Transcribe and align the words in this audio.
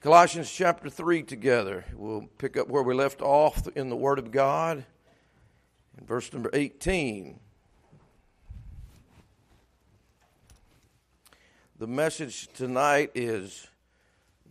Colossians 0.00 0.48
chapter 0.48 0.88
3 0.88 1.24
together. 1.24 1.84
We'll 1.92 2.28
pick 2.38 2.56
up 2.56 2.68
where 2.68 2.84
we 2.84 2.94
left 2.94 3.20
off 3.20 3.66
in 3.74 3.88
the 3.88 3.96
Word 3.96 4.20
of 4.20 4.30
God 4.30 4.84
in 5.98 6.06
verse 6.06 6.32
number 6.32 6.50
18. 6.52 7.40
The 11.80 11.88
message 11.88 12.46
tonight 12.54 13.10
is 13.16 13.66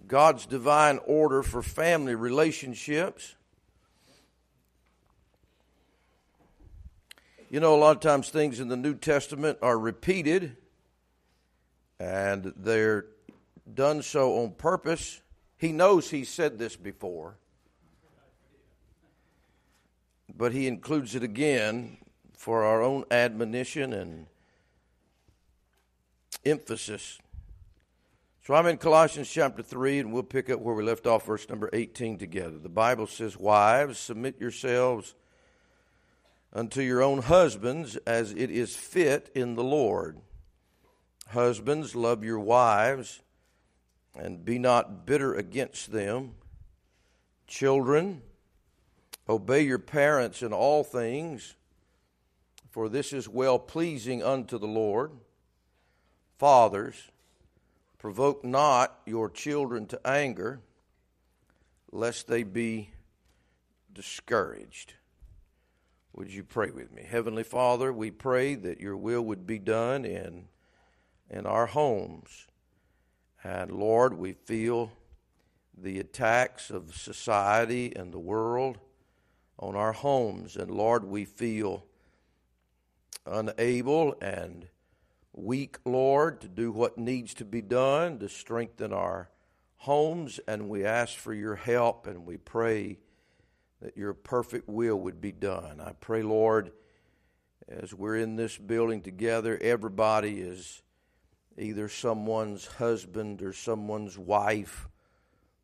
God's 0.05 0.45
divine 0.45 0.99
order 1.05 1.41
for 1.43 1.61
family 1.61 2.13
relationships. 2.13 3.35
You 7.49 7.61
know, 7.61 7.73
a 7.73 7.79
lot 7.79 7.95
of 7.95 8.01
times 8.01 8.29
things 8.29 8.59
in 8.59 8.67
the 8.67 8.75
New 8.75 8.95
Testament 8.95 9.59
are 9.61 9.79
repeated, 9.79 10.57
and 12.01 12.51
they're 12.57 13.05
done 13.73 14.01
so 14.01 14.43
on 14.43 14.51
purpose. 14.51 15.21
He 15.57 15.71
knows 15.71 16.09
he 16.09 16.23
said 16.23 16.59
this 16.59 16.75
before, 16.75 17.35
but 20.35 20.51
he 20.51 20.67
includes 20.67 21.15
it 21.15 21.23
again 21.23 21.97
for 22.37 22.63
our 22.63 22.81
own 22.81 23.05
admonition 23.09 23.91
and 23.91 24.27
emphasis. 26.45 27.19
So 28.45 28.53
I'm 28.53 28.67
in 28.67 28.77
Colossians 28.77 29.29
chapter 29.29 29.63
3, 29.63 29.99
and 29.99 30.13
we'll 30.13 30.23
pick 30.23 30.49
up 30.49 30.61
where 30.61 30.75
we 30.75 30.83
left 30.83 31.07
off, 31.07 31.25
verse 31.25 31.49
number 31.49 31.69
18 31.73 32.19
together. 32.19 32.57
The 32.57 32.69
Bible 32.69 33.07
says, 33.07 33.35
Wives, 33.35 33.97
submit 33.97 34.39
yourselves 34.39 35.15
unto 36.53 36.81
your 36.81 37.01
own 37.01 37.23
husbands 37.23 37.97
as 38.07 38.31
it 38.31 38.51
is 38.51 38.75
fit 38.75 39.31
in 39.35 39.55
the 39.55 39.63
Lord. 39.63 40.19
Husbands, 41.29 41.95
love 41.95 42.23
your 42.23 42.39
wives 42.39 43.21
and 44.17 44.43
be 44.43 44.59
not 44.59 45.05
bitter 45.05 45.33
against 45.33 45.91
them. 45.91 46.33
Children, 47.47 48.21
obey 49.29 49.61
your 49.61 49.79
parents 49.79 50.41
in 50.41 50.53
all 50.53 50.83
things, 50.83 51.55
for 52.69 52.89
this 52.89 53.13
is 53.13 53.29
well 53.29 53.59
pleasing 53.59 54.23
unto 54.23 54.57
the 54.57 54.67
Lord. 54.67 55.11
Fathers, 56.37 56.95
provoke 57.97 58.43
not 58.43 58.99
your 59.05 59.29
children 59.29 59.85
to 59.87 60.07
anger, 60.07 60.61
lest 61.91 62.27
they 62.27 62.43
be 62.43 62.91
discouraged. 63.93 64.93
Would 66.13 66.31
you 66.31 66.43
pray 66.43 66.71
with 66.71 66.91
me? 66.91 67.03
Heavenly 67.07 67.43
Father, 67.43 67.93
we 67.93 68.11
pray 68.11 68.55
that 68.55 68.81
your 68.81 68.97
will 68.97 69.21
would 69.21 69.45
be 69.45 69.59
done 69.59 70.03
in, 70.03 70.47
in 71.29 71.45
our 71.45 71.67
homes. 71.67 72.46
And 73.43 73.71
Lord, 73.71 74.13
we 74.17 74.33
feel 74.33 74.91
the 75.77 75.99
attacks 75.99 76.69
of 76.69 76.95
society 76.95 77.95
and 77.95 78.11
the 78.11 78.19
world 78.19 78.77
on 79.59 79.75
our 79.75 79.93
homes. 79.93 80.55
And 80.55 80.71
Lord, 80.71 81.03
we 81.05 81.25
feel 81.25 81.85
unable 83.25 84.15
and 84.21 84.67
weak, 85.33 85.77
Lord, 85.85 86.41
to 86.41 86.47
do 86.47 86.71
what 86.71 86.97
needs 86.97 87.33
to 87.35 87.45
be 87.45 87.61
done 87.61 88.19
to 88.19 88.29
strengthen 88.29 88.91
our 88.91 89.29
homes. 89.77 90.39
And 90.47 90.69
we 90.69 90.85
ask 90.85 91.15
for 91.15 91.33
your 91.33 91.55
help 91.55 92.07
and 92.07 92.25
we 92.25 92.37
pray 92.37 92.97
that 93.81 93.95
your 93.95 94.13
perfect 94.13 94.67
will 94.67 94.99
would 94.99 95.21
be 95.21 95.31
done. 95.31 95.79
I 95.79 95.93
pray, 95.99 96.23
Lord, 96.23 96.71
as 97.67 97.93
we're 97.93 98.15
in 98.15 98.35
this 98.35 98.57
building 98.57 99.01
together, 99.01 99.57
everybody 99.61 100.39
is 100.39 100.81
either 101.57 101.89
someone's 101.89 102.65
husband 102.65 103.41
or 103.41 103.53
someone's 103.53 104.17
wife 104.17 104.87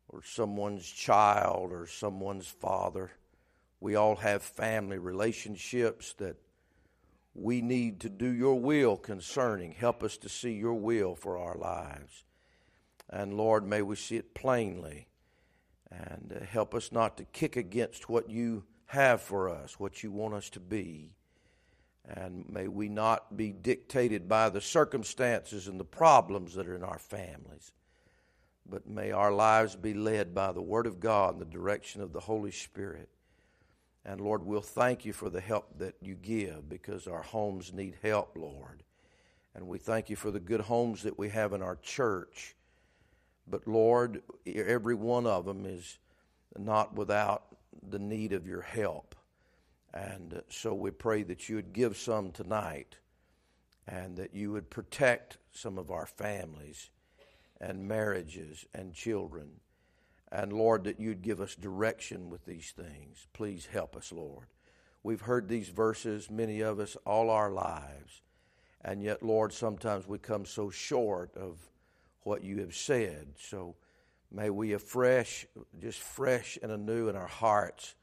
or 0.08 0.22
someone's 0.22 0.88
child 0.88 1.72
or 1.72 1.86
someone's 1.86 2.46
father. 2.46 3.12
We 3.80 3.94
all 3.94 4.16
have 4.16 4.42
family 4.42 4.98
relationships 4.98 6.14
that 6.14 6.36
we 7.34 7.60
need 7.60 8.00
to 8.00 8.08
do 8.08 8.28
your 8.28 8.58
will 8.58 8.96
concerning. 8.96 9.72
Help 9.72 10.02
us 10.02 10.16
to 10.18 10.28
see 10.28 10.52
your 10.52 10.74
will 10.74 11.14
for 11.14 11.36
our 11.36 11.56
lives. 11.56 12.24
And 13.10 13.36
Lord, 13.36 13.66
may 13.66 13.82
we 13.82 13.96
see 13.96 14.16
it 14.16 14.34
plainly. 14.34 15.08
And 15.90 16.34
uh, 16.34 16.44
help 16.44 16.74
us 16.74 16.92
not 16.92 17.16
to 17.18 17.24
kick 17.24 17.56
against 17.56 18.08
what 18.08 18.30
you 18.30 18.64
have 18.86 19.20
for 19.20 19.48
us, 19.48 19.78
what 19.78 20.02
you 20.02 20.10
want 20.10 20.34
us 20.34 20.50
to 20.50 20.60
be. 20.60 21.13
And 22.06 22.48
may 22.50 22.68
we 22.68 22.88
not 22.88 23.36
be 23.36 23.50
dictated 23.50 24.28
by 24.28 24.50
the 24.50 24.60
circumstances 24.60 25.68
and 25.68 25.80
the 25.80 25.84
problems 25.84 26.54
that 26.54 26.68
are 26.68 26.76
in 26.76 26.84
our 26.84 26.98
families, 26.98 27.72
but 28.68 28.86
may 28.86 29.10
our 29.10 29.32
lives 29.32 29.74
be 29.74 29.94
led 29.94 30.34
by 30.34 30.52
the 30.52 30.60
Word 30.60 30.86
of 30.86 31.00
God 31.00 31.34
and 31.34 31.40
the 31.40 31.46
direction 31.46 32.02
of 32.02 32.12
the 32.12 32.20
Holy 32.20 32.50
Spirit. 32.50 33.08
And 34.04 34.20
Lord, 34.20 34.44
we'll 34.44 34.60
thank 34.60 35.06
you 35.06 35.14
for 35.14 35.30
the 35.30 35.40
help 35.40 35.78
that 35.78 35.94
you 36.02 36.14
give 36.14 36.68
because 36.68 37.06
our 37.06 37.22
homes 37.22 37.72
need 37.72 37.96
help, 38.02 38.36
Lord. 38.36 38.82
And 39.54 39.66
we 39.66 39.78
thank 39.78 40.10
you 40.10 40.16
for 40.16 40.30
the 40.30 40.40
good 40.40 40.60
homes 40.60 41.02
that 41.04 41.18
we 41.18 41.30
have 41.30 41.52
in 41.54 41.62
our 41.62 41.76
church. 41.76 42.54
But 43.46 43.66
Lord, 43.66 44.22
every 44.46 44.94
one 44.94 45.26
of 45.26 45.46
them 45.46 45.64
is 45.64 45.98
not 46.58 46.94
without 46.94 47.44
the 47.88 47.98
need 47.98 48.32
of 48.32 48.46
your 48.46 48.62
help. 48.62 49.13
And 49.94 50.34
uh, 50.34 50.40
so 50.48 50.74
we 50.74 50.90
pray 50.90 51.22
that 51.22 51.48
you 51.48 51.56
would 51.56 51.72
give 51.72 51.96
some 51.96 52.32
tonight 52.32 52.96
and 53.86 54.16
that 54.16 54.34
you 54.34 54.50
would 54.50 54.68
protect 54.68 55.38
some 55.52 55.78
of 55.78 55.90
our 55.90 56.06
families 56.06 56.90
and 57.60 57.86
marriages 57.86 58.66
and 58.74 58.92
children. 58.92 59.60
And 60.32 60.52
Lord, 60.52 60.84
that 60.84 60.98
you'd 60.98 61.22
give 61.22 61.40
us 61.40 61.54
direction 61.54 62.28
with 62.28 62.44
these 62.44 62.72
things. 62.72 63.28
Please 63.32 63.68
help 63.72 63.94
us, 63.94 64.10
Lord. 64.10 64.46
We've 65.04 65.20
heard 65.20 65.48
these 65.48 65.68
verses, 65.68 66.28
many 66.28 66.60
of 66.60 66.80
us, 66.80 66.96
all 67.06 67.30
our 67.30 67.52
lives. 67.52 68.22
And 68.80 69.00
yet, 69.00 69.22
Lord, 69.22 69.52
sometimes 69.52 70.08
we 70.08 70.18
come 70.18 70.44
so 70.44 70.70
short 70.70 71.36
of 71.36 71.58
what 72.22 72.42
you 72.42 72.60
have 72.60 72.74
said. 72.74 73.34
So 73.38 73.76
may 74.32 74.50
we 74.50 74.72
afresh, 74.72 75.46
just 75.80 76.00
fresh 76.00 76.58
and 76.62 76.72
anew 76.72 77.08
in 77.08 77.16
our 77.16 77.28
hearts, 77.28 77.94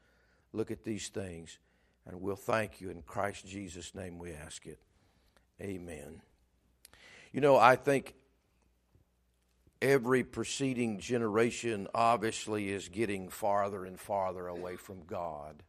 look 0.52 0.70
at 0.70 0.84
these 0.84 1.08
things 1.08 1.58
and 2.06 2.20
we'll 2.20 2.36
thank 2.36 2.80
you 2.80 2.90
in 2.90 3.02
Christ 3.02 3.46
Jesus' 3.46 3.94
name 3.94 4.18
we 4.18 4.32
ask 4.32 4.66
it. 4.66 4.80
Amen. 5.60 6.22
You 7.32 7.40
know, 7.40 7.56
I 7.56 7.76
think 7.76 8.14
every 9.80 10.24
preceding 10.24 10.98
generation 10.98 11.88
obviously 11.94 12.70
is 12.70 12.88
getting 12.88 13.28
farther 13.28 13.84
and 13.84 13.98
farther 13.98 14.48
away 14.48 14.76
from 14.76 15.04
God. 15.04 15.62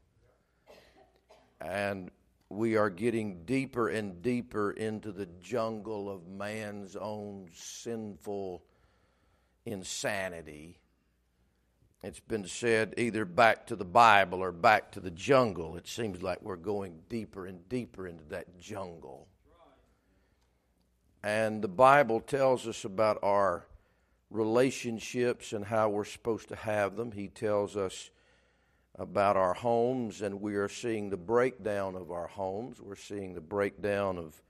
And 1.61 2.11
we 2.49 2.75
are 2.75 2.89
getting 2.89 3.45
deeper 3.45 3.87
and 3.89 4.21
deeper 4.21 4.71
into 4.71 5.11
the 5.11 5.27
jungle 5.41 6.09
of 6.09 6.27
man's 6.27 6.95
own 6.95 7.49
sinful 7.53 8.63
insanity 9.65 10.79
it's 12.03 12.19
been 12.19 12.45
said 12.45 12.95
either 12.97 13.23
back 13.23 13.67
to 13.67 13.75
the 13.75 13.85
Bible 13.85 14.43
or 14.43 14.51
back 14.51 14.91
to 14.91 14.99
the 14.99 15.11
jungle. 15.11 15.77
It 15.77 15.87
seems 15.87 16.21
like 16.21 16.41
we're 16.41 16.57
going 16.57 16.99
deeper 17.07 17.45
and 17.45 17.67
deeper 17.69 18.07
into 18.07 18.25
that 18.25 18.59
jungle. 18.59 19.27
And 21.23 21.61
the 21.61 21.69
Bible 21.69 22.19
tells 22.19 22.67
us 22.67 22.83
about 22.83 23.19
our 23.23 23.65
relationships 24.29 25.53
and 25.53 25.63
how 25.63 25.87
we're 25.87 26.03
supposed 26.03 26.49
to 26.49 26.55
have 26.57 26.97
them. 26.97 27.13
He 27.13 27.29
tells 27.29 27.77
us 27.77 28.09
about 28.95 29.37
our 29.37 29.53
homes, 29.53 30.21
and 30.21 30.41
we 30.41 30.55
are 30.55 30.67
seeing 30.67 31.09
the 31.09 31.17
breakdown 31.17 31.95
of 31.95 32.11
our 32.11 32.27
homes. 32.27 32.81
We're 32.81 32.95
seeing 32.95 33.33
the 33.33 33.41
breakdown 33.41 34.17
of 34.17 34.41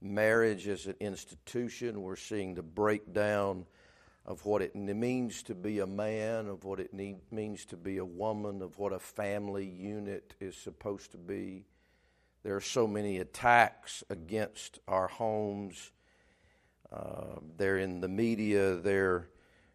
marriage 0.00 0.66
as 0.66 0.86
an 0.86 0.96
institution. 0.98 2.00
We're 2.02 2.16
seeing 2.16 2.54
the 2.54 2.62
breakdown 2.62 3.66
of 4.30 4.46
what 4.46 4.62
it 4.62 4.76
means 4.76 5.42
to 5.42 5.56
be 5.56 5.80
a 5.80 5.86
man, 5.88 6.46
of 6.46 6.62
what 6.62 6.78
it 6.78 6.94
need, 6.94 7.16
means 7.32 7.64
to 7.64 7.76
be 7.76 7.98
a 7.98 8.04
woman, 8.04 8.62
of 8.62 8.78
what 8.78 8.92
a 8.92 8.98
family 9.00 9.66
unit 9.66 10.34
is 10.38 10.56
supposed 10.56 11.10
to 11.10 11.18
be. 11.18 11.64
There 12.44 12.54
are 12.54 12.60
so 12.60 12.86
many 12.86 13.18
attacks 13.18 14.04
against 14.08 14.78
our 14.86 15.08
homes. 15.08 15.90
Uh, 16.92 17.40
they're 17.56 17.78
in 17.78 18.00
the 18.00 18.06
media, 18.06 18.76
they're 18.76 19.30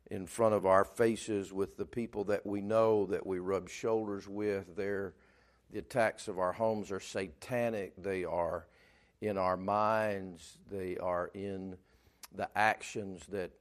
in 0.10 0.26
front 0.26 0.56
of 0.56 0.66
our 0.66 0.86
faces 0.86 1.52
with 1.52 1.76
the 1.76 1.86
people 1.86 2.24
that 2.24 2.46
we 2.46 2.62
know, 2.62 3.08
that 3.08 3.28
we 3.28 3.40
rub 3.40 3.68
shoulders 3.68 4.26
with. 4.26 4.74
They're, 4.78 5.16
the 5.70 5.80
attacks 5.80 6.30
of 6.30 6.40
our 6.40 6.54
homes 6.54 6.94
are 6.94 7.02
satanic, 7.02 8.02
they 8.02 8.24
are 8.24 8.68
in 9.20 9.38
our 9.38 9.58
minds, 9.58 10.60
they 10.72 10.96
are 10.96 11.30
in 11.34 11.76
the 12.34 12.48
actions 12.56 13.26
that 13.28 13.52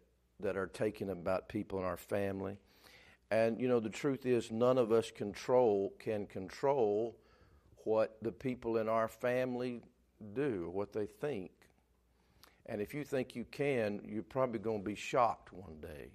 that 0.45 0.57
are 0.59 0.67
taken 0.67 1.09
about 1.09 1.49
people 1.49 1.79
in 1.79 1.85
our 1.85 1.97
family. 1.97 2.59
And 3.31 3.59
you 3.59 3.67
know, 3.67 3.81
the 3.81 3.91
truth 3.91 4.27
is, 4.27 4.53
none 4.53 4.79
of 4.79 4.93
us 4.93 5.11
control 5.11 5.95
can 5.99 6.27
control 6.27 7.17
what 7.85 8.19
the 8.23 8.31
people 8.31 8.77
in 8.77 8.89
our 8.89 9.09
family 9.09 9.83
do, 10.35 10.71
what 10.73 10.93
they 10.93 11.07
think. 11.07 11.51
And 12.67 12.81
if 12.81 12.95
you 12.95 13.05
think 13.05 13.35
you 13.35 13.45
can, 13.51 14.01
you're 14.07 14.23
probably 14.23 14.59
going 14.59 14.81
to 14.81 14.85
be 14.85 14.95
shocked 14.95 15.53
one 15.53 15.81
day. 15.81 16.11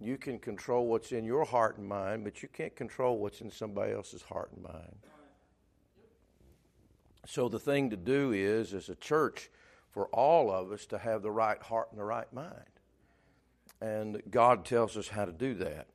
You 0.00 0.18
can 0.18 0.38
control 0.38 0.86
what's 0.86 1.12
in 1.12 1.24
your 1.24 1.44
heart 1.44 1.78
and 1.78 1.88
mind, 1.88 2.24
but 2.24 2.42
you 2.42 2.48
can't 2.48 2.74
control 2.74 3.18
what's 3.18 3.40
in 3.40 3.50
somebody 3.50 3.92
else's 3.92 4.22
heart 4.22 4.50
and 4.54 4.64
mind. 4.64 4.96
So 7.26 7.48
the 7.48 7.58
thing 7.58 7.90
to 7.90 7.96
do 7.96 8.32
is, 8.32 8.74
as 8.74 8.88
a 8.88 8.94
church, 8.96 9.50
for 9.90 10.06
all 10.06 10.50
of 10.50 10.72
us 10.72 10.86
to 10.86 10.98
have 10.98 11.22
the 11.22 11.30
right 11.30 11.60
heart 11.62 11.88
and 11.90 12.00
the 12.00 12.04
right 12.04 12.32
mind. 12.32 12.69
And 13.80 14.22
God 14.30 14.64
tells 14.64 14.96
us 14.96 15.08
how 15.08 15.24
to 15.24 15.32
do 15.32 15.54
that. 15.54 15.86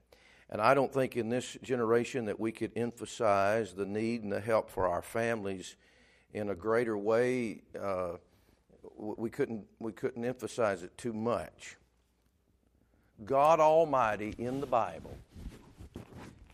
And 0.49 0.61
I 0.61 0.73
don't 0.73 0.93
think 0.93 1.15
in 1.15 1.29
this 1.29 1.57
generation 1.63 2.25
that 2.25 2.39
we 2.39 2.51
could 2.51 2.71
emphasize 2.75 3.73
the 3.73 3.85
need 3.85 4.23
and 4.23 4.31
the 4.31 4.39
help 4.39 4.69
for 4.69 4.87
our 4.87 5.01
families 5.01 5.75
in 6.33 6.49
a 6.49 6.55
greater 6.55 6.97
way. 6.97 7.61
Uh, 7.79 8.13
we 8.97 9.29
couldn't 9.29 9.65
we 9.79 9.91
couldn't 9.91 10.23
emphasize 10.23 10.83
it 10.83 10.97
too 10.97 11.13
much. 11.13 11.77
God 13.23 13.59
Almighty 13.59 14.35
in 14.37 14.59
the 14.59 14.67
Bible 14.67 15.17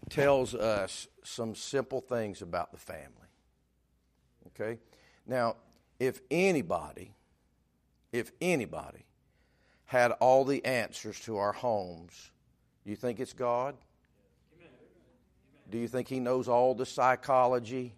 tells 0.10 0.54
us 0.54 1.08
some 1.24 1.56
simple 1.56 2.02
things 2.02 2.42
about 2.42 2.72
the 2.72 2.78
family. 2.78 3.08
Okay? 4.48 4.80
Now, 5.26 5.56
if 6.00 6.22
anybody, 6.30 7.16
if 8.12 8.32
anybody 8.42 9.06
had 9.92 10.12
all 10.22 10.46
the 10.46 10.64
answers 10.64 11.20
to 11.20 11.36
our 11.36 11.52
homes, 11.52 12.32
you 12.86 12.96
think 12.96 13.20
it's 13.20 13.34
God? 13.34 13.76
Do 15.70 15.78
you 15.78 15.90
think 15.90 16.08
He 16.08 16.22
knows 16.22 16.48
all 16.48 16.74
the 16.74 16.86
psychology? 16.86 17.94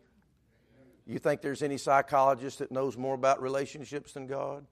You 1.06 1.19
think 1.19 1.42
there's 1.42 1.62
any 1.62 1.78
psychologist 1.78 2.57
that 2.60 2.72
knows 2.72 2.98
more 2.98 3.13
about 3.13 3.44
relationships 3.44 4.13
than 4.13 4.25
God? 4.25 4.66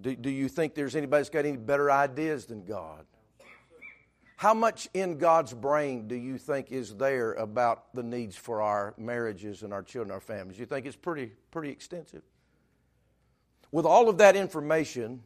Do, 0.00 0.16
do 0.16 0.30
you 0.30 0.48
think 0.48 0.74
there's 0.74 0.96
anybody 0.96 1.20
that's 1.20 1.28
got 1.28 1.44
any 1.44 1.58
better 1.58 1.90
ideas 1.90 2.46
than 2.46 2.64
God? 2.64 3.04
How 4.36 4.54
much 4.54 4.88
in 4.94 5.18
God's 5.18 5.52
brain 5.52 6.08
do 6.08 6.14
you 6.14 6.38
think 6.38 6.72
is 6.72 6.94
there 6.94 7.34
about 7.34 7.94
the 7.94 8.02
needs 8.02 8.34
for 8.34 8.62
our 8.62 8.94
marriages 8.96 9.62
and 9.62 9.74
our 9.74 9.82
children, 9.82 10.10
our 10.10 10.20
families? 10.20 10.58
You 10.58 10.64
think 10.64 10.86
it's 10.86 10.96
pretty, 10.96 11.32
pretty 11.50 11.68
extensive? 11.68 12.22
With 13.70 13.84
all 13.84 14.08
of 14.08 14.16
that 14.18 14.36
information 14.36 15.22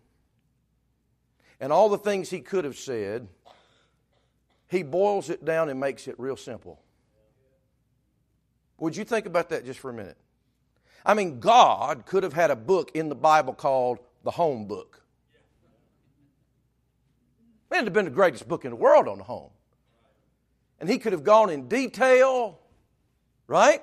and 1.61 1.73
all 1.73 1.89
the 1.89 1.99
things 1.99 2.31
he 2.31 2.41
could 2.41 2.65
have 2.65 2.77
said, 2.77 3.29
he 4.69 4.83
boils 4.83 5.31
it 5.31 5.45
down 5.45 5.69
and 5.69 5.79
makes 5.79 6.09
it 6.09 6.15
real 6.19 6.37
simple. 6.37 6.81
Would 8.79 8.97
you 8.97 9.05
think 9.05 9.27
about 9.27 9.51
that 9.51 9.65
just 9.65 9.79
for 9.79 9.91
a 9.91 9.95
minute? 9.95 10.17
I 11.07 11.15
mean, 11.15 11.41
God 11.41 12.07
could 12.07 12.23
have 12.23 12.33
had 12.33 12.51
a 12.51 12.57
book 12.57 12.91
in 12.95 13.09
the 13.09 13.15
Bible 13.15 13.53
called 13.53 13.99
the 14.25 14.31
Home 14.31 14.67
Book. 14.67 15.03
It'd 17.71 17.85
have 17.85 17.93
been 17.93 18.05
the 18.05 18.11
greatest 18.11 18.47
book 18.47 18.65
in 18.65 18.71
the 18.71 18.77
world 18.77 19.09
on 19.09 19.19
the 19.19 19.25
home. 19.25 19.51
And 20.81 20.89
he 20.89 20.99
could 20.99 21.13
have 21.13 21.25
gone 21.25 21.51
in 21.51 21.67
detail, 21.69 22.59
right? 23.47 23.83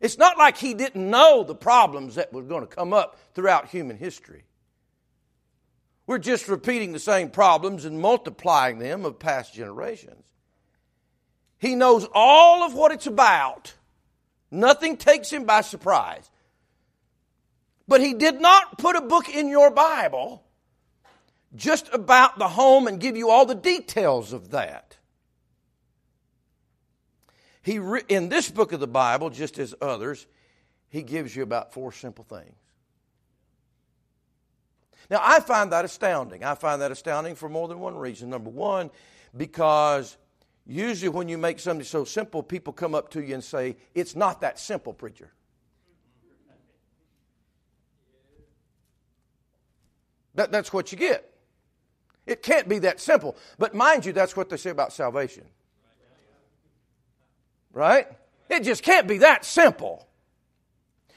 It's 0.00 0.18
not 0.18 0.36
like 0.36 0.56
he 0.56 0.74
didn't 0.74 1.08
know 1.08 1.44
the 1.44 1.54
problems 1.54 2.16
that 2.16 2.32
were 2.32 2.42
going 2.42 2.66
to 2.66 2.66
come 2.66 2.92
up 2.92 3.18
throughout 3.34 3.68
human 3.68 3.96
history. 3.96 4.44
We're 6.06 6.18
just 6.18 6.48
repeating 6.48 6.92
the 6.92 6.98
same 6.98 7.30
problems 7.30 7.84
and 7.84 8.00
multiplying 8.00 8.78
them 8.78 9.04
of 9.04 9.18
past 9.18 9.54
generations. 9.54 10.24
He 11.58 11.74
knows 11.74 12.06
all 12.12 12.64
of 12.64 12.74
what 12.74 12.90
it's 12.90 13.06
about. 13.06 13.74
Nothing 14.50 14.96
takes 14.96 15.30
him 15.30 15.44
by 15.44 15.60
surprise. 15.60 16.28
But 17.86 18.00
he 18.00 18.14
did 18.14 18.40
not 18.40 18.78
put 18.78 18.96
a 18.96 19.00
book 19.00 19.28
in 19.28 19.48
your 19.48 19.70
Bible 19.70 20.42
just 21.54 21.88
about 21.92 22.38
the 22.38 22.48
home 22.48 22.86
and 22.86 23.00
give 23.00 23.16
you 23.16 23.30
all 23.30 23.46
the 23.46 23.54
details 23.54 24.32
of 24.32 24.50
that. 24.50 24.96
He 27.62 27.80
in 28.08 28.28
this 28.28 28.50
book 28.50 28.72
of 28.72 28.80
the 28.80 28.88
Bible, 28.88 29.30
just 29.30 29.58
as 29.58 29.74
others, 29.80 30.26
he 30.88 31.02
gives 31.02 31.34
you 31.34 31.42
about 31.42 31.72
four 31.72 31.92
simple 31.92 32.24
things. 32.24 32.56
Now, 35.12 35.20
I 35.22 35.40
find 35.40 35.70
that 35.72 35.84
astounding. 35.84 36.42
I 36.42 36.54
find 36.54 36.80
that 36.80 36.90
astounding 36.90 37.34
for 37.34 37.46
more 37.46 37.68
than 37.68 37.78
one 37.80 37.94
reason. 37.94 38.30
Number 38.30 38.48
one, 38.48 38.90
because 39.36 40.16
usually 40.64 41.10
when 41.10 41.28
you 41.28 41.36
make 41.36 41.60
something 41.60 41.84
so 41.84 42.04
simple, 42.04 42.42
people 42.42 42.72
come 42.72 42.94
up 42.94 43.10
to 43.10 43.22
you 43.22 43.34
and 43.34 43.44
say, 43.44 43.76
It's 43.94 44.16
not 44.16 44.40
that 44.40 44.58
simple, 44.58 44.94
preacher. 44.94 45.30
That, 50.34 50.50
that's 50.50 50.72
what 50.72 50.92
you 50.92 50.96
get. 50.96 51.30
It 52.26 52.42
can't 52.42 52.66
be 52.66 52.78
that 52.78 52.98
simple. 52.98 53.36
But 53.58 53.74
mind 53.74 54.06
you, 54.06 54.14
that's 54.14 54.34
what 54.34 54.48
they 54.48 54.56
say 54.56 54.70
about 54.70 54.94
salvation. 54.94 55.44
Right? 57.74 58.06
It 58.48 58.62
just 58.62 58.82
can't 58.82 59.06
be 59.06 59.18
that 59.18 59.44
simple. 59.44 60.08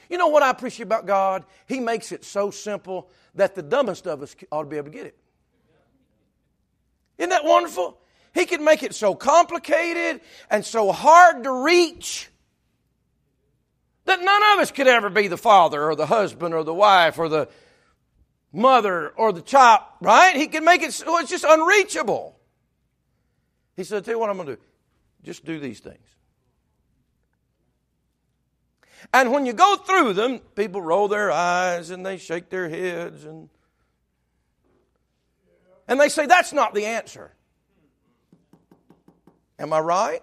You 0.08 0.18
know 0.18 0.28
what 0.28 0.42
I 0.42 0.50
appreciate 0.50 0.84
about 0.84 1.06
God? 1.06 1.44
He 1.66 1.80
makes 1.80 2.12
it 2.12 2.24
so 2.24 2.50
simple 2.50 3.10
that 3.34 3.54
the 3.54 3.62
dumbest 3.62 4.06
of 4.06 4.22
us 4.22 4.34
ought 4.52 4.62
to 4.62 4.68
be 4.68 4.76
able 4.76 4.90
to 4.90 4.96
get 4.96 5.06
it. 5.06 5.18
Isn't 7.18 7.30
that 7.30 7.44
wonderful? 7.44 7.98
He 8.34 8.44
can 8.44 8.64
make 8.64 8.82
it 8.82 8.94
so 8.94 9.14
complicated 9.14 10.20
and 10.50 10.64
so 10.64 10.92
hard 10.92 11.44
to 11.44 11.64
reach 11.64 12.28
that 14.04 14.22
none 14.22 14.42
of 14.52 14.58
us 14.60 14.70
could 14.70 14.86
ever 14.86 15.10
be 15.10 15.28
the 15.28 15.38
father 15.38 15.82
or 15.90 15.96
the 15.96 16.06
husband 16.06 16.54
or 16.54 16.62
the 16.62 16.74
wife 16.74 17.18
or 17.18 17.28
the 17.28 17.48
mother 18.52 19.10
or 19.10 19.32
the 19.32 19.42
child, 19.42 19.82
right? 20.00 20.36
He 20.36 20.46
can 20.46 20.64
make 20.64 20.82
it 20.82 20.92
so 20.92 21.18
it's 21.18 21.30
just 21.30 21.44
unreachable. 21.48 22.38
He 23.76 23.84
said, 23.84 24.04
Tell 24.04 24.14
you 24.14 24.18
what 24.18 24.30
I'm 24.30 24.36
going 24.36 24.48
to 24.48 24.56
do. 24.56 24.62
Just 25.22 25.44
do 25.44 25.58
these 25.58 25.80
things. 25.80 26.15
And 29.12 29.32
when 29.32 29.46
you 29.46 29.52
go 29.52 29.76
through 29.76 30.12
them, 30.14 30.40
people 30.54 30.82
roll 30.82 31.08
their 31.08 31.30
eyes 31.30 31.90
and 31.90 32.04
they 32.04 32.18
shake 32.18 32.50
their 32.50 32.68
heads 32.68 33.24
and 33.24 33.48
and 35.88 36.00
they 36.00 36.08
say 36.08 36.26
that's 36.26 36.52
not 36.52 36.74
the 36.74 36.86
answer. 36.86 37.32
Am 39.58 39.72
I 39.72 39.78
right? 39.80 40.22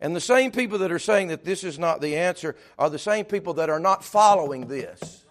And 0.00 0.14
the 0.14 0.20
same 0.20 0.50
people 0.50 0.78
that 0.78 0.92
are 0.92 0.98
saying 0.98 1.28
that 1.28 1.44
this 1.44 1.64
is 1.64 1.78
not 1.78 2.00
the 2.00 2.16
answer 2.16 2.56
are 2.78 2.90
the 2.90 2.98
same 2.98 3.24
people 3.24 3.54
that 3.54 3.70
are 3.70 3.80
not 3.80 4.04
following 4.04 4.66
this. 4.66 5.24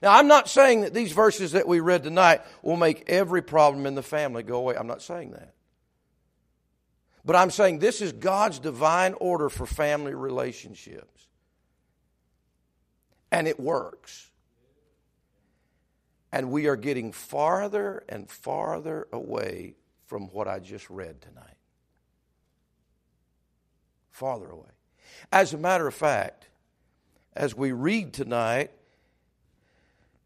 Now, 0.00 0.16
I'm 0.16 0.28
not 0.28 0.48
saying 0.48 0.82
that 0.82 0.94
these 0.94 1.10
verses 1.10 1.52
that 1.52 1.66
we 1.66 1.80
read 1.80 2.04
tonight 2.04 2.42
will 2.62 2.76
make 2.76 3.08
every 3.08 3.42
problem 3.42 3.84
in 3.84 3.96
the 3.96 4.02
family 4.02 4.44
go 4.44 4.58
away. 4.58 4.76
I'm 4.76 4.86
not 4.86 5.02
saying 5.02 5.32
that. 5.32 5.54
But 7.28 7.36
I'm 7.36 7.50
saying 7.50 7.80
this 7.80 8.00
is 8.00 8.12
God's 8.12 8.58
divine 8.58 9.12
order 9.20 9.50
for 9.50 9.66
family 9.66 10.14
relationships. 10.14 11.26
And 13.30 13.46
it 13.46 13.60
works. 13.60 14.30
And 16.32 16.50
we 16.50 16.68
are 16.68 16.76
getting 16.76 17.12
farther 17.12 18.02
and 18.08 18.30
farther 18.30 19.08
away 19.12 19.74
from 20.06 20.28
what 20.28 20.48
I 20.48 20.58
just 20.58 20.88
read 20.88 21.20
tonight. 21.20 21.58
Farther 24.10 24.48
away. 24.48 24.70
As 25.30 25.52
a 25.52 25.58
matter 25.58 25.86
of 25.86 25.92
fact, 25.92 26.48
as 27.36 27.54
we 27.54 27.72
read 27.72 28.14
tonight, 28.14 28.70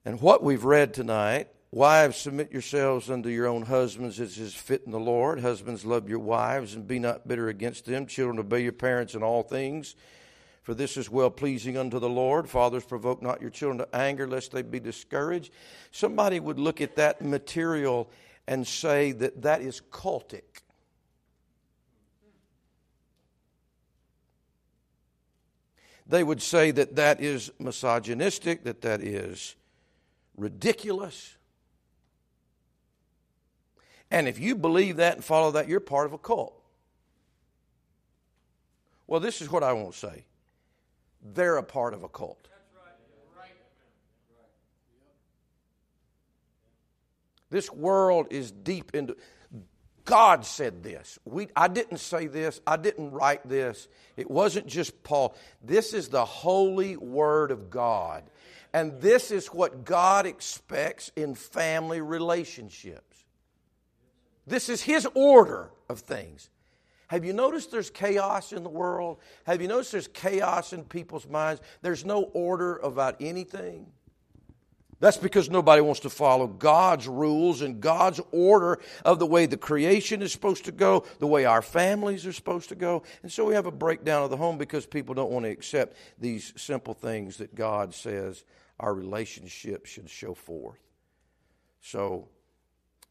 and 0.04 0.20
what 0.20 0.40
we've 0.40 0.64
read 0.64 0.94
tonight 0.94 1.48
Wives, 1.74 2.18
submit 2.18 2.52
yourselves 2.52 3.08
unto 3.08 3.30
your 3.30 3.46
own 3.46 3.62
husbands 3.62 4.20
as 4.20 4.36
is 4.36 4.54
fit 4.54 4.82
in 4.84 4.92
the 4.92 5.00
Lord. 5.00 5.40
Husbands, 5.40 5.86
love 5.86 6.06
your 6.06 6.18
wives 6.18 6.74
and 6.74 6.86
be 6.86 6.98
not 6.98 7.26
bitter 7.26 7.48
against 7.48 7.86
them. 7.86 8.04
Children, 8.04 8.38
obey 8.38 8.62
your 8.62 8.72
parents 8.72 9.14
in 9.14 9.22
all 9.22 9.42
things, 9.42 9.96
for 10.62 10.74
this 10.74 10.98
is 10.98 11.08
well 11.08 11.30
pleasing 11.30 11.78
unto 11.78 11.98
the 11.98 12.10
Lord. 12.10 12.46
Fathers, 12.50 12.84
provoke 12.84 13.22
not 13.22 13.40
your 13.40 13.48
children 13.48 13.78
to 13.78 13.96
anger, 13.96 14.28
lest 14.28 14.52
they 14.52 14.60
be 14.60 14.80
discouraged. 14.80 15.50
Somebody 15.92 16.40
would 16.40 16.58
look 16.58 16.82
at 16.82 16.96
that 16.96 17.22
material 17.22 18.10
and 18.46 18.66
say 18.66 19.12
that 19.12 19.40
that 19.40 19.62
is 19.62 19.80
cultic. 19.90 20.42
They 26.06 26.22
would 26.22 26.42
say 26.42 26.70
that 26.72 26.96
that 26.96 27.22
is 27.22 27.50
misogynistic, 27.58 28.64
that 28.64 28.82
that 28.82 29.00
is 29.00 29.56
ridiculous. 30.36 31.36
And 34.12 34.28
if 34.28 34.38
you 34.38 34.54
believe 34.54 34.96
that 34.96 35.14
and 35.14 35.24
follow 35.24 35.52
that, 35.52 35.68
you're 35.68 35.80
part 35.80 36.04
of 36.04 36.12
a 36.12 36.18
cult. 36.18 36.54
Well, 39.06 39.20
this 39.20 39.40
is 39.40 39.50
what 39.50 39.62
I 39.62 39.72
won't 39.72 39.94
say. 39.94 40.26
They're 41.22 41.56
a 41.56 41.62
part 41.62 41.94
of 41.94 42.02
a 42.02 42.08
cult. 42.10 42.46
This 47.48 47.70
world 47.70 48.28
is 48.30 48.50
deep 48.50 48.94
into 48.94 49.16
God 50.04 50.44
said 50.44 50.82
this. 50.82 51.18
We, 51.24 51.48
I 51.54 51.68
didn't 51.68 51.98
say 51.98 52.26
this. 52.26 52.60
I 52.66 52.76
didn't 52.76 53.12
write 53.12 53.48
this. 53.48 53.88
It 54.16 54.30
wasn't 54.30 54.66
just 54.66 55.02
Paul. 55.04 55.36
This 55.62 55.94
is 55.94 56.08
the 56.08 56.24
holy 56.24 56.96
word 56.96 57.50
of 57.50 57.70
God. 57.70 58.24
And 58.74 59.00
this 59.00 59.30
is 59.30 59.46
what 59.48 59.84
God 59.84 60.26
expects 60.26 61.12
in 61.14 61.34
family 61.34 62.00
relationships. 62.00 63.11
This 64.46 64.68
is 64.68 64.82
His 64.82 65.06
order 65.14 65.70
of 65.88 66.00
things. 66.00 66.50
Have 67.08 67.24
you 67.24 67.34
noticed 67.34 67.70
there's 67.70 67.90
chaos 67.90 68.52
in 68.52 68.62
the 68.62 68.70
world? 68.70 69.18
Have 69.44 69.60
you 69.60 69.68
noticed 69.68 69.92
there's 69.92 70.08
chaos 70.08 70.72
in 70.72 70.84
people's 70.84 71.28
minds? 71.28 71.60
There's 71.82 72.04
no 72.04 72.22
order 72.22 72.78
about 72.78 73.16
anything. 73.20 73.86
That's 75.02 75.16
because 75.16 75.50
nobody 75.50 75.82
wants 75.82 76.00
to 76.00 76.10
follow 76.10 76.46
God's 76.46 77.08
rules 77.08 77.60
and 77.60 77.80
God's 77.80 78.20
order 78.30 78.78
of 79.04 79.18
the 79.18 79.26
way 79.26 79.46
the 79.46 79.56
creation 79.56 80.22
is 80.22 80.30
supposed 80.30 80.64
to 80.66 80.72
go, 80.72 81.04
the 81.18 81.26
way 81.26 81.44
our 81.44 81.60
families 81.60 82.24
are 82.24 82.32
supposed 82.32 82.68
to 82.68 82.76
go. 82.76 83.02
And 83.24 83.30
so 83.30 83.44
we 83.44 83.54
have 83.54 83.66
a 83.66 83.72
breakdown 83.72 84.22
of 84.22 84.30
the 84.30 84.36
home 84.36 84.58
because 84.58 84.86
people 84.86 85.12
don't 85.12 85.32
want 85.32 85.44
to 85.44 85.50
accept 85.50 85.96
these 86.20 86.52
simple 86.56 86.94
things 86.94 87.38
that 87.38 87.52
God 87.52 87.92
says 87.92 88.44
our 88.78 88.94
relationship 88.94 89.86
should 89.86 90.08
show 90.08 90.34
forth. 90.34 90.78
So, 91.80 92.28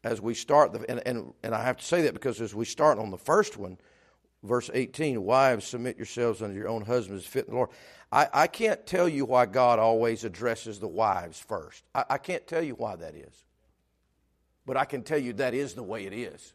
as 0.04 0.20
we 0.20 0.34
start, 0.34 0.72
the, 0.72 0.90
and, 0.90 1.00
and, 1.06 1.32
and 1.42 1.54
I 1.54 1.62
have 1.62 1.76
to 1.76 1.84
say 1.84 2.02
that 2.02 2.14
because 2.14 2.40
as 2.40 2.54
we 2.54 2.64
start 2.64 2.98
on 2.98 3.10
the 3.10 3.18
first 3.18 3.56
one, 3.56 3.78
verse 4.42 4.70
18, 4.72 5.22
wives, 5.22 5.64
submit 5.64 5.96
yourselves 5.96 6.42
unto 6.42 6.56
your 6.56 6.68
own 6.68 6.82
husbands, 6.82 7.24
fit 7.24 7.46
in 7.46 7.52
the 7.52 7.56
Lord. 7.56 7.70
I, 8.10 8.28
I 8.32 8.46
can't 8.46 8.84
tell 8.86 9.08
you 9.08 9.24
why 9.24 9.46
God 9.46 9.78
always 9.78 10.24
addresses 10.24 10.80
the 10.80 10.88
wives 10.88 11.38
first. 11.38 11.84
I, 11.94 12.04
I 12.10 12.18
can't 12.18 12.46
tell 12.46 12.62
you 12.62 12.74
why 12.74 12.96
that 12.96 13.14
is. 13.14 13.44
But 14.66 14.76
I 14.76 14.84
can 14.84 15.02
tell 15.02 15.18
you 15.18 15.32
that 15.34 15.54
is 15.54 15.74
the 15.74 15.82
way 15.82 16.04
it 16.04 16.12
is. 16.12 16.52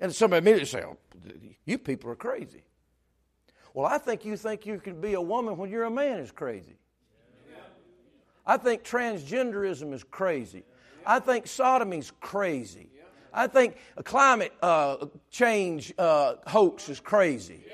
And 0.00 0.14
somebody 0.14 0.38
immediately 0.38 0.66
say, 0.66 0.82
oh, 0.82 0.98
You 1.64 1.78
people 1.78 2.10
are 2.10 2.16
crazy. 2.16 2.64
Well, 3.72 3.86
I 3.86 3.98
think 3.98 4.24
you 4.24 4.36
think 4.36 4.66
you 4.66 4.78
can 4.78 5.00
be 5.00 5.14
a 5.14 5.20
woman 5.20 5.56
when 5.56 5.70
you're 5.70 5.84
a 5.84 5.90
man 5.90 6.18
is 6.18 6.30
crazy. 6.30 6.76
I 8.46 8.56
think 8.56 8.84
transgenderism 8.84 9.92
is 9.92 10.04
crazy. 10.04 10.64
I 11.06 11.18
think 11.20 11.46
sodomy 11.46 11.98
is 11.98 12.12
crazy. 12.20 12.88
I 13.32 13.46
think 13.48 13.76
climate 14.04 14.52
uh, 14.62 15.06
change 15.30 15.92
uh, 15.98 16.34
hoax 16.46 16.88
is 16.88 17.00
crazy. 17.00 17.64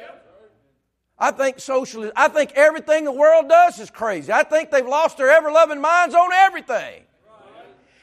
I 1.18 1.32
think 1.32 1.60
socialism, 1.60 2.14
I 2.16 2.28
think 2.28 2.52
everything 2.54 3.04
the 3.04 3.12
world 3.12 3.48
does 3.48 3.78
is 3.78 3.90
crazy. 3.90 4.32
I 4.32 4.42
think 4.42 4.70
they've 4.70 4.86
lost 4.86 5.18
their 5.18 5.28
ever 5.28 5.52
loving 5.52 5.80
minds 5.80 6.14
on 6.14 6.32
everything. 6.32 7.02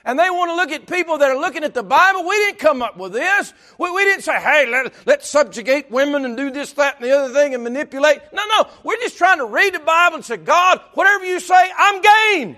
And 0.08 0.18
they 0.18 0.30
want 0.30 0.50
to 0.52 0.56
look 0.56 0.72
at 0.72 0.88
people 0.88 1.18
that 1.18 1.30
are 1.30 1.38
looking 1.38 1.66
at 1.66 1.74
the 1.74 1.84
Bible. 1.84 2.24
We 2.24 2.38
didn't 2.38 2.60
come 2.60 2.82
up 2.82 2.96
with 2.96 3.12
this. 3.12 3.54
We, 3.78 3.92
we 3.92 4.06
didn't 4.06 4.24
say, 4.24 4.40
hey, 4.40 4.66
let, 4.66 4.94
let's 5.06 5.28
subjugate 5.28 5.92
women 5.92 6.24
and 6.24 6.38
do 6.38 6.50
this, 6.50 6.72
that, 6.74 6.96
and 6.96 7.06
the 7.06 7.12
other 7.12 7.34
thing 7.34 7.54
and 7.54 7.62
manipulate. 7.62 8.22
No, 8.32 8.42
no. 8.58 8.70
We're 8.86 8.96
just 9.02 9.18
trying 9.18 9.40
to 9.40 9.46
read 9.46 9.76
the 9.76 9.80
Bible 9.80 10.16
and 10.16 10.24
say, 10.24 10.38
God, 10.38 10.80
whatever 10.94 11.26
you 11.26 11.42
say, 11.42 11.72
I'm 11.78 12.02
game. 12.02 12.56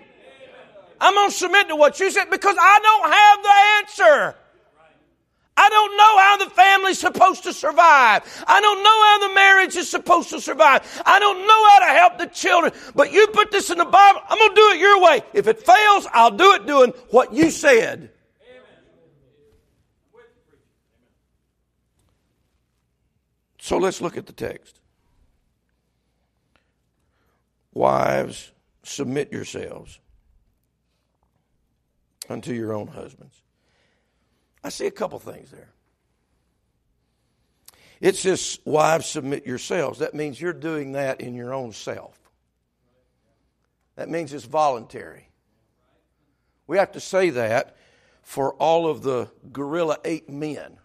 I'm 1.01 1.15
going 1.15 1.31
to 1.31 1.35
submit 1.35 1.69
to 1.69 1.75
what 1.75 1.99
you 1.99 2.11
said 2.11 2.29
because 2.29 2.55
I 2.59 2.79
don't 2.83 3.11
have 3.11 3.43
the 3.43 4.13
answer. 4.13 4.35
I 5.59 5.67
don't 5.67 5.97
know 5.97 6.17
how 6.19 6.37
the 6.37 6.49
family's 6.55 6.99
supposed 6.99 7.43
to 7.43 7.51
survive. 7.51 8.23
I 8.47 8.61
don't 8.61 8.81
know 8.81 9.03
how 9.03 9.27
the 9.27 9.35
marriage 9.35 9.75
is 9.75 9.89
supposed 9.89 10.29
to 10.29 10.39
survive. 10.39 11.03
I 11.05 11.19
don't 11.19 11.45
know 11.45 11.69
how 11.69 11.79
to 11.79 11.99
help 11.99 12.17
the 12.17 12.27
children. 12.27 12.71
But 12.95 13.11
you 13.11 13.27
put 13.27 13.51
this 13.51 13.69
in 13.69 13.77
the 13.77 13.83
Bible, 13.83 14.21
I'm 14.29 14.37
going 14.37 14.51
to 14.51 14.55
do 14.55 14.69
it 14.69 14.79
your 14.79 15.01
way. 15.01 15.21
If 15.33 15.47
it 15.47 15.61
fails, 15.61 16.07
I'll 16.13 16.31
do 16.31 16.53
it 16.53 16.65
doing 16.65 16.93
what 17.09 17.33
you 17.33 17.51
said. 17.51 18.09
So 23.57 23.77
let's 23.77 23.99
look 23.99 24.15
at 24.15 24.27
the 24.27 24.33
text. 24.33 24.79
Wives, 27.73 28.53
submit 28.83 29.33
yourselves 29.33 29.99
unto 32.29 32.53
your 32.53 32.71
own 32.71 32.87
husbands. 32.87 33.41
I 34.63 34.69
see 34.69 34.87
a 34.87 34.91
couple 34.91 35.19
things 35.19 35.51
there. 35.51 35.69
It 38.01 38.15
says, 38.15 38.59
Wives, 38.65 39.07
submit 39.07 39.45
yourselves. 39.45 39.99
That 39.99 40.13
means 40.13 40.39
you're 40.39 40.53
doing 40.53 40.93
that 40.93 41.21
in 41.21 41.35
your 41.35 41.53
own 41.53 41.73
self. 41.73 42.17
That 43.95 44.09
means 44.09 44.33
it's 44.33 44.45
voluntary. 44.45 45.29
We 46.67 46.77
have 46.77 46.93
to 46.93 46.99
say 46.99 47.31
that 47.31 47.75
for 48.21 48.53
all 48.53 48.87
of 48.87 49.01
the 49.01 49.29
gorilla 49.51 49.97
eight 50.05 50.29
men 50.29 50.77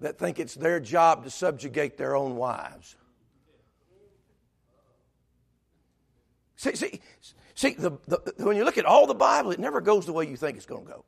that 0.00 0.18
think 0.18 0.38
it's 0.38 0.54
their 0.54 0.80
job 0.80 1.24
to 1.24 1.30
subjugate 1.30 1.96
their 1.96 2.14
own 2.14 2.36
wives. 2.36 2.96
See, 6.56 6.76
see, 6.76 7.00
see 7.54 7.70
the, 7.70 7.92
the, 8.06 8.34
when 8.36 8.56
you 8.56 8.64
look 8.64 8.78
at 8.78 8.84
all 8.84 9.06
the 9.06 9.14
Bible, 9.14 9.50
it 9.50 9.58
never 9.58 9.80
goes 9.80 10.06
the 10.06 10.12
way 10.12 10.28
you 10.28 10.36
think 10.36 10.56
it's 10.56 10.66
going 10.66 10.84
to 10.84 10.92
go. 10.92 11.04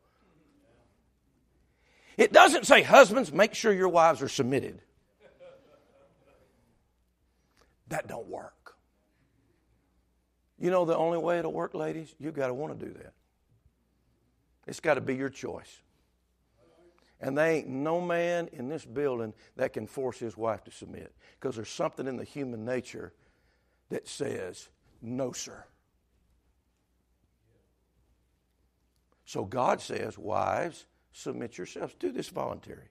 It 2.16 2.32
doesn't 2.32 2.66
say, 2.66 2.82
husbands, 2.82 3.32
make 3.32 3.54
sure 3.54 3.72
your 3.72 3.88
wives 3.88 4.22
are 4.22 4.28
submitted. 4.28 4.80
That 7.88 8.06
don't 8.06 8.28
work. 8.28 8.76
You 10.58 10.70
know 10.70 10.84
the 10.84 10.96
only 10.96 11.18
way 11.18 11.38
it'll 11.38 11.52
work, 11.52 11.74
ladies? 11.74 12.14
You've 12.18 12.34
got 12.34 12.46
to 12.46 12.54
want 12.54 12.78
to 12.78 12.86
do 12.86 12.92
that. 12.94 13.12
It's 14.66 14.80
got 14.80 14.94
to 14.94 15.00
be 15.00 15.14
your 15.14 15.28
choice. 15.28 15.80
And 17.20 17.36
there 17.36 17.50
ain't 17.50 17.68
no 17.68 18.00
man 18.00 18.48
in 18.52 18.68
this 18.68 18.84
building 18.84 19.34
that 19.56 19.72
can 19.72 19.86
force 19.86 20.18
his 20.18 20.36
wife 20.36 20.64
to 20.64 20.70
submit 20.70 21.14
because 21.38 21.56
there's 21.56 21.70
something 21.70 22.06
in 22.06 22.16
the 22.16 22.24
human 22.24 22.64
nature 22.64 23.12
that 23.90 24.08
says, 24.08 24.68
no, 25.00 25.32
sir. 25.32 25.64
So 29.24 29.44
God 29.44 29.80
says, 29.80 30.18
wives, 30.18 30.86
submit 31.14 31.56
yourselves. 31.56 31.94
Do 31.98 32.12
this 32.12 32.28
voluntary. 32.28 32.88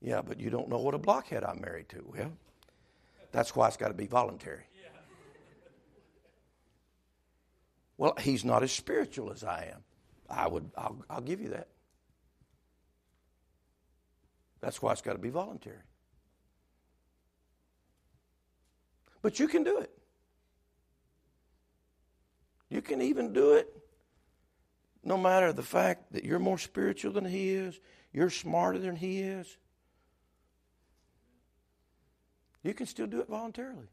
Yeah, 0.00 0.22
but 0.22 0.40
you 0.40 0.50
don't 0.50 0.68
know 0.68 0.78
what 0.78 0.94
a 0.94 0.98
blockhead 0.98 1.44
I'm 1.44 1.60
married 1.60 1.88
to. 1.90 2.02
Well, 2.04 2.32
that's 3.30 3.54
why 3.54 3.68
it's 3.68 3.76
got 3.76 3.88
to 3.88 3.94
be 3.94 4.06
voluntary. 4.06 4.64
Well, 7.98 8.14
he's 8.18 8.46
not 8.46 8.62
as 8.62 8.72
spiritual 8.72 9.30
as 9.30 9.44
I 9.44 9.72
am. 9.74 9.84
I 10.30 10.48
would, 10.48 10.70
I'll, 10.76 11.04
I'll 11.10 11.20
give 11.20 11.38
you 11.38 11.50
that. 11.50 11.68
That's 14.62 14.80
why 14.80 14.92
it's 14.92 15.02
got 15.02 15.12
to 15.12 15.18
be 15.18 15.28
voluntary. 15.28 15.82
But 19.20 19.38
you 19.38 19.48
can 19.48 19.64
do 19.64 19.78
it. 19.78 19.90
You 22.70 22.80
can 22.80 23.02
even 23.02 23.34
do 23.34 23.52
it 23.52 23.79
no 25.02 25.16
matter 25.16 25.52
the 25.52 25.62
fact 25.62 26.12
that 26.12 26.24
you're 26.24 26.38
more 26.38 26.58
spiritual 26.58 27.12
than 27.12 27.24
he 27.24 27.50
is, 27.50 27.80
you're 28.12 28.30
smarter 28.30 28.78
than 28.78 28.96
he 28.96 29.20
is, 29.20 29.56
you 32.62 32.74
can 32.74 32.86
still 32.86 33.06
do 33.06 33.20
it 33.20 33.28
voluntarily. 33.28 33.88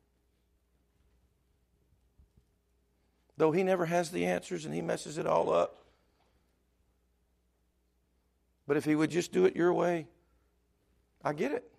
Though 3.37 3.51
he 3.51 3.63
never 3.63 3.85
has 3.85 4.11
the 4.11 4.25
answers 4.25 4.65
and 4.65 4.73
he 4.73 4.81
messes 4.81 5.17
it 5.17 5.27
all 5.27 5.53
up. 5.53 5.77
But 8.67 8.75
if 8.75 8.83
he 8.83 8.95
would 8.95 9.11
just 9.11 9.31
do 9.31 9.45
it 9.45 9.55
your 9.55 9.73
way, 9.73 10.07
I 11.23 11.33
get 11.33 11.51
it. 11.51 11.71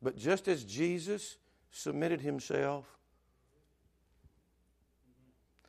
But 0.00 0.16
just 0.16 0.46
as 0.46 0.62
Jesus 0.62 1.38
submitted 1.70 2.20
himself 2.20 2.84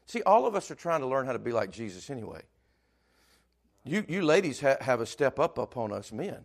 See, 0.06 0.22
all 0.24 0.46
of 0.46 0.56
us 0.56 0.70
are 0.70 0.76
trying 0.76 1.02
to 1.02 1.08
learn 1.08 1.26
how 1.26 1.34
to 1.34 1.40
be 1.40 1.52
like 1.52 1.72
Jesus 1.72 2.10
anyway. 2.10 2.42
You, 3.84 4.06
you 4.08 4.22
ladies 4.22 4.62
ha- 4.62 4.78
have 4.82 5.02
a 5.02 5.06
step 5.06 5.40
up 5.40 5.58
upon 5.58 5.92
us 5.92 6.12
men. 6.12 6.44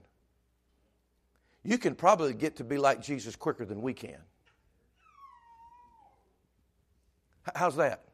You 1.63 1.79
can 1.79 1.95
probably 1.95 2.33
get 2.33 2.57
to 2.57 2.65
be 2.65 2.79
like 2.79 3.03
Jesus 3.03 3.37
quicker 3.37 3.65
than 3.65 3.83
we 3.83 3.93
can. 3.93 4.19
How's 7.55 7.77
that? 7.77 8.05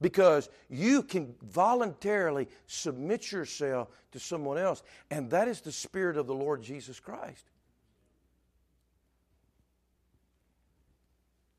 Because 0.00 0.50
you 0.68 1.02
can 1.02 1.34
voluntarily 1.42 2.48
submit 2.66 3.32
yourself 3.32 3.88
to 4.12 4.20
someone 4.20 4.58
else, 4.58 4.82
and 5.10 5.30
that 5.30 5.48
is 5.48 5.62
the 5.62 5.72
Spirit 5.72 6.18
of 6.18 6.26
the 6.26 6.34
Lord 6.34 6.62
Jesus 6.62 7.00
Christ. 7.00 7.44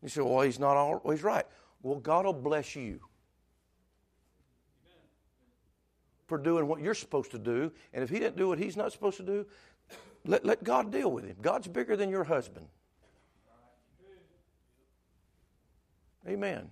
You 0.04 0.10
say, 0.10 0.22
well, 0.22 0.42
he's 0.42 0.60
not 0.60 0.78
always 0.78 1.24
right. 1.24 1.46
Well, 1.82 2.00
God 2.00 2.26
will 2.26 2.34
bless 2.34 2.76
you 2.76 3.00
for 6.28 6.38
doing 6.38 6.68
what 6.68 6.82
you're 6.82 6.94
supposed 6.94 7.32
to 7.32 7.40
do. 7.40 7.72
And 7.94 8.04
if 8.04 8.10
He 8.10 8.20
didn't 8.20 8.38
do 8.38 8.48
what 8.48 8.60
He's 8.60 8.76
not 8.76 8.92
supposed 8.92 9.18
to 9.18 9.24
do, 9.24 9.46
let, 10.26 10.46
let 10.46 10.64
God 10.64 10.92
deal 10.92 11.12
with 11.12 11.26
Him. 11.26 11.38
God's 11.42 11.68
bigger 11.68 11.96
than 11.96 12.10
your 12.10 12.24
husband. 12.24 12.68
Amen. 16.28 16.70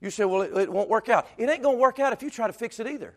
You 0.00 0.10
say, 0.10 0.24
well, 0.24 0.42
it, 0.42 0.56
it 0.56 0.70
won't 0.70 0.88
work 0.88 1.08
out. 1.08 1.26
It 1.38 1.48
ain't 1.48 1.62
going 1.62 1.76
to 1.76 1.80
work 1.80 1.98
out 1.98 2.12
if 2.12 2.22
you 2.22 2.30
try 2.30 2.46
to 2.46 2.52
fix 2.52 2.78
it 2.78 2.86
either. 2.86 3.14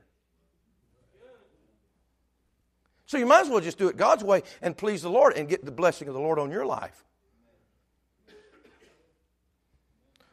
So 3.06 3.18
you 3.18 3.26
might 3.26 3.42
as 3.42 3.50
well 3.50 3.60
just 3.60 3.78
do 3.78 3.90
it 3.90 3.98
God's 3.98 4.24
way 4.24 4.42
and 4.62 4.76
please 4.76 5.02
the 5.02 5.10
Lord 5.10 5.34
and 5.36 5.50
get 5.50 5.66
the 5.66 5.72
blessing 5.72 6.08
of 6.08 6.14
the 6.14 6.20
Lord 6.22 6.40
on 6.40 6.50
your 6.50 6.66
life. 6.66 7.04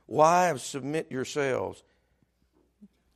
Wives, 0.09 0.63
submit 0.63 1.13
yourselves. 1.13 1.85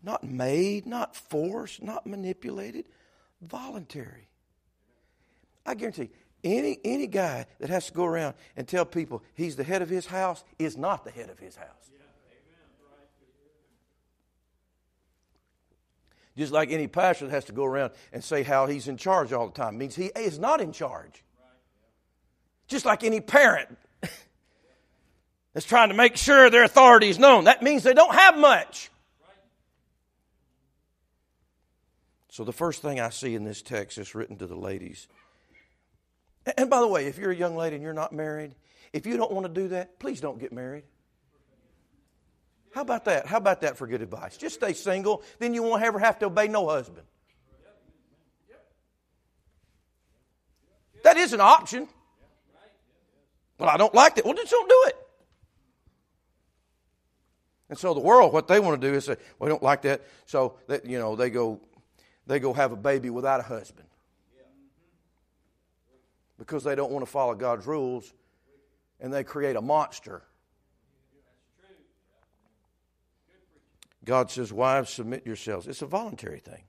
Not 0.03 0.23
made, 0.23 0.87
not 0.87 1.17
forced, 1.17 1.83
not 1.83 2.07
manipulated, 2.07 2.85
voluntary. 3.41 4.29
I 5.65 5.75
guarantee 5.75 6.11
any, 6.45 6.79
any 6.85 7.07
guy 7.07 7.47
that 7.61 7.71
has 7.71 7.87
to 7.87 7.93
go 7.93 8.05
around 8.05 8.35
and 8.57 8.67
tell 8.67 8.85
people 8.85 9.23
he's 9.35 9.57
the 9.57 9.65
head 9.65 9.81
of 9.81 9.89
his 9.89 10.07
house 10.07 10.45
is 10.59 10.77
not 10.77 11.05
the 11.05 11.11
head 11.11 11.31
of 11.31 11.39
his 11.39 11.57
house. 11.57 11.69
Just 16.37 16.53
like 16.53 16.71
any 16.71 16.87
pastor 16.87 17.27
that 17.27 17.33
has 17.33 17.45
to 17.47 17.53
go 17.53 17.65
around 17.65 17.93
and 18.13 18.25
say 18.25 18.43
how 18.43 18.67
he's 18.67 18.89
in 18.89 18.97
charge 18.97 19.33
all 19.33 19.47
the 19.47 19.53
time 19.53 19.77
means 19.77 19.95
he 19.95 20.07
is 20.17 20.39
not 20.39 20.61
in 20.61 20.73
charge. 20.73 21.23
Just 22.69 22.87
like 22.87 23.05
any 23.05 23.21
parent 23.21 23.77
that's 25.53 25.67
trying 25.67 25.89
to 25.89 25.95
make 25.95 26.17
sure 26.17 26.51
their 26.51 26.65
authority 26.65 27.09
is 27.09 27.19
known, 27.19 27.45
that 27.45 27.63
means 27.63 27.83
they 27.83 27.95
don't 27.95 28.15
have 28.15 28.39
much. 28.39 28.91
So, 32.31 32.45
the 32.45 32.53
first 32.53 32.81
thing 32.81 32.99
I 32.99 33.11
see 33.11 33.35
in 33.35 33.45
this 33.45 33.61
text 33.61 33.99
is 33.99 34.15
written 34.15 34.39
to 34.39 34.47
the 34.47 34.57
ladies. 34.57 35.07
And 36.57 36.71
by 36.71 36.81
the 36.81 36.89
way, 36.89 37.07
if 37.07 37.19
you're 37.19 37.31
a 37.31 37.37
young 37.37 37.57
lady 37.57 37.77
and 37.77 37.85
you're 37.85 37.93
not 37.93 38.13
married, 38.13 38.55
if 38.93 39.07
you 39.07 39.19
don't 39.19 39.31
want 39.31 39.47
to 39.47 39.53
do 39.53 39.69
that, 39.69 39.99
please 39.99 40.21
don't 40.21 40.41
get 40.41 40.53
married. 40.53 40.85
How 42.75 42.81
about 42.81 43.05
that? 43.05 43.27
How 43.27 43.37
about 43.37 43.61
that 43.61 43.77
for 43.77 43.87
good 43.87 44.01
advice? 44.01 44.39
Just 44.39 44.55
stay 44.55 44.73
single, 44.73 45.23
then 45.39 45.53
you 45.53 45.63
won't 45.63 45.83
ever 45.83 45.99
have 45.99 46.19
to 46.21 46.27
obey 46.27 46.49
no 46.49 46.69
husband. 46.69 47.07
That 51.05 51.17
is 51.17 51.33
an 51.33 51.41
option. 51.41 51.89
Well, 53.59 53.69
I 53.69 53.77
don't 53.77 53.95
like 53.95 54.15
that. 54.15 54.25
Well, 54.25 54.35
just 54.35 54.51
don't 54.51 54.69
do 54.69 54.85
it. 54.87 54.97
And 57.73 57.79
so 57.79 57.95
the 57.95 58.01
world, 58.01 58.35
what 58.35 58.49
they 58.49 58.61
want 58.61 58.79
to 58.79 58.87
do 58.91 58.95
is 58.95 59.07
say, 59.07 59.17
"Well, 59.39 59.47
we 59.47 59.49
don't 59.49 59.63
like 59.63 59.81
that," 59.83 60.03
so 60.27 60.59
that 60.67 60.85
you 60.85 60.99
know 60.99 61.17
they 61.17 61.31
go, 61.31 61.59
they 62.27 62.39
go 62.39 62.53
have 62.53 62.71
a 62.71 62.77
baby 62.77 63.09
without 63.09 63.41
a 63.41 63.45
husband 63.45 63.89
because 66.37 66.65
they 66.65 66.75
don't 66.75 66.93
want 66.93 67.03
to 67.03 67.11
follow 67.11 67.35
God's 67.35 67.67
rules, 67.67 68.13
and 69.01 69.11
they 69.11 69.25
create 69.25 69.57
a 69.57 69.63
monster 69.63 70.23
God 74.05 74.31
says, 74.31 74.53
Wives, 74.53 74.91
submit 74.91 75.27
yourselves. 75.27 75.67
It's 75.67 75.83
a 75.83 75.87
voluntary 75.87 76.41
thing. 76.41 76.65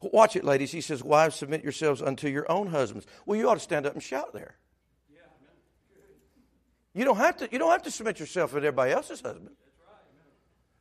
Watch 0.00 0.36
it, 0.36 0.44
ladies. 0.44 0.70
He 0.70 0.80
says, 0.80 1.02
Wives, 1.02 1.34
submit 1.34 1.62
yourselves 1.62 2.02
unto 2.02 2.28
your 2.28 2.50
own 2.50 2.68
husbands. 2.68 3.06
Well, 3.26 3.38
you 3.38 3.48
ought 3.48 3.54
to 3.54 3.60
stand 3.60 3.86
up 3.86 3.94
and 3.94 4.02
shout 4.02 4.32
there. 4.32 4.56
You 6.94 7.04
don't 7.04 7.16
have 7.16 7.38
to, 7.38 7.48
you 7.50 7.58
don't 7.58 7.72
have 7.72 7.82
to 7.82 7.90
submit 7.90 8.20
yourself 8.20 8.52
to 8.52 8.56
everybody 8.56 8.92
else's 8.92 9.20
husband. 9.20 9.56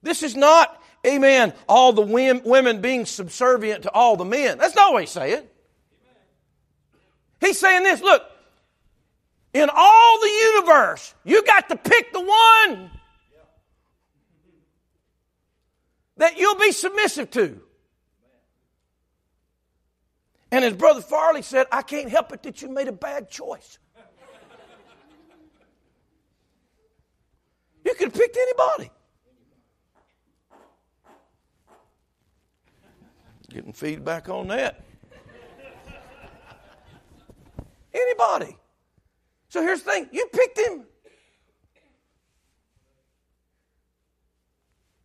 This 0.04 0.22
is 0.22 0.36
not, 0.36 0.82
amen, 1.08 1.54
all 1.68 1.94
the 1.94 2.02
women 2.02 2.82
being 2.82 3.06
subservient 3.06 3.84
to 3.84 3.92
all 3.92 4.16
the 4.16 4.26
men. 4.26 4.58
That's 4.58 4.76
not 4.76 4.94
what 4.94 5.02
he's 5.02 5.12
saying. 5.12 5.44
He's 7.42 7.58
saying 7.58 7.84
this 7.84 8.02
look, 8.02 8.24
in 9.54 9.70
all 9.74 10.20
the 10.22 10.30
universe, 10.56 11.14
you 11.24 11.44
got 11.44 11.70
to 11.70 11.76
pick 11.78 12.14
the 12.14 12.22
one 12.22 12.92
that 16.18 16.38
you'll 16.38 16.60
be 16.60 16.72
submissive 16.72 17.32
to. 17.32 17.60
And 20.52 20.64
as 20.64 20.74
Brother 20.74 21.02
Farley 21.02 21.42
said, 21.42 21.66
I 21.72 21.82
can't 21.82 22.10
help 22.10 22.32
it 22.32 22.44
that 22.44 22.62
you 22.62 22.70
made 22.70 22.88
a 22.88 22.94
bad 22.94 23.30
choice. 23.30 23.80
You 27.86 27.94
could 27.96 28.10
have 28.10 28.14
picked 28.14 28.38
anybody. 28.38 28.92
Getting 33.50 33.74
feedback 33.74 34.30
on 34.30 34.48
that. 34.48 34.84
Anybody. 37.94 38.58
So 39.50 39.62
here's 39.62 39.84
the 39.84 39.92
thing 39.92 40.10
you 40.12 40.28
picked 40.34 40.58
him. 40.58 40.86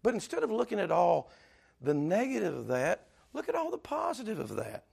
But 0.02 0.14
instead 0.14 0.42
of 0.42 0.50
looking 0.50 0.80
at 0.80 0.90
all 0.90 1.30
the 1.82 1.92
negative 1.92 2.54
of 2.54 2.68
that, 2.68 3.08
look 3.34 3.48
at 3.48 3.54
all 3.54 3.70
the 3.70 3.76
positive 3.76 4.38
of 4.38 4.56
that. 4.56 4.84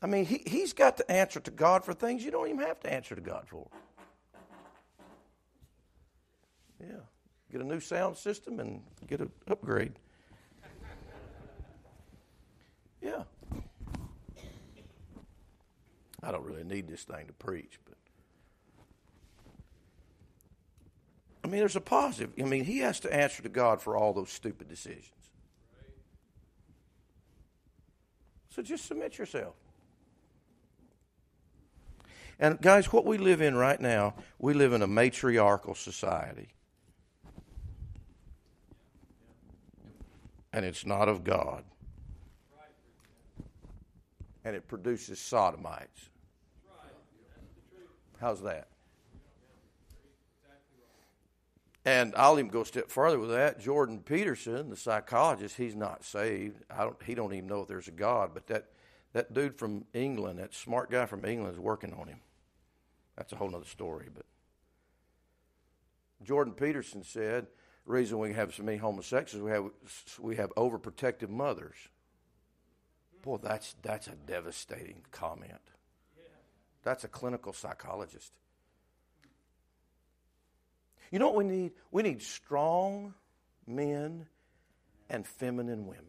I 0.00 0.06
mean, 0.06 0.24
he, 0.24 0.42
he's 0.46 0.72
got 0.72 0.96
to 0.98 1.10
answer 1.10 1.40
to 1.40 1.50
God 1.50 1.84
for 1.84 1.92
things 1.92 2.24
you 2.24 2.30
don't 2.30 2.48
even 2.48 2.60
have 2.60 2.80
to 2.80 2.92
answer 2.92 3.14
to 3.14 3.20
God 3.20 3.46
for. 3.46 3.66
Yeah. 6.80 7.00
Get 7.50 7.60
a 7.60 7.64
new 7.64 7.80
sound 7.80 8.16
system 8.16 8.60
and 8.60 8.82
get 9.06 9.20
an 9.20 9.30
upgrade. 9.48 9.92
Yeah. 13.00 13.22
I 16.22 16.32
don't 16.32 16.44
really 16.44 16.64
need 16.64 16.88
this 16.88 17.04
thing 17.04 17.26
to 17.26 17.32
preach, 17.32 17.78
but 17.84 17.94
I 21.44 21.48
mean, 21.48 21.60
there's 21.60 21.76
a 21.76 21.80
positive. 21.80 22.32
I 22.40 22.42
mean, 22.42 22.64
he 22.64 22.78
has 22.78 22.98
to 23.00 23.14
answer 23.14 23.42
to 23.44 23.48
God 23.48 23.80
for 23.80 23.96
all 23.96 24.12
those 24.12 24.30
stupid 24.30 24.68
decisions. 24.68 25.12
So 28.50 28.62
just 28.62 28.86
submit 28.86 29.18
yourself. 29.18 29.54
And 32.40 32.60
guys, 32.60 32.92
what 32.92 33.04
we 33.04 33.18
live 33.18 33.40
in 33.40 33.54
right 33.54 33.80
now, 33.80 34.14
we 34.38 34.54
live 34.54 34.72
in 34.72 34.82
a 34.82 34.86
matriarchal 34.86 35.74
society. 35.74 36.48
And 40.56 40.64
it's 40.64 40.86
not 40.86 41.06
of 41.06 41.22
God. 41.22 41.64
And 44.42 44.56
it 44.56 44.66
produces 44.66 45.18
sodomites. 45.18 46.08
How's 48.18 48.40
that? 48.40 48.68
And 51.84 52.14
I'll 52.16 52.38
even 52.38 52.50
go 52.50 52.62
a 52.62 52.64
step 52.64 52.90
further 52.90 53.18
with 53.18 53.28
that. 53.32 53.60
Jordan 53.60 53.98
Peterson, 53.98 54.70
the 54.70 54.76
psychologist, 54.76 55.58
he's 55.58 55.76
not 55.76 56.02
saved. 56.02 56.64
I 56.70 56.84
don't, 56.84 56.96
he 57.02 57.14
don't 57.14 57.34
even 57.34 57.48
know 57.48 57.60
if 57.60 57.68
there's 57.68 57.88
a 57.88 57.92
God. 57.92 58.30
But 58.32 58.46
that, 58.46 58.70
that 59.12 59.34
dude 59.34 59.58
from 59.58 59.84
England, 59.92 60.38
that 60.38 60.54
smart 60.54 60.90
guy 60.90 61.04
from 61.04 61.26
England, 61.26 61.52
is 61.52 61.60
working 61.60 61.92
on 61.92 62.08
him. 62.08 62.20
That's 63.14 63.34
a 63.34 63.36
whole 63.36 63.54
other 63.54 63.66
story. 63.66 64.06
But 64.12 64.24
Jordan 66.24 66.54
Peterson 66.54 67.04
said, 67.04 67.46
reason 67.86 68.18
we 68.18 68.32
have 68.32 68.54
so 68.54 68.62
many 68.62 68.78
homosexuals, 68.78 69.42
we 69.42 69.50
have 69.50 69.70
we 70.20 70.36
have 70.36 70.54
overprotective 70.56 71.30
mothers. 71.30 71.76
Boy, 73.22 73.38
that's 73.42 73.74
that's 73.82 74.08
a 74.08 74.14
devastating 74.26 75.02
comment. 75.10 75.52
That's 76.82 77.04
a 77.04 77.08
clinical 77.08 77.52
psychologist. 77.52 78.32
You 81.10 81.18
know 81.18 81.26
what 81.26 81.36
we 81.36 81.44
need? 81.44 81.72
We 81.90 82.02
need 82.02 82.22
strong 82.22 83.14
men 83.66 84.26
and 85.08 85.26
feminine 85.26 85.86
women. 85.86 86.04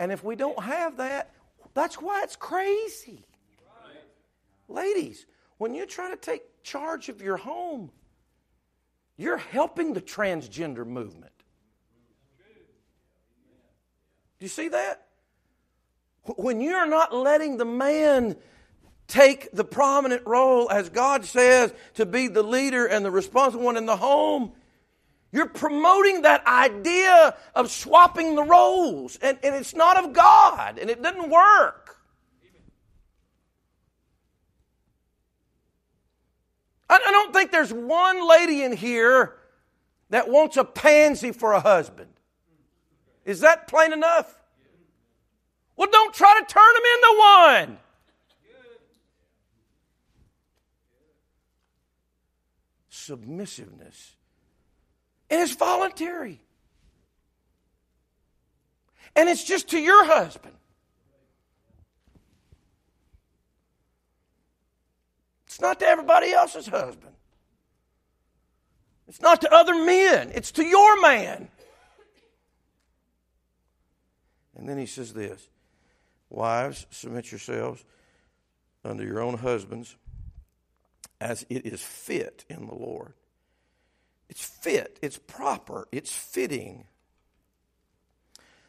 And 0.00 0.12
if 0.12 0.22
we 0.22 0.36
don't 0.36 0.62
have 0.62 0.98
that, 0.98 1.32
that's 1.74 1.96
why 1.96 2.22
it's 2.22 2.36
crazy. 2.36 3.24
Ladies, 4.68 5.26
when 5.58 5.74
you 5.74 5.86
try 5.86 6.10
to 6.10 6.16
take 6.16 6.42
charge 6.62 7.08
of 7.08 7.20
your 7.20 7.36
home, 7.36 7.90
you're 9.18 9.36
helping 9.36 9.92
the 9.92 10.00
transgender 10.00 10.86
movement. 10.86 11.32
Do 14.38 14.44
you 14.44 14.48
see 14.48 14.68
that? 14.68 15.06
When 16.36 16.60
you're 16.60 16.86
not 16.86 17.12
letting 17.12 17.56
the 17.56 17.64
man 17.64 18.36
take 19.08 19.50
the 19.52 19.64
prominent 19.64 20.22
role, 20.24 20.70
as 20.70 20.90
God 20.90 21.24
says, 21.24 21.74
to 21.94 22.06
be 22.06 22.28
the 22.28 22.42
leader 22.44 22.86
and 22.86 23.04
the 23.04 23.10
responsible 23.10 23.64
one 23.64 23.76
in 23.76 23.86
the 23.86 23.96
home, 23.96 24.52
you're 25.32 25.48
promoting 25.48 26.22
that 26.22 26.46
idea 26.46 27.36
of 27.54 27.70
swapping 27.70 28.36
the 28.36 28.44
roles. 28.44 29.18
And, 29.20 29.38
and 29.42 29.54
it's 29.54 29.74
not 29.74 30.02
of 30.02 30.12
God, 30.12 30.78
and 30.78 30.88
it 30.88 31.02
doesn't 31.02 31.28
work. 31.28 31.87
I, 36.90 36.98
don't 36.98 37.32
think 37.34 37.50
there's 37.50 37.72
one 37.72 38.26
lady 38.26 38.62
in 38.62 38.72
here 38.72 39.36
that 40.10 40.28
wants 40.28 40.56
a 40.56 40.64
pansy 40.64 41.32
for 41.32 41.52
a 41.52 41.60
husband. 41.60 42.10
Is 43.24 43.40
that 43.40 43.68
plain 43.68 43.92
enough? 43.92 44.34
Well, 45.76 45.88
don't 45.92 46.14
try 46.14 46.40
to 46.40 46.46
turn 46.46 46.76
him 46.76 46.82
into 46.94 47.18
one. 47.18 47.78
submissiveness. 53.08 54.16
And 55.30 55.40
it's 55.40 55.54
voluntary. 55.54 56.40
And 59.16 59.28
it's 59.28 59.44
just 59.44 59.70
to 59.70 59.78
your 59.78 60.04
husband. 60.04 60.54
It's 65.58 65.62
not 65.64 65.80
to 65.80 65.86
everybody 65.86 66.30
else's 66.30 66.68
husband. 66.68 67.16
It's 69.08 69.20
not 69.20 69.40
to 69.40 69.52
other 69.52 69.74
men. 69.74 70.30
It's 70.32 70.52
to 70.52 70.64
your 70.64 71.00
man. 71.00 71.48
And 74.54 74.68
then 74.68 74.78
he 74.78 74.86
says 74.86 75.12
this 75.12 75.48
Wives, 76.30 76.86
submit 76.90 77.32
yourselves 77.32 77.84
unto 78.84 79.02
your 79.02 79.18
own 79.18 79.36
husbands 79.36 79.96
as 81.20 81.44
it 81.50 81.66
is 81.66 81.82
fit 81.82 82.44
in 82.48 82.68
the 82.68 82.76
Lord. 82.76 83.14
It's 84.28 84.44
fit, 84.44 85.00
it's 85.02 85.18
proper, 85.18 85.88
it's 85.90 86.12
fitting. 86.12 86.84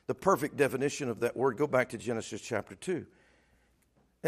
The 0.08 0.16
perfect 0.16 0.58
definition 0.58 1.08
of 1.08 1.20
that 1.20 1.38
word, 1.38 1.56
go 1.56 1.68
back 1.68 1.90
to 1.90 2.00
Genesis 2.00 2.42
chapter 2.42 2.74
2. 2.74 3.06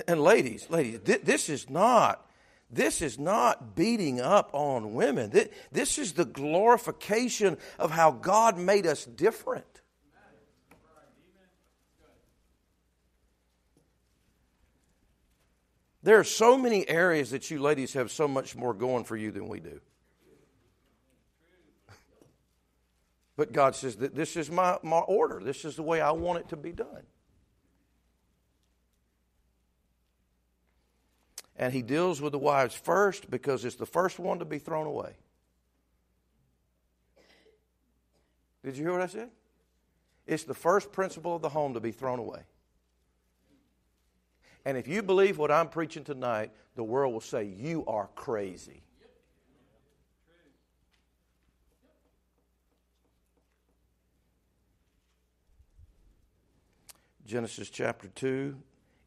And 0.07 0.21
ladies, 0.21 0.69
ladies, 0.69 0.99
this 0.99 1.49
is 1.49 1.67
not 1.67 2.27
this 2.71 3.01
is 3.01 3.19
not 3.19 3.75
beating 3.75 4.21
up 4.21 4.49
on 4.53 4.93
women. 4.93 5.31
This 5.71 5.97
is 5.97 6.13
the 6.13 6.25
glorification 6.25 7.57
of 7.77 7.91
how 7.91 8.11
God 8.11 8.57
made 8.57 8.87
us 8.87 9.05
different. 9.05 9.65
There 16.03 16.17
are 16.17 16.23
so 16.23 16.57
many 16.57 16.87
areas 16.89 17.29
that 17.29 17.51
you 17.51 17.61
ladies 17.61 17.93
have 17.93 18.09
so 18.09 18.27
much 18.27 18.55
more 18.55 18.73
going 18.73 19.03
for 19.03 19.15
you 19.15 19.31
than 19.31 19.47
we 19.47 19.59
do. 19.59 19.79
But 23.37 23.53
God 23.53 23.75
says 23.75 23.97
that 23.97 24.15
this 24.15 24.35
is 24.35 24.49
my, 24.51 24.77
my 24.83 24.99
order. 24.99 25.41
This 25.43 25.65
is 25.65 25.75
the 25.75 25.83
way 25.83 26.01
I 26.01 26.11
want 26.11 26.39
it 26.39 26.49
to 26.49 26.55
be 26.55 26.71
done. 26.71 27.03
And 31.61 31.71
he 31.71 31.83
deals 31.83 32.19
with 32.19 32.31
the 32.31 32.39
wives 32.39 32.73
first 32.73 33.29
because 33.29 33.63
it's 33.65 33.75
the 33.75 33.85
first 33.85 34.17
one 34.17 34.39
to 34.39 34.45
be 34.45 34.57
thrown 34.57 34.87
away. 34.87 35.13
Did 38.65 38.75
you 38.75 38.83
hear 38.83 38.93
what 38.93 39.01
I 39.01 39.07
said? 39.07 39.29
It's 40.25 40.43
the 40.43 40.55
first 40.55 40.91
principle 40.91 41.35
of 41.35 41.43
the 41.43 41.49
home 41.49 41.75
to 41.75 41.79
be 41.79 41.91
thrown 41.91 42.17
away. 42.17 42.41
And 44.65 44.75
if 44.75 44.87
you 44.87 45.03
believe 45.03 45.37
what 45.37 45.51
I'm 45.51 45.69
preaching 45.69 46.03
tonight, 46.03 46.51
the 46.75 46.83
world 46.83 47.13
will 47.13 47.21
say, 47.21 47.43
You 47.43 47.85
are 47.85 48.09
crazy. 48.15 48.81
Genesis 57.27 57.69
chapter 57.69 58.07
2, 58.07 58.57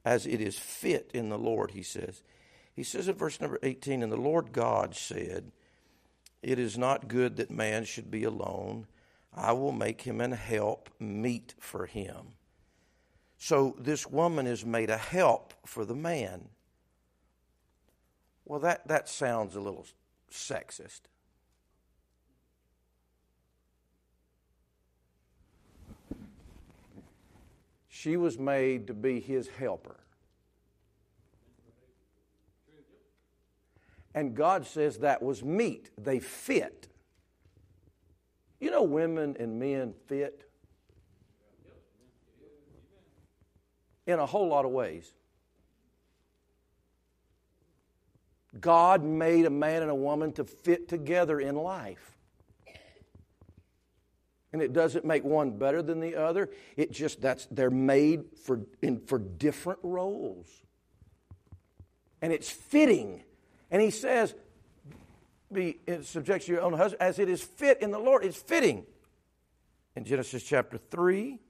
as 0.04 0.24
it 0.24 0.40
is 0.40 0.56
fit 0.56 1.10
in 1.12 1.28
the 1.30 1.38
Lord, 1.38 1.72
he 1.72 1.82
says. 1.82 2.22
He 2.74 2.82
says 2.82 3.08
in 3.08 3.14
verse 3.14 3.40
number 3.40 3.58
18, 3.62 4.02
And 4.02 4.12
the 4.12 4.16
Lord 4.16 4.52
God 4.52 4.94
said, 4.94 5.52
It 6.42 6.58
is 6.58 6.76
not 6.76 7.08
good 7.08 7.36
that 7.36 7.50
man 7.50 7.84
should 7.84 8.10
be 8.10 8.24
alone. 8.24 8.86
I 9.32 9.52
will 9.52 9.72
make 9.72 10.02
him 10.02 10.20
an 10.20 10.32
help 10.32 10.90
meet 10.98 11.54
for 11.58 11.86
him. 11.86 12.34
So 13.38 13.76
this 13.78 14.06
woman 14.06 14.46
is 14.46 14.64
made 14.64 14.90
a 14.90 14.96
help 14.96 15.52
for 15.66 15.84
the 15.84 15.94
man. 15.94 16.48
Well, 18.44 18.60
that, 18.60 18.86
that 18.88 19.08
sounds 19.08 19.54
a 19.54 19.60
little 19.60 19.86
sexist. 20.30 21.00
She 27.88 28.16
was 28.16 28.38
made 28.38 28.86
to 28.88 28.94
be 28.94 29.20
his 29.20 29.48
helper. 29.48 30.03
And 34.14 34.34
God 34.34 34.66
says 34.66 34.98
that 34.98 35.22
was 35.22 35.42
meet. 35.42 35.90
They 35.98 36.20
fit. 36.20 36.88
You 38.60 38.70
know, 38.70 38.82
women 38.82 39.36
and 39.38 39.58
men 39.58 39.94
fit 40.06 40.48
in 44.06 44.18
a 44.18 44.26
whole 44.26 44.48
lot 44.48 44.64
of 44.64 44.70
ways. 44.70 45.12
God 48.60 49.02
made 49.02 49.46
a 49.46 49.50
man 49.50 49.82
and 49.82 49.90
a 49.90 49.94
woman 49.94 50.32
to 50.34 50.44
fit 50.44 50.88
together 50.88 51.40
in 51.40 51.56
life. 51.56 52.12
And 54.52 54.62
it 54.62 54.72
doesn't 54.72 55.04
make 55.04 55.24
one 55.24 55.58
better 55.58 55.82
than 55.82 55.98
the 55.98 56.14
other. 56.14 56.48
It 56.76 56.92
just 56.92 57.20
that's 57.20 57.46
they're 57.50 57.70
made 57.70 58.22
for 58.44 58.60
in 58.80 59.00
for 59.00 59.18
different 59.18 59.80
roles. 59.82 60.46
And 62.22 62.32
it's 62.32 62.48
fitting. 62.48 63.24
And 63.74 63.82
he 63.82 63.90
says, 63.90 64.32
be 65.52 65.80
subject 66.02 66.46
to 66.46 66.52
your 66.52 66.60
own 66.60 66.74
husband 66.74 67.02
as 67.02 67.18
it 67.18 67.28
is 67.28 67.42
fit 67.42 67.82
in 67.82 67.90
the 67.90 67.98
Lord. 67.98 68.24
It's 68.24 68.36
fitting. 68.36 68.86
In 69.96 70.04
Genesis 70.04 70.44
chapter 70.44 70.78
3, 70.78 71.40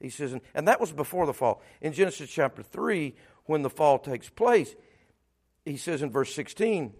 he 0.00 0.10
says, 0.10 0.34
and 0.56 0.66
that 0.66 0.80
was 0.80 0.90
before 0.90 1.24
the 1.24 1.32
fall. 1.32 1.62
In 1.80 1.92
Genesis 1.92 2.28
chapter 2.28 2.64
3, 2.64 3.14
when 3.44 3.62
the 3.62 3.70
fall 3.70 4.00
takes 4.00 4.28
place, 4.28 4.74
he 5.64 5.76
says 5.76 6.02
in 6.02 6.10
verse 6.10 6.34
16 6.34 6.94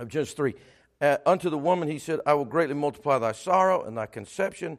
of 0.00 0.08
Genesis 0.08 0.34
3, 0.34 0.54
uh, 1.00 1.18
Unto 1.24 1.48
the 1.48 1.56
woman 1.56 1.86
he 1.88 2.00
said, 2.00 2.18
I 2.26 2.34
will 2.34 2.46
greatly 2.46 2.74
multiply 2.74 3.20
thy 3.20 3.30
sorrow 3.30 3.84
and 3.84 3.96
thy 3.96 4.06
conception. 4.06 4.78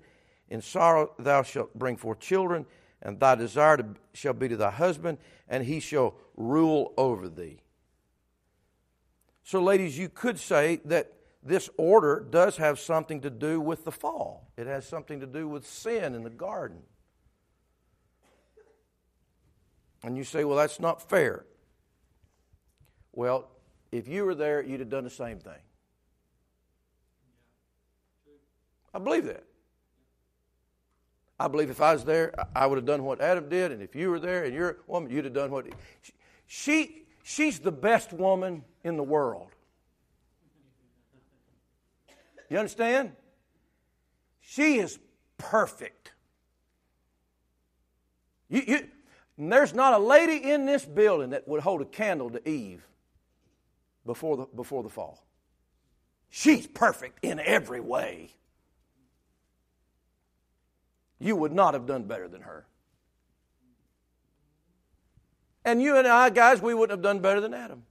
In 0.49 0.61
sorrow 0.61 1.13
thou 1.17 1.43
shalt 1.43 1.73
bring 1.73 1.95
forth 1.95 2.19
children, 2.19 2.65
and 3.01 3.21
thy 3.21 3.35
desire 3.35 3.77
to, 3.77 3.85
shall 4.13 4.33
be 4.33 4.49
to 4.49 4.57
thy 4.57 4.71
husband, 4.71 5.17
and 5.47 5.63
he 5.63 5.79
shall 5.79 6.15
rule 6.35 6.93
over 6.97 7.29
thee. 7.29 7.61
So, 9.43 9.61
ladies, 9.61 9.97
you 9.97 10.09
could 10.09 10.39
say 10.39 10.81
that 10.85 11.13
this 11.43 11.69
order 11.77 12.25
does 12.29 12.57
have 12.57 12.79
something 12.79 13.21
to 13.21 13.29
do 13.29 13.59
with 13.59 13.83
the 13.83 13.91
fall. 13.91 14.51
It 14.57 14.67
has 14.67 14.87
something 14.87 15.19
to 15.19 15.25
do 15.25 15.47
with 15.47 15.65
sin 15.65 16.13
in 16.13 16.23
the 16.23 16.29
garden. 16.29 16.83
And 20.03 20.17
you 20.17 20.23
say, 20.23 20.43
well, 20.43 20.57
that's 20.57 20.79
not 20.79 21.09
fair. 21.09 21.45
Well, 23.13 23.49
if 23.91 24.07
you 24.07 24.25
were 24.25 24.35
there, 24.35 24.61
you'd 24.61 24.79
have 24.79 24.89
done 24.89 25.03
the 25.03 25.09
same 25.09 25.39
thing. 25.39 25.53
I 28.93 28.99
believe 28.99 29.25
that. 29.25 29.43
I 31.39 31.47
believe 31.47 31.69
if 31.71 31.81
I 31.81 31.93
was 31.93 32.03
there, 32.03 32.33
I 32.55 32.67
would 32.67 32.77
have 32.77 32.85
done 32.85 33.03
what 33.03 33.19
Adam 33.19 33.49
did, 33.49 33.71
and 33.71 33.81
if 33.81 33.95
you 33.95 34.11
were 34.11 34.19
there 34.19 34.43
and 34.43 34.53
you're 34.53 34.69
a 34.69 34.75
woman, 34.85 35.11
you'd 35.11 35.25
have 35.25 35.33
done 35.33 35.49
what 35.49 35.65
she 36.45 37.05
she's 37.23 37.59
the 37.59 37.71
best 37.71 38.13
woman 38.13 38.63
in 38.83 38.97
the 38.97 39.03
world. 39.03 39.49
You 42.49 42.57
understand? 42.57 43.13
She 44.41 44.79
is 44.79 44.99
perfect. 45.37 46.11
You, 48.49 48.63
you, 48.67 48.87
there's 49.37 49.73
not 49.73 49.93
a 49.93 49.97
lady 49.97 50.51
in 50.51 50.65
this 50.65 50.83
building 50.83 51.29
that 51.29 51.47
would 51.47 51.61
hold 51.61 51.81
a 51.81 51.85
candle 51.85 52.29
to 52.31 52.49
Eve 52.49 52.85
before 54.05 54.37
the, 54.37 54.45
before 54.53 54.83
the 54.83 54.89
fall. 54.89 55.23
She's 56.29 56.67
perfect 56.67 57.23
in 57.23 57.39
every 57.39 57.79
way. 57.79 58.31
You 61.19 61.35
would 61.35 61.53
not 61.53 61.73
have 61.73 61.85
done 61.85 62.03
better 62.03 62.27
than 62.27 62.41
her. 62.41 62.65
And 65.63 65.81
you 65.81 65.97
and 65.97 66.07
I, 66.07 66.31
guys, 66.31 66.61
we 66.61 66.73
wouldn't 66.73 66.97
have 66.97 67.03
done 67.03 67.19
better 67.19 67.39
than 67.39 67.53
Adam. 67.53 67.83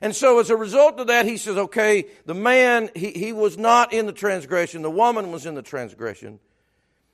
And 0.00 0.14
so, 0.14 0.38
as 0.40 0.50
a 0.50 0.56
result 0.56 1.00
of 1.00 1.06
that, 1.06 1.26
he 1.26 1.36
says, 1.36 1.56
okay, 1.56 2.06
the 2.26 2.34
man, 2.34 2.90
he, 2.94 3.12
he 3.12 3.32
was 3.32 3.56
not 3.56 3.92
in 3.92 4.06
the 4.06 4.12
transgression, 4.12 4.82
the 4.82 4.90
woman 4.90 5.32
was 5.32 5.46
in 5.46 5.54
the 5.54 5.62
transgression. 5.62 6.38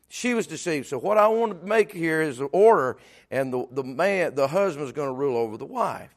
She 0.09 0.35
was 0.35 0.47
deceived. 0.47 0.88
So, 0.88 0.99
what 0.99 1.16
I 1.16 1.29
want 1.29 1.61
to 1.61 1.66
make 1.66 1.92
here 1.92 2.21
is 2.21 2.38
the 2.38 2.47
order, 2.47 2.97
and 3.31 3.53
the, 3.53 3.66
the 3.71 3.85
man, 3.85 4.35
the 4.35 4.49
husband 4.49 4.87
is 4.87 4.92
going 4.92 5.09
to 5.09 5.14
rule 5.14 5.37
over 5.37 5.57
the 5.57 5.64
wife. 5.64 6.14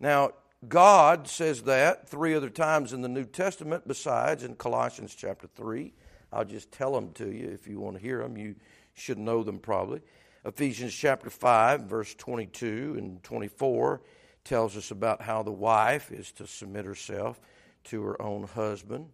Now, 0.00 0.30
God 0.66 1.28
says 1.28 1.62
that 1.62 2.08
three 2.08 2.34
other 2.34 2.50
times 2.50 2.92
in 2.92 3.02
the 3.02 3.08
New 3.08 3.24
Testament, 3.24 3.86
besides 3.86 4.42
in 4.42 4.54
Colossians 4.54 5.14
chapter 5.14 5.48
3. 5.54 5.92
I'll 6.32 6.44
just 6.44 6.72
tell 6.72 6.92
them 6.92 7.12
to 7.14 7.30
you 7.30 7.48
if 7.48 7.66
you 7.66 7.80
want 7.80 7.96
to 7.96 8.02
hear 8.02 8.18
them. 8.18 8.36
You 8.36 8.56
should 8.94 9.18
know 9.18 9.42
them 9.42 9.58
probably. 9.58 10.00
Ephesians 10.44 10.94
chapter 10.94 11.30
5, 11.30 11.82
verse 11.82 12.14
22 12.14 12.96
and 12.98 13.22
24 13.22 14.00
tells 14.48 14.76
us 14.76 14.90
about 14.90 15.20
how 15.20 15.42
the 15.42 15.52
wife 15.52 16.10
is 16.10 16.32
to 16.32 16.46
submit 16.46 16.86
herself 16.86 17.38
to 17.84 18.02
her 18.02 18.20
own 18.20 18.44
husband 18.44 19.10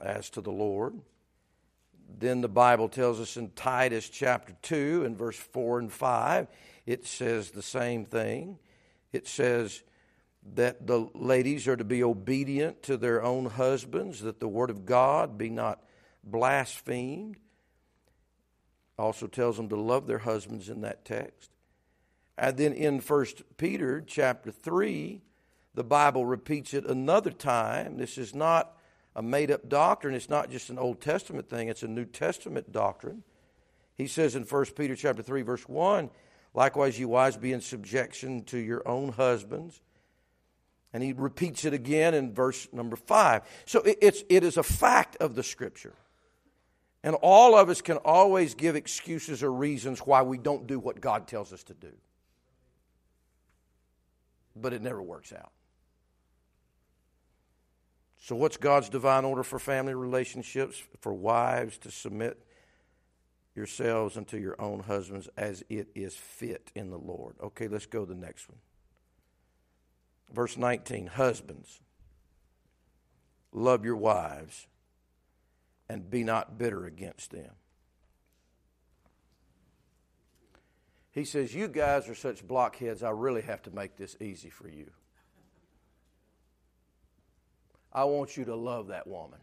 as 0.00 0.30
to 0.30 0.40
the 0.40 0.52
Lord. 0.52 0.94
Then 2.18 2.40
the 2.40 2.48
Bible 2.48 2.88
tells 2.88 3.18
us 3.18 3.36
in 3.36 3.50
Titus 3.50 4.08
chapter 4.08 4.54
2 4.62 5.02
and 5.04 5.18
verse 5.18 5.36
4 5.36 5.80
and 5.80 5.92
5, 5.92 6.46
it 6.86 7.04
says 7.04 7.50
the 7.50 7.62
same 7.62 8.04
thing. 8.04 8.58
It 9.12 9.26
says 9.26 9.82
that 10.54 10.86
the 10.86 11.08
ladies 11.12 11.66
are 11.66 11.76
to 11.76 11.84
be 11.84 12.04
obedient 12.04 12.84
to 12.84 12.96
their 12.96 13.24
own 13.24 13.46
husbands, 13.46 14.20
that 14.20 14.38
the 14.38 14.46
word 14.46 14.70
of 14.70 14.86
God 14.86 15.36
be 15.36 15.50
not 15.50 15.82
blasphemed. 16.22 17.38
Also 18.96 19.26
tells 19.26 19.56
them 19.56 19.68
to 19.70 19.76
love 19.76 20.06
their 20.06 20.18
husbands 20.18 20.68
in 20.68 20.82
that 20.82 21.04
text. 21.04 21.50
And 22.38 22.56
then 22.56 22.72
in 22.72 22.98
1 23.00 23.26
Peter 23.56 24.02
chapter 24.06 24.50
3, 24.50 25.22
the 25.74 25.84
Bible 25.84 26.26
repeats 26.26 26.74
it 26.74 26.84
another 26.84 27.30
time. 27.30 27.96
This 27.96 28.18
is 28.18 28.34
not 28.34 28.76
a 29.14 29.22
made 29.22 29.50
up 29.50 29.68
doctrine, 29.68 30.14
it's 30.14 30.28
not 30.28 30.50
just 30.50 30.68
an 30.68 30.78
Old 30.78 31.00
Testament 31.00 31.48
thing, 31.48 31.68
it's 31.68 31.82
a 31.82 31.88
New 31.88 32.04
Testament 32.04 32.70
doctrine. 32.70 33.22
He 33.96 34.06
says 34.06 34.36
in 34.36 34.42
1 34.42 34.64
Peter 34.76 34.94
chapter 34.94 35.22
3 35.22 35.40
verse 35.40 35.66
1, 35.66 36.10
likewise 36.52 36.98
you 36.98 37.08
wives 37.08 37.38
be 37.38 37.52
in 37.52 37.62
subjection 37.62 38.44
to 38.44 38.58
your 38.58 38.86
own 38.86 39.12
husbands. 39.12 39.80
And 40.92 41.02
he 41.02 41.12
repeats 41.12 41.64
it 41.64 41.72
again 41.72 42.14
in 42.14 42.34
verse 42.34 42.68
number 42.72 42.96
5. 42.96 43.42
So 43.66 43.82
it's 43.84 44.22
it 44.28 44.44
is 44.44 44.56
a 44.56 44.62
fact 44.62 45.16
of 45.16 45.34
the 45.34 45.42
scripture. 45.42 45.94
And 47.02 47.16
all 47.20 47.56
of 47.56 47.68
us 47.68 47.82
can 47.82 47.98
always 47.98 48.54
give 48.54 48.76
excuses 48.76 49.42
or 49.42 49.52
reasons 49.52 50.00
why 50.00 50.22
we 50.22 50.38
don't 50.38 50.66
do 50.66 50.78
what 50.78 51.00
God 51.00 51.28
tells 51.28 51.52
us 51.52 51.62
to 51.64 51.74
do. 51.74 51.92
But 54.58 54.72
it 54.72 54.82
never 54.82 55.02
works 55.02 55.32
out. 55.32 55.52
So, 58.18 58.34
what's 58.34 58.56
God's 58.56 58.88
divine 58.88 59.24
order 59.24 59.42
for 59.42 59.58
family 59.58 59.94
relationships? 59.94 60.82
For 61.00 61.12
wives 61.12 61.78
to 61.78 61.90
submit 61.90 62.42
yourselves 63.54 64.16
unto 64.16 64.36
your 64.36 64.60
own 64.60 64.80
husbands 64.80 65.28
as 65.36 65.62
it 65.68 65.88
is 65.94 66.16
fit 66.16 66.70
in 66.74 66.90
the 66.90 66.98
Lord. 66.98 67.36
Okay, 67.42 67.68
let's 67.68 67.86
go 67.86 68.04
to 68.04 68.12
the 68.12 68.18
next 68.18 68.48
one. 68.48 68.58
Verse 70.32 70.56
19 70.56 71.06
Husbands, 71.06 71.80
love 73.52 73.84
your 73.84 73.96
wives 73.96 74.66
and 75.88 76.10
be 76.10 76.24
not 76.24 76.58
bitter 76.58 76.84
against 76.84 77.30
them. 77.30 77.52
He 81.16 81.24
says, 81.24 81.54
You 81.54 81.66
guys 81.66 82.10
are 82.10 82.14
such 82.14 82.46
blockheads, 82.46 83.02
I 83.02 83.08
really 83.08 83.40
have 83.40 83.62
to 83.62 83.70
make 83.70 83.96
this 83.96 84.16
easy 84.20 84.50
for 84.50 84.68
you. 84.68 84.90
I 87.90 88.04
want 88.04 88.36
you 88.36 88.44
to 88.44 88.54
love 88.54 88.88
that 88.88 89.06
woman. 89.06 89.38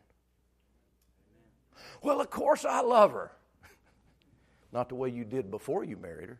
Well, 2.03 2.21
of 2.21 2.29
course 2.29 2.63
I 2.63 2.81
love 2.81 3.11
her. 3.13 3.31
Not 4.71 4.89
the 4.89 4.93
way 4.93 5.09
you 5.09 5.23
did 5.23 5.49
before 5.49 5.83
you 5.83 5.97
married 5.97 6.29
her. 6.29 6.39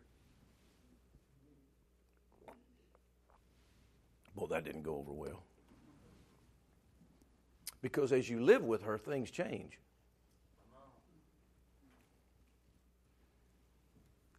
Well, 4.36 4.46
that 4.46 4.64
didn't 4.64 4.82
go 4.82 4.98
over 4.98 5.12
well. 5.12 5.42
Because 7.82 8.12
as 8.12 8.30
you 8.30 8.40
live 8.40 8.62
with 8.62 8.84
her, 8.84 8.98
things 8.98 9.32
change. 9.32 9.80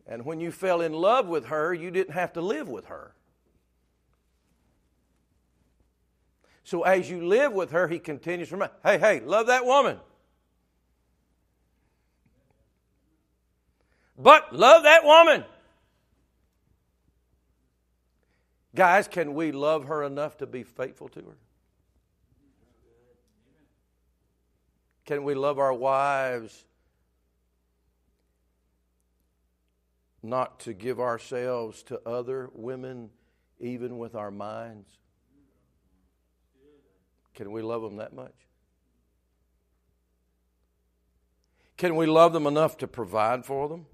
And 0.07 0.25
when 0.25 0.39
you 0.39 0.51
fell 0.51 0.81
in 0.81 0.93
love 0.93 1.27
with 1.27 1.47
her, 1.47 1.73
you 1.73 1.89
didn't 1.91 2.13
have 2.13 2.33
to 2.33 2.41
live 2.41 2.69
with 2.69 2.85
her. 2.85 3.13
So 6.63 6.83
as 6.83 7.09
you 7.09 7.25
live 7.25 7.53
with 7.53 7.71
her, 7.71 7.87
he 7.87 7.99
continues 7.99 8.49
to 8.49 8.55
remind, 8.55 8.71
hey, 8.83 8.97
hey, 8.97 9.19
love 9.19 9.47
that 9.47 9.65
woman. 9.65 9.99
But 14.17 14.55
love 14.55 14.83
that 14.83 15.03
woman. 15.03 15.43
Guys, 18.73 19.07
can 19.07 19.33
we 19.33 19.51
love 19.51 19.85
her 19.85 20.03
enough 20.03 20.37
to 20.37 20.45
be 20.45 20.63
faithful 20.63 21.07
to 21.09 21.21
her? 21.21 21.37
Can 25.05 25.23
we 25.23 25.35
love 25.35 25.59
our 25.59 25.73
wives 25.73 26.65
not 30.29 30.59
to 30.61 30.73
give 30.73 30.99
ourselves 30.99 31.83
to 31.83 31.99
other 32.07 32.49
women, 32.53 33.09
even 33.59 33.97
with 33.97 34.15
our 34.15 34.31
minds? 34.31 34.89
Can 37.33 37.51
we 37.51 37.61
love 37.61 37.81
them 37.81 37.97
that 37.97 38.13
much? 38.13 38.33
Can 41.77 41.95
we 41.95 42.05
love 42.05 42.33
them 42.33 42.47
enough 42.47 42.77
to 42.77 42.87
provide 42.87 43.45
for 43.45 43.67
them? 43.67 43.85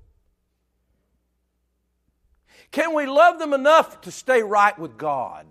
Can 2.71 2.93
we 2.93 3.05
love 3.05 3.39
them 3.39 3.53
enough 3.53 4.01
to 4.01 4.11
stay 4.11 4.43
right 4.43 4.77
with 4.77 4.97
God? 4.97 5.45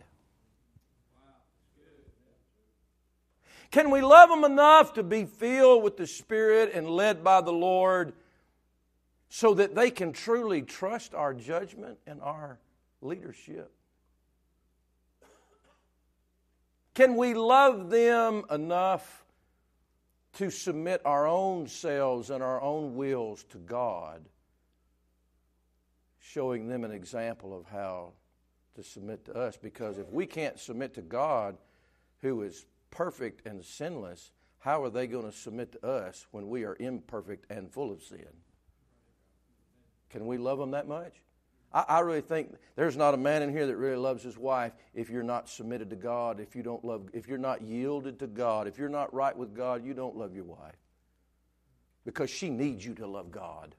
Can 3.71 3.91
we 3.91 4.01
love 4.01 4.31
them 4.31 4.45
enough 4.45 4.95
to 4.95 5.03
be 5.03 5.25
filled 5.25 5.85
with 5.85 5.97
the 5.97 6.07
Spirit 6.07 6.73
and 6.75 6.89
led 6.89 7.23
by 7.23 7.41
the 7.41 7.53
Lord 7.53 8.13
so 9.31 9.55
that 9.55 9.77
they 9.77 9.91
can 9.91 10.13
truly 10.13 10.61
trust 10.61 11.15
our 11.15 11.33
judgment 11.33 11.99
and 12.07 12.21
our 12.21 12.59
leadership? 13.01 13.73
Can 16.95 17.17
we 17.17 17.33
love 17.33 17.89
them 17.89 18.43
enough 18.51 19.25
to 20.35 20.51
submit 20.51 21.01
our 21.05 21.29
own 21.29 21.69
selves 21.69 22.31
and 22.31 22.43
our 22.43 22.61
own 22.61 22.97
wills 22.97 23.45
to 23.45 23.59
God, 23.59 24.29
showing 26.19 26.69
them 26.69 26.85
an 26.85 26.91
example 26.91 27.57
of 27.57 27.65
how 27.67 28.13
to 28.75 28.83
submit 28.83 29.25
to 29.27 29.35
us? 29.35 29.57
Because 29.57 29.97
if 29.97 30.11
we 30.11 30.27
can't 30.27 30.59
submit 30.59 30.95
to 30.95 31.03
God, 31.03 31.57
who 32.21 32.43
is 32.43 32.67
perfect 32.91 33.47
and 33.47 33.65
sinless, 33.65 34.33
how 34.59 34.83
are 34.83 34.91
they 34.91 35.07
going 35.07 35.25
to 35.25 35.33
submit 35.33 35.73
to 35.73 35.87
us 35.87 36.27
when 36.33 36.49
we 36.49 36.65
are 36.65 36.77
imperfect 36.81 37.47
and 37.49 37.73
full 37.73 37.93
of 37.93 38.03
sin? 38.03 38.27
Can 40.11 40.27
we 40.27 40.39
love 40.39 40.59
them 40.59 40.73
that 40.73 40.89
much? 40.89 41.15
I, 41.73 41.85
I, 41.89 42.01
really 42.01 42.21
think 42.21 42.55
there's 42.75 42.97
not 42.97 43.15
a 43.15 43.17
man 43.17 43.43
in 43.43 43.51
here 43.51 43.67
that 43.67 43.77
really 43.77 43.97
loves 43.97 44.23
his 44.23 44.37
wife 44.37 44.73
if 44.93 45.09
you're 45.09 45.23
not 45.23 45.49
submitted 45.49 45.91
to 45.91 45.97
God, 45.97 46.41
if 46.41 46.57
you 46.57 46.63
don't 46.63 46.85
love, 46.85 47.09
if 47.13 47.29
you're 47.29 47.39
not 47.39 47.63
yielded 47.63 48.19
to 48.19 48.27
God, 48.27 48.67
if 48.67 48.77
you're 48.77 48.89
not 48.89 49.15
right 49.15 49.37
with 49.37 49.55
God, 49.55 49.85
you 49.85 49.95
don't 49.95 50.17
love 50.17 50.35
your 50.35 50.45
wife. 50.45 50.75
Because 52.05 52.29
she 52.29 52.51
needs 52.51 52.85
you 52.85 52.95
to 52.95 53.07
love 53.07 53.31
God. 53.31 53.75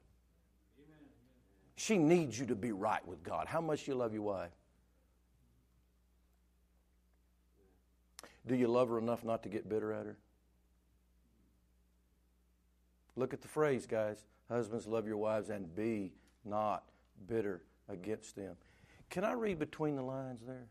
She 1.75 1.97
needs 1.97 2.39
you 2.39 2.45
to 2.45 2.55
be 2.55 2.71
right 2.71 3.05
with 3.07 3.23
God. 3.23 3.47
How 3.47 3.59
much 3.59 3.85
do 3.85 3.91
you 3.91 3.97
love 3.97 4.13
your 4.13 4.21
wife? 4.21 4.51
Do 8.45 8.55
you 8.55 8.67
love 8.67 8.89
her 8.89 8.99
enough 8.99 9.23
not 9.23 9.43
to 9.43 9.49
get 9.49 9.67
bitter 9.67 9.91
at 9.91 10.05
her? 10.05 10.17
Look 13.15 13.33
at 13.33 13.41
the 13.41 13.47
phrase, 13.47 13.85
guys. 13.85 14.23
Husbands, 14.47 14.87
love 14.87 15.07
your 15.07 15.17
wives 15.17 15.49
and 15.49 15.75
be 15.75 16.13
not 16.45 16.83
bitter 17.27 17.61
against 17.89 18.35
them. 18.35 18.55
Can 19.09 19.23
I 19.23 19.33
read 19.33 19.59
between 19.59 19.95
the 19.95 20.03
lines 20.03 20.41
there? 20.45 20.67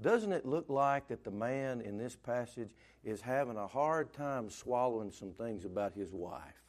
Doesn't 0.00 0.32
it 0.32 0.44
look 0.44 0.68
like 0.68 1.08
that 1.08 1.24
the 1.24 1.30
man 1.30 1.80
in 1.80 1.96
this 1.96 2.16
passage 2.16 2.70
is 3.04 3.20
having 3.20 3.56
a 3.56 3.66
hard 3.66 4.12
time 4.12 4.50
swallowing 4.50 5.12
some 5.12 5.32
things 5.32 5.64
about 5.64 5.94
his 5.94 6.12
wife? 6.12 6.64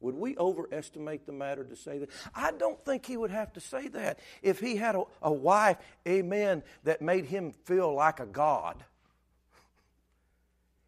Would 0.00 0.14
we 0.14 0.36
overestimate 0.36 1.26
the 1.26 1.32
matter 1.32 1.64
to 1.64 1.74
say 1.74 1.98
that? 1.98 2.10
I 2.34 2.52
don't 2.52 2.82
think 2.84 3.06
he 3.06 3.16
would 3.16 3.30
have 3.30 3.52
to 3.54 3.60
say 3.60 3.88
that 3.88 4.20
if 4.42 4.60
he 4.60 4.76
had 4.76 4.94
a, 4.94 5.04
a 5.22 5.32
wife, 5.32 5.78
amen, 6.06 6.62
that 6.84 7.02
made 7.02 7.24
him 7.24 7.52
feel 7.64 7.92
like 7.94 8.20
a 8.20 8.26
god. 8.26 8.84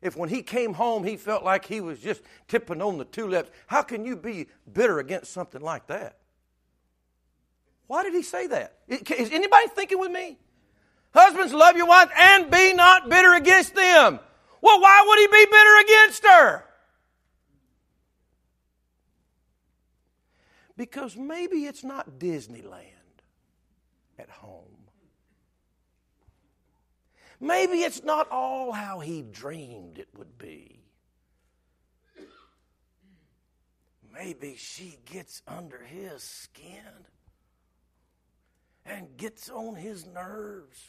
If 0.00 0.16
when 0.16 0.28
he 0.28 0.42
came 0.42 0.74
home 0.74 1.04
he 1.04 1.16
felt 1.16 1.44
like 1.44 1.64
he 1.64 1.80
was 1.80 1.98
just 1.98 2.22
tipping 2.46 2.80
on 2.80 2.98
the 2.98 3.04
tulips, 3.04 3.50
how 3.66 3.82
can 3.82 4.04
you 4.04 4.16
be 4.16 4.46
bitter 4.72 4.98
against 4.98 5.32
something 5.32 5.60
like 5.60 5.88
that? 5.88 6.18
Why 7.88 8.02
did 8.02 8.14
he 8.14 8.22
say 8.22 8.46
that? 8.48 8.76
Is 8.88 9.30
anybody 9.30 9.66
thinking 9.74 9.98
with 9.98 10.12
me? 10.12 10.38
Husbands, 11.14 11.54
love 11.54 11.76
your 11.76 11.86
wives 11.86 12.12
and 12.16 12.50
be 12.50 12.74
not 12.74 13.08
bitter 13.08 13.34
against 13.34 13.74
them. 13.74 14.20
Well, 14.60 14.80
why 14.80 15.04
would 15.06 15.18
he 15.18 15.26
be 15.26 15.46
bitter 15.50 15.80
against 15.80 16.26
her? 16.26 16.64
Because 20.76 21.16
maybe 21.16 21.64
it's 21.64 21.82
not 21.82 22.18
Disneyland 22.18 22.84
at 24.18 24.30
home. 24.30 24.67
Maybe 27.40 27.82
it's 27.82 28.02
not 28.02 28.28
all 28.30 28.72
how 28.72 29.00
he 29.00 29.22
dreamed 29.22 29.98
it 29.98 30.08
would 30.16 30.38
be. 30.38 30.80
Maybe 34.12 34.56
she 34.56 34.98
gets 35.04 35.42
under 35.46 35.78
his 35.78 36.22
skin 36.22 37.06
and 38.84 39.16
gets 39.16 39.48
on 39.48 39.76
his 39.76 40.06
nerves. 40.06 40.88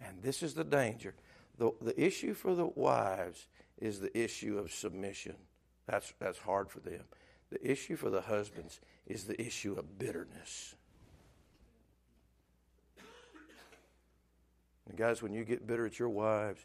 And 0.00 0.22
this 0.22 0.42
is 0.42 0.54
the 0.54 0.64
danger. 0.64 1.14
The, 1.58 1.72
the 1.82 2.00
issue 2.00 2.32
for 2.32 2.54
the 2.54 2.66
wives 2.66 3.48
is 3.78 4.00
the 4.00 4.16
issue 4.16 4.58
of 4.58 4.72
submission. 4.72 5.34
That's, 5.86 6.14
that's 6.18 6.38
hard 6.38 6.70
for 6.70 6.80
them. 6.80 7.02
The 7.50 7.70
issue 7.70 7.96
for 7.96 8.08
the 8.08 8.20
husbands 8.22 8.80
is 9.06 9.24
the 9.24 9.40
issue 9.40 9.74
of 9.74 9.98
bitterness. 9.98 10.74
And 14.88 14.96
guys, 14.96 15.22
when 15.22 15.32
you 15.32 15.44
get 15.44 15.66
bitter 15.66 15.86
at 15.86 15.98
your 15.98 16.08
wives, 16.08 16.64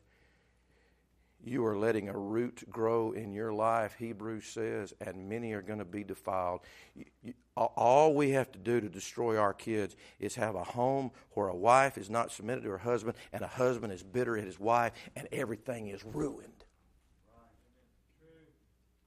you 1.45 1.65
are 1.65 1.77
letting 1.77 2.07
a 2.07 2.17
root 2.17 2.63
grow 2.69 3.11
in 3.11 3.33
your 3.33 3.51
life, 3.51 3.95
Hebrews 3.99 4.45
says, 4.45 4.93
and 5.01 5.27
many 5.27 5.51
are 5.51 5.61
going 5.61 5.79
to 5.79 5.85
be 5.85 6.03
defiled. 6.03 6.61
All 7.57 8.15
we 8.15 8.31
have 8.31 8.51
to 8.53 8.59
do 8.59 8.79
to 8.79 8.87
destroy 8.87 9.37
our 9.37 9.53
kids 9.53 9.95
is 10.19 10.35
have 10.35 10.55
a 10.55 10.63
home 10.63 11.11
where 11.31 11.49
a 11.49 11.55
wife 11.55 11.97
is 11.97 12.09
not 12.09 12.31
submitted 12.31 12.63
to 12.63 12.69
her 12.69 12.77
husband 12.77 13.17
and 13.33 13.43
a 13.43 13.47
husband 13.47 13.91
is 13.91 14.03
bitter 14.03 14.37
at 14.37 14.45
his 14.45 14.59
wife 14.59 14.93
and 15.17 15.27
everything 15.33 15.89
is 15.89 16.03
ruined. 16.05 16.63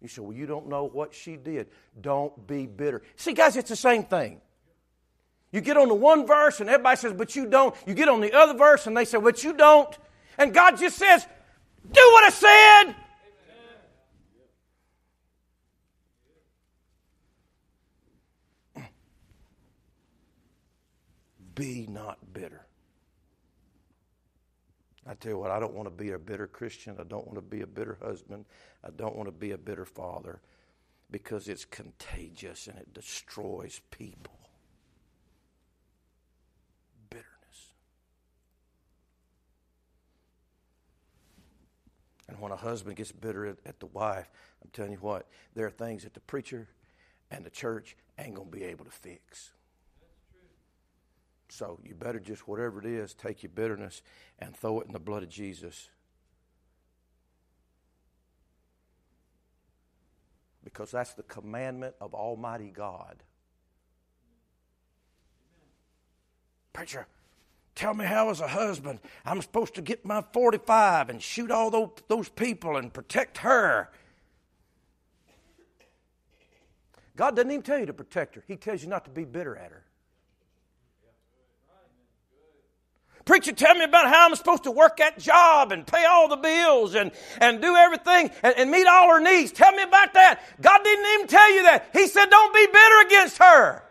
You 0.03 0.09
say, 0.09 0.21
Well, 0.21 0.37
you 0.37 0.47
don't 0.47 0.69
know 0.69 0.85
what 0.85 1.15
she 1.15 1.37
did. 1.37 1.69
Don't 1.99 2.47
be 2.47 2.67
bitter. 2.67 3.03
See, 3.17 3.33
guys, 3.33 3.57
it's 3.57 3.71
the 3.71 3.77
same 3.77 4.05
thing. 4.05 4.43
You 5.53 5.61
get 5.61 5.77
on 5.77 5.89
the 5.89 5.95
one 5.95 6.27
verse 6.27 6.61
and 6.61 6.69
everybody 6.69 6.97
says, 6.97 7.13
But 7.13 7.37
you 7.37 7.47
don't. 7.47 7.75
You 7.87 7.95
get 7.95 8.09
on 8.09 8.21
the 8.21 8.33
other 8.33 8.57
verse 8.57 8.87
and 8.87 8.97
they 8.97 9.05
say, 9.05 9.19
But 9.19 9.45
you 9.45 9.53
don't. 9.53 9.97
And 10.39 10.53
God 10.53 10.77
just 10.77 10.99
says, 10.99 11.27
do 11.93 12.01
what 12.13 12.25
I 12.25 12.31
said. 12.31 12.95
Be 21.55 21.87
not 21.89 22.19
bitter. 22.35 22.67
I 25.07 25.15
tell 25.15 25.33
you 25.33 25.39
what, 25.39 25.51
I 25.51 25.59
don't 25.59 25.73
want 25.73 25.87
to 25.87 25.95
be 25.95 26.11
a 26.11 26.19
bitter 26.19 26.47
Christian. 26.47 26.97
I 27.01 27.05
don't 27.05 27.25
want 27.27 27.37
to 27.37 27.43
be 27.43 27.63
a 27.63 27.67
bitter 27.67 27.97
husband. 28.03 28.45
I 28.85 28.91
don't 28.91 29.17
want 29.17 29.29
to 29.29 29.33
be 29.33 29.53
a 29.53 29.59
bitter 29.59 29.87
father 29.87 30.41
because 31.11 31.49
it's 31.49 31.65
contagious 31.65 32.67
and 32.67 32.77
it 32.77 32.93
destroys 32.93 33.81
people. 33.91 34.46
And 42.29 42.41
when 42.41 42.53
a 42.53 42.57
husband 42.57 42.97
gets 42.97 43.13
bitter 43.13 43.47
at, 43.47 43.57
at 43.65 43.81
the 43.81 43.87
wife, 43.87 44.29
I'm 44.63 44.71
telling 44.73 44.93
you 44.93 44.99
what, 44.99 45.29
there 45.55 45.67
are 45.67 45.71
things 45.71 46.03
that 46.03 46.15
the 46.15 46.21
preacher 46.21 46.69
and 47.31 47.45
the 47.45 47.51
church 47.51 47.97
ain't 48.19 48.35
going 48.35 48.51
to 48.51 48.57
be 48.57 48.65
able 48.65 48.85
to 48.85 48.91
fix. 48.91 49.53
So 51.49 51.79
you 51.85 51.95
better 51.95 52.19
just, 52.19 52.49
whatever 52.49 52.81
it 52.81 52.87
is, 52.87 53.15
take 53.15 53.43
your 53.43 53.51
bitterness 53.55 54.03
and 54.39 54.57
throw 54.57 54.81
it 54.81 54.87
in 54.87 54.93
the 54.93 54.99
blood 54.99 55.23
of 55.23 55.29
Jesus. 55.29 55.89
Because 60.65 60.91
that's 60.91 61.15
the 61.15 61.23
commandment 61.23 61.95
of 62.01 62.13
Almighty 62.13 62.71
God. 62.71 63.23
Preacher, 66.73 67.07
Tell 67.77 67.93
me 67.93 68.07
how, 68.07 68.31
as 68.31 68.41
a 68.41 68.49
husband, 68.49 69.01
I'm 69.27 69.43
supposed 69.43 69.75
to 69.75 69.83
get 69.83 70.03
my 70.03 70.25
45 70.33 71.11
and 71.11 71.23
shoot 71.23 71.51
all 71.51 71.93
those, 72.09 72.31
people 72.31 72.79
and 72.79 72.91
protect 72.93 73.39
her. 73.39 73.91
God 77.17 77.37
doesn't 77.37 77.51
even 77.51 77.63
tell 77.63 77.79
you 77.79 77.87
to 77.87 77.93
protect 77.93 78.35
her, 78.35 78.43
He 78.49 78.57
tells 78.57 78.83
you 78.83 78.89
not 78.89 79.05
to 79.05 79.11
be 79.11 79.25
bitter 79.25 79.55
at 79.55 79.71
her. 79.71 79.85
Preacher, 83.27 83.53
tell 83.53 83.75
me 83.75 83.85
about 83.85 84.09
how 84.09 84.25
I'm 84.25 84.37
supposed 84.37 84.65
to 84.65 84.71
work 84.71 84.99
that 84.99 85.19
job 85.19 85.73
and 85.73 85.85
pay 85.85 86.05
all 86.05 86.29
the 86.29 86.37
bills 86.37 86.95
and, 86.95 87.11
and 87.41 87.61
do 87.61 87.75
everything 87.75 88.31
and, 88.43 88.55
and 88.57 88.71
meet 88.71 88.87
all 88.87 89.11
her 89.11 89.21
needs. 89.21 89.51
Tell 89.51 89.73
me 89.73 89.83
about 89.83 90.15
that. 90.15 90.41
God 90.61 90.81
didn't 90.85 91.07
even 91.15 91.27
tell 91.27 91.53
you 91.53 91.65
that. 91.65 91.91
He 91.93 92.07
said, 92.07 92.27
don't 92.31 92.55
be 92.55 92.67
bitter 92.67 93.07
against 93.07 93.39
her. 93.39 93.83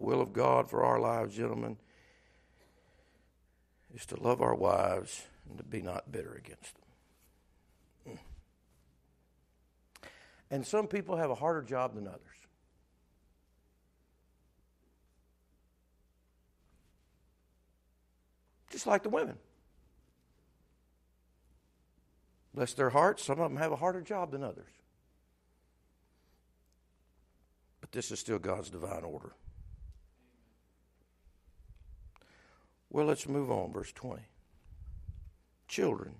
Will 0.00 0.20
of 0.20 0.32
God 0.32 0.68
for 0.68 0.84
our 0.84 0.98
lives, 0.98 1.36
gentlemen, 1.36 1.76
is 3.94 4.06
to 4.06 4.20
love 4.20 4.40
our 4.40 4.54
wives 4.54 5.26
and 5.48 5.58
to 5.58 5.64
be 5.64 5.82
not 5.82 6.10
bitter 6.10 6.32
against 6.34 6.74
them. 6.74 8.18
And 10.50 10.66
some 10.66 10.88
people 10.88 11.16
have 11.16 11.30
a 11.30 11.34
harder 11.34 11.62
job 11.62 11.94
than 11.94 12.08
others. 12.08 12.20
Just 18.70 18.86
like 18.86 19.02
the 19.02 19.08
women. 19.08 19.36
Bless 22.54 22.72
their 22.74 22.90
hearts, 22.90 23.24
some 23.24 23.38
of 23.38 23.50
them 23.50 23.58
have 23.58 23.70
a 23.70 23.76
harder 23.76 24.00
job 24.00 24.32
than 24.32 24.42
others. 24.42 24.72
But 27.80 27.92
this 27.92 28.10
is 28.10 28.18
still 28.18 28.40
God's 28.40 28.70
divine 28.70 29.04
order. 29.04 29.32
Well, 32.90 33.06
let's 33.06 33.28
move 33.28 33.50
on, 33.50 33.72
verse 33.72 33.92
20. 33.92 34.22
Children. 35.68 36.14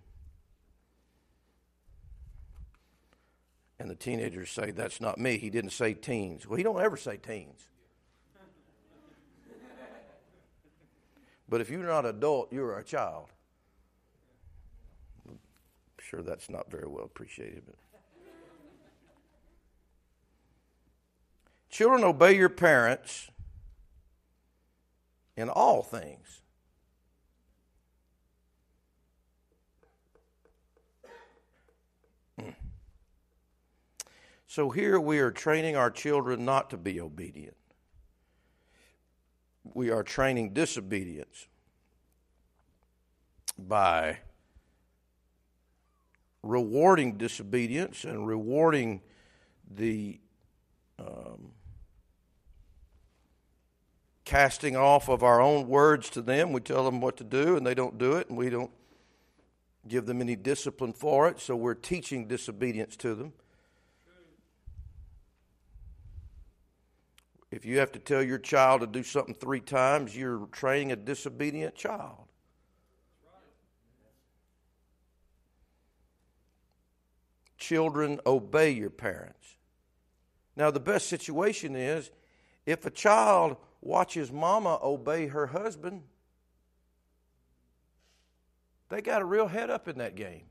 And 3.81 3.91
the 3.91 3.97
teenagers 3.97 4.51
say, 4.51 4.71
That's 4.71 5.01
not 5.01 5.19
me. 5.19 5.39
He 5.39 5.51
didn't 5.51 5.71
say 5.71 5.95
teens. 5.95 6.47
Well, 6.47 6.57
he 6.57 6.63
don't 6.63 6.81
ever 6.81 6.97
say 6.97 7.17
teens. 7.17 7.67
but 11.49 11.61
if 11.61 11.71
you're 11.71 11.83
not 11.83 12.05
an 12.05 12.17
adult, 12.17 12.53
you're 12.53 12.79
a 12.79 12.85
child. 12.85 13.27
I'm 15.29 15.39
sure 15.99 16.23
that's 16.23 16.49
not 16.49 16.71
very 16.71 16.87
well 16.87 17.05
appreciated. 17.05 17.63
But. 17.67 17.75
Children, 21.71 22.05
obey 22.05 22.37
your 22.37 22.49
parents 22.49 23.31
in 25.37 25.49
all 25.49 25.83
things 25.83 26.40
So 34.51 34.71
here 34.71 34.99
we 34.99 35.21
are 35.21 35.31
training 35.31 35.77
our 35.77 35.93
children 35.93 36.45
not 36.45 36.71
to 36.71 36.77
be 36.77 37.01
obedient. 37.01 37.57
We 39.63 39.91
are 39.91 40.03
training 40.03 40.55
disobedience 40.55 41.47
by 43.57 44.19
rewarding 46.43 47.17
disobedience 47.17 48.03
and 48.03 48.27
rewarding 48.27 49.03
the 49.73 50.19
um, 50.99 51.53
casting 54.25 54.77
off 54.77 55.09
of 55.09 55.23
our 55.23 55.41
own 55.41 55.69
words 55.69 56.11
to 56.11 56.23
them. 56.23 56.51
We 56.51 56.61
tell 56.61 56.85
them 56.85 57.01
what 57.01 57.17
to 57.19 57.25
do 57.25 57.57
and 57.57 57.65
they 57.65 57.75
don't 57.75 57.99
do 57.99 58.15
it, 58.15 58.29
and 58.29 58.37
we 58.37 58.51
don't 58.51 58.73
give 59.87 60.07
them 60.07 60.21
any 60.21 60.35
discipline 60.35 60.93
for 60.93 61.29
it, 61.29 61.39
so 61.39 61.55
we're 61.55 61.75
teaching 61.75 62.27
disobedience 62.27 62.97
to 62.97 63.15
them. 63.15 63.33
If 67.51 67.65
you 67.65 67.79
have 67.79 67.91
to 67.93 67.99
tell 67.99 68.23
your 68.23 68.39
child 68.39 68.81
to 68.83 68.87
do 68.87 69.03
something 69.03 69.35
three 69.35 69.61
times, 69.61 70.17
you're 70.17 70.47
training 70.53 70.93
a 70.93 70.97
disobedient 70.97 71.75
child. 71.75 72.27
Children, 77.59 78.21
obey 78.25 78.71
your 78.71 78.91
parents. 78.91 79.57
Now, 80.57 80.71
the 80.71 80.81
best 80.81 81.09
situation 81.09 81.75
is 81.75 82.11
if 82.67 82.87
a 82.87 82.91
child 82.91 83.57
watches 83.81 84.31
mama 84.31 84.79
obey 84.83 85.27
her 85.27 85.49
husband, 85.49 86.03
they 88.89 89.03
got 89.03 89.23
a 89.23 89.25
real 89.25 89.49
head 89.49 89.71
up 89.71 89.89
in 89.89 89.99
that 89.99 90.15
game. 90.15 90.45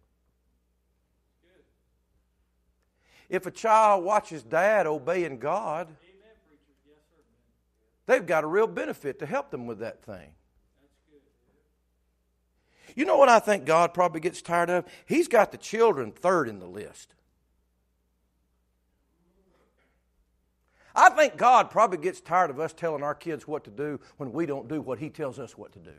If 3.30 3.46
a 3.46 3.52
child 3.52 4.04
watches 4.04 4.44
dad 4.44 4.88
obeying 4.88 5.38
God, 5.38 5.96
they've 8.10 8.26
got 8.26 8.44
a 8.44 8.48
real 8.48 8.68
benefit 8.68 9.20
to 9.20 9.26
help 9.26 9.52
them 9.52 9.68
with 9.68 9.80
that 9.80 10.04
thing. 10.04 10.32
You 12.96 13.06
know 13.06 13.18
what 13.18 13.30
I 13.30 13.38
think 13.38 13.66
God 13.66 13.94
probably 13.94 14.20
gets 14.20 14.42
tired 14.42 14.72
of? 14.72 14.86
He's 15.06 15.28
got 15.28 15.52
the 15.52 15.58
children 15.58 16.12
third 16.12 16.50
in 16.50 16.60
the 16.60 16.66
list. 16.66 17.14
I 20.96 21.10
think 21.12 21.38
God 21.38 21.70
probably 21.70 22.00
gets 22.00 22.20
tired 22.20 22.50
of 22.50 22.60
us 22.60 22.74
telling 22.74 23.04
our 23.04 23.14
kids 23.14 23.48
what 23.48 23.64
to 23.66 23.70
do 23.70 24.00
when 24.18 24.34
we 24.34 24.48
don't 24.48 24.68
do 24.68 24.82
what 24.82 24.98
He 24.98 25.10
tells 25.10 25.38
us 25.38 25.56
what 25.56 25.72
to 25.74 25.80
do. 25.80 25.94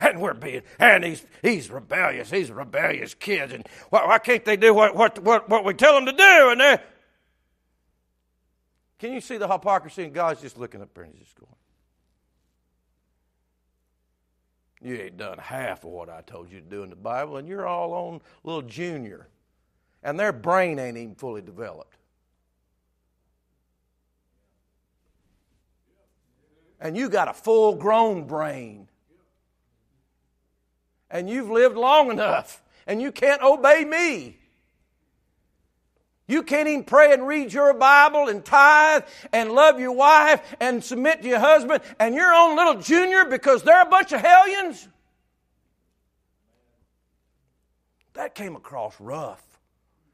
and 0.00 0.20
we're 0.20 0.34
being 0.34 0.62
and 0.78 1.02
he's 1.02 1.24
he's 1.40 1.70
rebellious 1.70 2.30
he's 2.30 2.50
rebellious 2.50 3.14
kid 3.14 3.52
and 3.52 3.66
why, 3.90 4.04
why 4.06 4.18
can't 4.18 4.44
they 4.44 4.56
do 4.56 4.74
what, 4.74 4.94
what, 4.94 5.18
what, 5.20 5.48
what 5.48 5.64
we 5.64 5.72
tell 5.72 5.94
them 5.94 6.04
to 6.04 6.12
do 6.12 6.50
and 6.50 6.60
they 6.60 6.76
can 8.98 9.12
you 9.12 9.20
see 9.20 9.36
the 9.36 9.48
hypocrisy? 9.48 10.04
And 10.04 10.12
God's 10.12 10.40
just 10.40 10.58
looking 10.58 10.82
up 10.82 10.94
there 10.94 11.04
and 11.04 11.12
he's 11.14 11.24
just 11.24 11.38
going, 11.38 11.52
You 14.84 14.96
ain't 14.96 15.16
done 15.16 15.38
half 15.38 15.84
of 15.84 15.90
what 15.90 16.10
I 16.10 16.20
told 16.20 16.52
you 16.52 16.60
to 16.60 16.66
do 16.66 16.82
in 16.82 16.90
the 16.90 16.96
Bible, 16.96 17.38
and 17.38 17.48
you're 17.48 17.66
all 17.66 17.92
on 17.94 18.20
little 18.42 18.62
junior. 18.62 19.28
and 20.02 20.20
their 20.20 20.32
brain 20.32 20.78
ain't 20.78 20.98
even 20.98 21.14
fully 21.14 21.40
developed. 21.40 21.96
And 26.78 26.96
you 26.96 27.08
got 27.08 27.28
a 27.28 27.32
full 27.32 27.74
grown 27.76 28.26
brain. 28.26 28.88
And 31.10 31.30
you've 31.30 31.48
lived 31.48 31.76
long 31.76 32.10
enough, 32.10 32.62
and 32.86 33.00
you 33.00 33.10
can't 33.10 33.40
obey 33.40 33.86
me. 33.86 34.36
You 36.26 36.42
can't 36.42 36.68
even 36.68 36.84
pray 36.84 37.12
and 37.12 37.26
read 37.26 37.52
your 37.52 37.74
Bible 37.74 38.28
and 38.28 38.44
tithe 38.44 39.04
and 39.32 39.52
love 39.52 39.78
your 39.78 39.92
wife 39.92 40.56
and 40.58 40.82
submit 40.82 41.22
to 41.22 41.28
your 41.28 41.38
husband 41.38 41.82
and 42.00 42.14
your 42.14 42.32
own 42.32 42.56
little 42.56 42.80
junior 42.80 43.26
because 43.26 43.62
they're 43.62 43.82
a 43.82 43.88
bunch 43.88 44.12
of 44.12 44.20
hellions. 44.20 44.88
That 48.14 48.34
came 48.34 48.56
across 48.56 48.98
rough. 48.98 49.42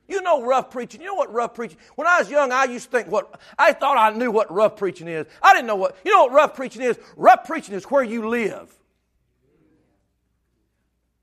You 0.08 0.20
know 0.22 0.42
rough 0.42 0.70
preaching. 0.70 1.00
You 1.00 1.06
know 1.06 1.14
what 1.14 1.32
rough 1.32 1.54
preaching? 1.54 1.78
When 1.94 2.08
I 2.08 2.18
was 2.18 2.28
young, 2.28 2.50
I 2.50 2.64
used 2.64 2.86
to 2.86 2.90
think 2.90 3.08
what 3.08 3.40
I 3.56 3.72
thought 3.72 3.96
I 3.96 4.10
knew 4.16 4.32
what 4.32 4.52
rough 4.52 4.76
preaching 4.76 5.06
is. 5.06 5.26
I 5.40 5.52
didn't 5.52 5.68
know 5.68 5.76
what. 5.76 5.96
You 6.04 6.10
know 6.10 6.24
what 6.24 6.32
rough 6.32 6.54
preaching 6.56 6.82
is? 6.82 6.98
Rough 7.16 7.44
preaching 7.44 7.76
is 7.76 7.84
where 7.84 8.02
you 8.02 8.28
live. 8.28 8.74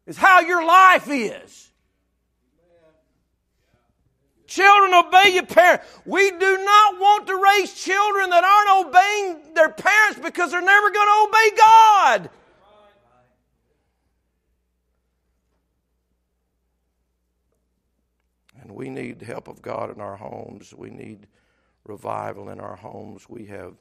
It's 0.06 0.18
how 0.18 0.40
your 0.40 0.66
life 0.66 1.10
is. 1.10 1.70
Children, 4.48 4.94
obey 4.94 5.34
your 5.34 5.46
parents. 5.46 5.86
We 6.06 6.32
do 6.32 6.58
not 6.58 7.00
want 7.00 7.28
to 7.28 7.36
raise 7.36 7.74
children 7.74 8.30
that 8.30 8.44
aren't 8.44 8.88
obeying 8.88 9.54
their 9.54 9.70
parents 9.70 10.20
because 10.24 10.52
they're 10.52 10.62
never 10.62 10.90
going 10.90 11.08
to 11.08 11.28
obey 11.28 11.58
God. 11.58 12.30
And 18.62 18.72
we 18.72 18.90
need 18.90 19.20
the 19.20 19.26
help 19.26 19.50
of 19.50 19.62
God 19.62 19.94
in 19.94 20.00
our 20.00 20.16
homes. 20.16 20.74
We 20.74 20.90
need 20.90 21.28
revival 21.86 22.50
in 22.50 22.62
our 22.62 22.78
homes. 22.78 23.30
We 23.30 23.46
have 23.48 23.74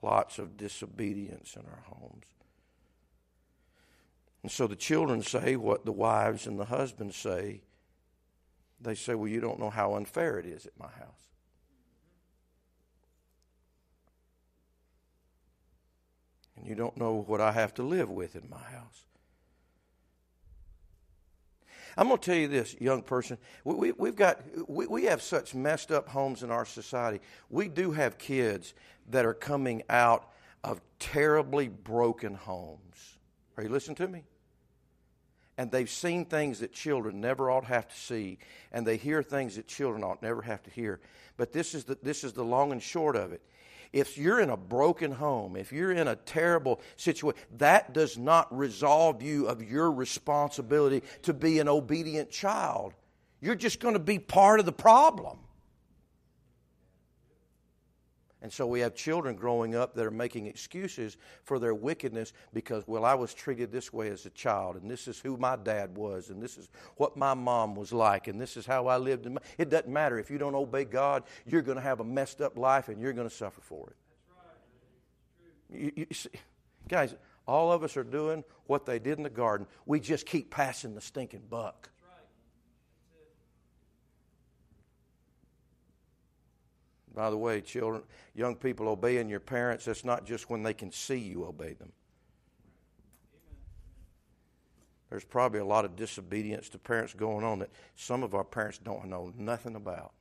lots 0.00 0.38
of 0.38 0.56
disobedience 0.56 1.54
in 1.54 1.66
our 1.66 1.84
homes. 1.86 2.24
And 4.42 4.50
so 4.50 4.66
the 4.66 4.74
children 4.74 5.22
say 5.22 5.56
what 5.56 5.84
the 5.84 5.92
wives 5.92 6.46
and 6.46 6.58
the 6.58 6.64
husbands 6.64 7.14
say 7.14 7.60
they 8.82 8.94
say, 8.94 9.14
Well, 9.14 9.28
you 9.28 9.40
don't 9.40 9.58
know 9.58 9.70
how 9.70 9.94
unfair 9.94 10.38
it 10.38 10.46
is 10.46 10.66
at 10.66 10.72
my 10.78 10.88
house. 10.88 11.28
And 16.56 16.66
you 16.66 16.74
don't 16.74 16.96
know 16.96 17.24
what 17.26 17.40
I 17.40 17.52
have 17.52 17.74
to 17.74 17.82
live 17.82 18.10
with 18.10 18.36
in 18.36 18.48
my 18.48 18.62
house. 18.62 19.04
I'm 21.96 22.08
going 22.08 22.18
to 22.18 22.24
tell 22.24 22.36
you 22.36 22.48
this, 22.48 22.74
young 22.80 23.02
person. 23.02 23.36
We, 23.64 23.92
we, 23.92 24.08
have 24.08 24.16
got, 24.16 24.40
we, 24.66 24.86
we 24.86 25.04
have 25.04 25.20
such 25.20 25.54
messed 25.54 25.90
up 25.92 26.08
homes 26.08 26.42
in 26.42 26.50
our 26.50 26.64
society. 26.64 27.20
We 27.50 27.68
do 27.68 27.92
have 27.92 28.16
kids 28.16 28.72
that 29.10 29.26
are 29.26 29.34
coming 29.34 29.82
out 29.90 30.30
of 30.64 30.80
terribly 30.98 31.68
broken 31.68 32.34
homes. 32.34 33.18
Are 33.56 33.62
you 33.62 33.68
listening 33.68 33.96
to 33.96 34.08
me? 34.08 34.24
And 35.62 35.70
they've 35.70 35.88
seen 35.88 36.24
things 36.24 36.58
that 36.58 36.72
children 36.72 37.20
never 37.20 37.48
ought 37.48 37.60
to 37.60 37.66
have 37.68 37.86
to 37.86 37.94
see, 37.94 38.38
and 38.72 38.84
they 38.84 38.96
hear 38.96 39.22
things 39.22 39.54
that 39.54 39.68
children 39.68 40.02
ought 40.02 40.20
never 40.20 40.42
have 40.42 40.60
to 40.64 40.70
hear. 40.70 40.98
But 41.36 41.52
this 41.52 41.72
is 41.72 41.84
the, 41.84 41.96
this 42.02 42.24
is 42.24 42.32
the 42.32 42.42
long 42.42 42.72
and 42.72 42.82
short 42.82 43.14
of 43.14 43.32
it. 43.32 43.40
If 43.92 44.18
you're 44.18 44.40
in 44.40 44.50
a 44.50 44.56
broken 44.56 45.12
home, 45.12 45.54
if 45.54 45.70
you're 45.70 45.92
in 45.92 46.08
a 46.08 46.16
terrible 46.16 46.80
situation, 46.96 47.40
that 47.58 47.92
does 47.92 48.18
not 48.18 48.52
resolve 48.52 49.22
you 49.22 49.46
of 49.46 49.62
your 49.62 49.92
responsibility 49.92 51.04
to 51.22 51.32
be 51.32 51.60
an 51.60 51.68
obedient 51.68 52.32
child. 52.32 52.92
You're 53.40 53.54
just 53.54 53.78
going 53.78 53.94
to 53.94 54.00
be 54.00 54.18
part 54.18 54.58
of 54.58 54.66
the 54.66 54.72
problem. 54.72 55.38
And 58.42 58.52
so 58.52 58.66
we 58.66 58.80
have 58.80 58.96
children 58.96 59.36
growing 59.36 59.76
up 59.76 59.94
that 59.94 60.04
are 60.04 60.10
making 60.10 60.46
excuses 60.46 61.16
for 61.44 61.60
their 61.60 61.74
wickedness 61.74 62.32
because, 62.52 62.82
well, 62.88 63.04
I 63.04 63.14
was 63.14 63.32
treated 63.32 63.70
this 63.70 63.92
way 63.92 64.08
as 64.08 64.26
a 64.26 64.30
child, 64.30 64.74
and 64.76 64.90
this 64.90 65.06
is 65.06 65.20
who 65.20 65.36
my 65.36 65.54
dad 65.54 65.96
was, 65.96 66.28
and 66.28 66.42
this 66.42 66.58
is 66.58 66.68
what 66.96 67.16
my 67.16 67.34
mom 67.34 67.76
was 67.76 67.92
like, 67.92 68.26
and 68.26 68.40
this 68.40 68.56
is 68.56 68.66
how 68.66 68.88
I 68.88 68.96
lived. 68.96 69.28
It 69.58 69.70
doesn't 69.70 69.88
matter. 69.88 70.18
If 70.18 70.28
you 70.28 70.38
don't 70.38 70.56
obey 70.56 70.84
God, 70.84 71.22
you're 71.46 71.62
going 71.62 71.76
to 71.76 71.82
have 71.82 72.00
a 72.00 72.04
messed 72.04 72.40
up 72.40 72.58
life 72.58 72.88
and 72.88 73.00
you're 73.00 73.12
going 73.12 73.28
to 73.28 73.34
suffer 73.34 73.60
for 73.60 73.90
it. 73.90 73.96
You, 75.78 75.92
you 75.94 76.06
see, 76.12 76.30
guys, 76.88 77.14
all 77.46 77.70
of 77.70 77.84
us 77.84 77.96
are 77.96 78.04
doing 78.04 78.42
what 78.66 78.86
they 78.86 78.98
did 78.98 79.18
in 79.18 79.22
the 79.22 79.30
garden. 79.30 79.68
We 79.86 80.00
just 80.00 80.26
keep 80.26 80.50
passing 80.50 80.96
the 80.96 81.00
stinking 81.00 81.44
buck. 81.48 81.90
By 87.14 87.30
the 87.30 87.36
way, 87.36 87.60
children, 87.60 88.02
young 88.34 88.56
people 88.56 88.88
obeying 88.88 89.28
your 89.28 89.40
parents, 89.40 89.84
that's 89.84 90.04
not 90.04 90.24
just 90.24 90.48
when 90.48 90.62
they 90.62 90.74
can 90.74 90.90
see 90.90 91.18
you 91.18 91.44
obey 91.44 91.74
them. 91.74 91.92
There's 95.10 95.24
probably 95.24 95.60
a 95.60 95.64
lot 95.64 95.84
of 95.84 95.94
disobedience 95.94 96.70
to 96.70 96.78
parents 96.78 97.12
going 97.12 97.44
on 97.44 97.58
that 97.58 97.68
some 97.96 98.22
of 98.22 98.34
our 98.34 98.44
parents 98.44 98.78
don't 98.78 99.06
know 99.08 99.30
nothing 99.36 99.76
about. 99.76 100.12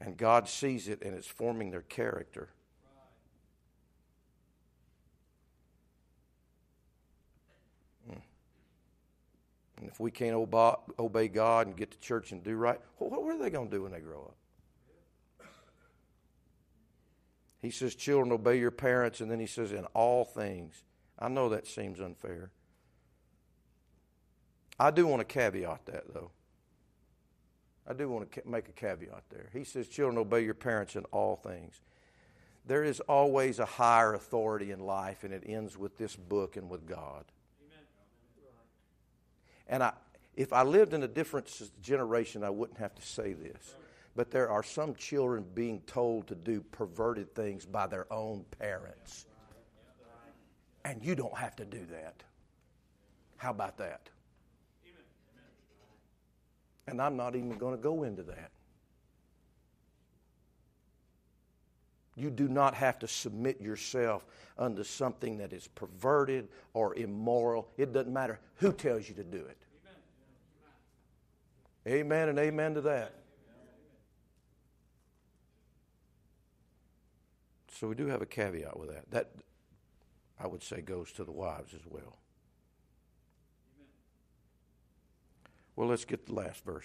And 0.00 0.16
God 0.16 0.48
sees 0.48 0.88
it 0.88 1.02
and 1.02 1.14
it's 1.14 1.28
forming 1.28 1.70
their 1.70 1.82
character. 1.82 2.48
If 9.90 9.98
we 9.98 10.10
can't 10.10 10.34
obey 10.98 11.28
God 11.28 11.66
and 11.66 11.76
get 11.76 11.90
to 11.90 11.98
church 11.98 12.32
and 12.32 12.42
do 12.44 12.54
right, 12.54 12.80
what 12.98 13.34
are 13.34 13.38
they 13.38 13.50
going 13.50 13.68
to 13.68 13.76
do 13.76 13.82
when 13.82 13.92
they 13.92 14.00
grow 14.00 14.22
up? 14.22 14.36
He 17.60 17.70
says, 17.70 17.94
Children, 17.94 18.32
obey 18.32 18.58
your 18.58 18.70
parents. 18.70 19.20
And 19.20 19.30
then 19.30 19.40
he 19.40 19.46
says, 19.46 19.72
In 19.72 19.84
all 19.86 20.24
things. 20.24 20.84
I 21.18 21.28
know 21.28 21.50
that 21.50 21.66
seems 21.66 22.00
unfair. 22.00 22.50
I 24.78 24.90
do 24.90 25.06
want 25.06 25.20
to 25.20 25.26
caveat 25.26 25.86
that, 25.86 26.14
though. 26.14 26.30
I 27.86 27.92
do 27.92 28.08
want 28.08 28.30
to 28.32 28.42
make 28.46 28.68
a 28.68 28.72
caveat 28.72 29.24
there. 29.28 29.50
He 29.52 29.64
says, 29.64 29.88
Children, 29.88 30.18
obey 30.18 30.44
your 30.44 30.54
parents 30.54 30.96
in 30.96 31.04
all 31.06 31.36
things. 31.36 31.80
There 32.64 32.84
is 32.84 33.00
always 33.00 33.58
a 33.58 33.66
higher 33.66 34.14
authority 34.14 34.70
in 34.70 34.80
life, 34.80 35.24
and 35.24 35.34
it 35.34 35.42
ends 35.44 35.76
with 35.76 35.98
this 35.98 36.14
book 36.14 36.56
and 36.56 36.70
with 36.70 36.86
God. 36.86 37.24
And 39.70 39.82
I, 39.82 39.92
if 40.36 40.52
I 40.52 40.64
lived 40.64 40.92
in 40.92 41.02
a 41.04 41.08
different 41.08 41.48
generation, 41.80 42.44
I 42.44 42.50
wouldn't 42.50 42.78
have 42.78 42.94
to 42.96 43.02
say 43.02 43.32
this. 43.32 43.76
But 44.16 44.30
there 44.30 44.50
are 44.50 44.64
some 44.64 44.94
children 44.96 45.46
being 45.54 45.80
told 45.86 46.26
to 46.26 46.34
do 46.34 46.60
perverted 46.60 47.34
things 47.34 47.64
by 47.64 47.86
their 47.86 48.12
own 48.12 48.44
parents. 48.58 49.26
And 50.84 51.02
you 51.02 51.14
don't 51.14 51.36
have 51.36 51.54
to 51.56 51.64
do 51.64 51.86
that. 51.86 52.22
How 53.36 53.50
about 53.50 53.78
that? 53.78 54.10
And 56.86 57.00
I'm 57.00 57.16
not 57.16 57.36
even 57.36 57.56
going 57.56 57.76
to 57.76 57.82
go 57.82 58.02
into 58.02 58.24
that. 58.24 58.50
You 62.20 62.30
do 62.30 62.48
not 62.48 62.74
have 62.74 62.98
to 62.98 63.08
submit 63.08 63.62
yourself 63.62 64.26
unto 64.58 64.84
something 64.84 65.38
that 65.38 65.54
is 65.54 65.68
perverted 65.68 66.48
or 66.74 66.94
immoral. 66.94 67.68
It 67.78 67.94
doesn't 67.94 68.12
matter 68.12 68.38
who 68.56 68.72
tells 68.72 69.08
you 69.08 69.14
to 69.14 69.24
do 69.24 69.38
it. 69.38 69.56
Amen 71.86 72.28
and 72.28 72.38
amen 72.38 72.74
to 72.74 72.82
that. 72.82 73.14
So 77.72 77.88
we 77.88 77.94
do 77.94 78.06
have 78.08 78.20
a 78.20 78.26
caveat 78.26 78.78
with 78.78 78.90
that. 78.90 79.10
That, 79.10 79.30
I 80.38 80.46
would 80.46 80.62
say, 80.62 80.82
goes 80.82 81.12
to 81.12 81.24
the 81.24 81.32
wives 81.32 81.72
as 81.72 81.80
well. 81.88 82.18
Well, 85.74 85.88
let's 85.88 86.04
get 86.04 86.26
the 86.26 86.34
last 86.34 86.62
verse. 86.66 86.84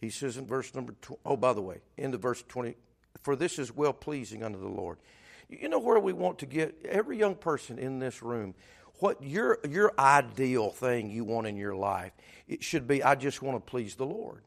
He 0.00 0.10
says 0.10 0.36
in 0.36 0.46
verse 0.46 0.74
number, 0.74 0.94
tw- 1.00 1.18
oh, 1.24 1.36
by 1.36 1.52
the 1.52 1.62
way, 1.62 1.80
in 1.96 2.10
the 2.10 2.18
verse 2.18 2.42
20, 2.48 2.74
for 3.22 3.34
this 3.34 3.58
is 3.58 3.74
well 3.74 3.92
pleasing 3.92 4.42
unto 4.42 4.58
the 4.58 4.68
Lord. 4.68 4.98
You 5.48 5.68
know 5.68 5.78
where 5.78 5.98
we 5.98 6.12
want 6.12 6.38
to 6.40 6.46
get 6.46 6.74
every 6.84 7.18
young 7.18 7.34
person 7.34 7.78
in 7.78 7.98
this 7.98 8.22
room, 8.22 8.54
what 8.98 9.22
your, 9.22 9.58
your 9.68 9.92
ideal 9.98 10.70
thing 10.70 11.10
you 11.10 11.24
want 11.24 11.46
in 11.46 11.56
your 11.56 11.74
life, 11.74 12.12
it 12.48 12.62
should 12.62 12.86
be, 12.86 13.02
I 13.02 13.14
just 13.14 13.42
want 13.42 13.56
to 13.56 13.70
please 13.70 13.94
the 13.94 14.06
Lord. 14.06 14.42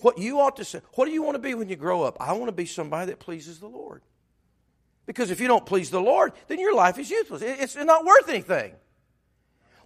What 0.00 0.18
you 0.18 0.40
ought 0.40 0.56
to 0.56 0.64
say, 0.64 0.80
what 0.94 1.06
do 1.06 1.12
you 1.12 1.22
want 1.22 1.34
to 1.36 1.38
be 1.38 1.54
when 1.54 1.68
you 1.68 1.76
grow 1.76 2.02
up? 2.02 2.16
I 2.20 2.32
want 2.34 2.46
to 2.46 2.52
be 2.52 2.66
somebody 2.66 3.06
that 3.06 3.20
pleases 3.20 3.58
the 3.58 3.68
Lord. 3.68 4.02
Because 5.06 5.30
if 5.30 5.40
you 5.40 5.48
don't 5.48 5.64
please 5.64 5.90
the 5.90 6.00
Lord, 6.00 6.32
then 6.48 6.58
your 6.58 6.74
life 6.74 6.98
is 6.98 7.10
useless. 7.10 7.42
It's 7.42 7.76
not 7.76 8.04
worth 8.04 8.28
anything. 8.28 8.74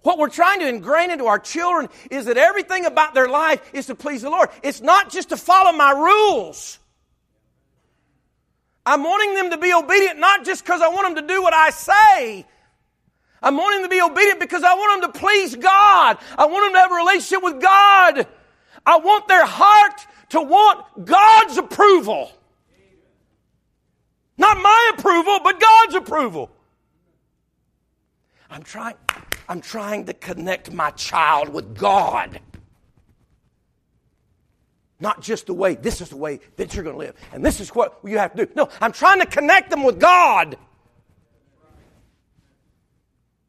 What 0.01 0.17
we're 0.17 0.29
trying 0.29 0.59
to 0.61 0.67
ingrain 0.67 1.11
into 1.11 1.25
our 1.25 1.39
children 1.39 1.89
is 2.09 2.25
that 2.25 2.37
everything 2.37 2.85
about 2.85 3.13
their 3.13 3.27
life 3.27 3.61
is 3.73 3.87
to 3.87 3.95
please 3.95 4.21
the 4.21 4.29
Lord. 4.29 4.49
It's 4.63 4.81
not 4.81 5.11
just 5.11 5.29
to 5.29 5.37
follow 5.37 5.71
my 5.71 5.91
rules. 5.91 6.79
I'm 8.85 9.03
wanting 9.03 9.35
them 9.35 9.51
to 9.51 9.57
be 9.57 9.73
obedient 9.73 10.19
not 10.19 10.45
just 10.45 10.63
because 10.63 10.81
I 10.81 10.87
want 10.89 11.15
them 11.15 11.27
to 11.27 11.33
do 11.33 11.41
what 11.41 11.53
I 11.53 11.69
say. 11.69 12.45
I'm 13.41 13.55
wanting 13.55 13.81
them 13.81 13.89
to 13.89 13.95
be 13.95 14.01
obedient 14.01 14.39
because 14.39 14.63
I 14.63 14.73
want 14.73 15.01
them 15.01 15.11
to 15.11 15.19
please 15.19 15.55
God. 15.55 16.17
I 16.37 16.45
want 16.45 16.65
them 16.65 16.73
to 16.73 16.79
have 16.79 16.91
a 16.91 16.95
relationship 16.95 17.43
with 17.43 17.61
God. 17.61 18.27
I 18.85 18.97
want 18.97 19.27
their 19.27 19.45
heart 19.45 20.07
to 20.29 20.41
want 20.41 21.05
God's 21.05 21.57
approval. 21.57 22.31
Not 24.37 24.57
my 24.57 24.91
approval, 24.97 25.39
but 25.43 25.59
God's 25.59 25.95
approval. 25.95 26.49
I'm 28.49 28.63
trying, 28.63 28.95
I'm 29.49 29.61
trying 29.61 30.05
to 30.05 30.13
connect 30.13 30.71
my 30.71 30.91
child 30.91 31.49
with 31.49 31.75
God. 31.75 32.39
Not 34.99 35.21
just 35.21 35.47
the 35.47 35.53
way, 35.55 35.73
this 35.73 36.01
is 36.01 36.09
the 36.09 36.17
way 36.17 36.39
that 36.57 36.75
you're 36.75 36.83
going 36.83 36.95
to 36.95 36.99
live, 36.99 37.15
and 37.33 37.43
this 37.43 37.59
is 37.59 37.69
what 37.69 37.99
you 38.03 38.19
have 38.19 38.35
to 38.35 38.45
do. 38.45 38.51
No, 38.55 38.69
I'm 38.79 38.91
trying 38.91 39.19
to 39.21 39.25
connect 39.25 39.71
them 39.71 39.83
with 39.83 39.99
God. 39.99 40.55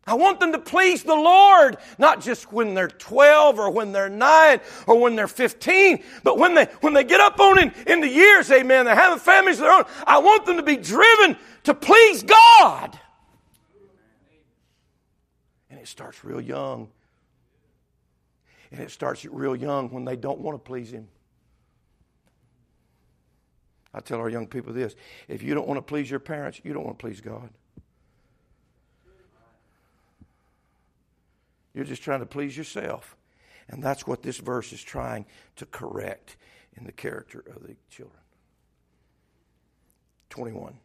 I 0.07 0.15
want 0.15 0.41
them 0.41 0.53
to 0.53 0.59
please 0.59 1.03
the 1.03 1.15
Lord, 1.15 1.77
not 1.99 2.21
just 2.21 2.51
when 2.51 2.75
they're 2.75 2.89
12 2.89 3.59
or 3.59 3.71
when 3.71 3.93
they're 3.93 4.09
9 4.09 4.61
or 4.87 4.99
when 4.99 5.17
they're 5.17 5.29
15, 5.29 6.03
but 6.25 6.39
when 6.39 6.55
they, 6.55 6.65
when 6.81 6.95
they 6.95 7.05
get 7.05 7.21
up 7.21 7.39
on 7.39 7.59
in, 7.59 7.73
in 7.87 8.01
the 8.01 8.09
years, 8.09 8.51
amen, 8.51 8.87
they're 8.87 8.95
having 8.95 9.19
families 9.19 9.57
of 9.57 9.65
their 9.65 9.73
own. 9.73 9.85
I 10.07 10.19
want 10.19 10.47
them 10.47 10.57
to 10.57 10.63
be 10.63 10.77
driven 10.77 11.37
to 11.65 11.75
please 11.75 12.23
God. 12.23 12.99
It 15.81 15.89
starts 15.89 16.25
real 16.25 16.41
young. 16.41 16.89
And 18.71 18.81
it 18.81 18.91
starts 18.91 19.25
real 19.25 19.57
young 19.57 19.91
when 19.91 20.05
they 20.05 20.17
don't 20.17 20.41
want 20.41 20.55
to 20.57 20.59
please 20.59 20.93
Him. 20.93 21.09
I 23.93 24.01
tell 24.01 24.21
our 24.21 24.29
young 24.29 24.47
people 24.47 24.73
this 24.73 24.95
if 25.27 25.43
you 25.43 25.55
don't 25.55 25.67
want 25.67 25.79
to 25.79 25.83
please 25.83 26.09
your 26.11 26.21
parents, 26.21 26.61
you 26.63 26.73
don't 26.73 26.85
want 26.85 26.99
to 26.99 27.03
please 27.03 27.21
God. 27.21 27.51
You're 31.75 31.85
just 31.85 32.03
trying 32.03 32.21
to 32.21 32.27
please 32.27 32.57
yourself. 32.57 33.17
And 33.69 33.83
that's 33.83 34.07
what 34.07 34.23
this 34.23 34.39
verse 34.39 34.73
is 34.73 34.83
trying 34.83 35.27
to 35.57 35.67
correct 35.67 36.37
in 36.77 36.85
the 36.85 36.93
character 36.93 37.45
of 37.55 37.63
the 37.67 37.77
children. 37.89 38.19
21. 40.31 40.79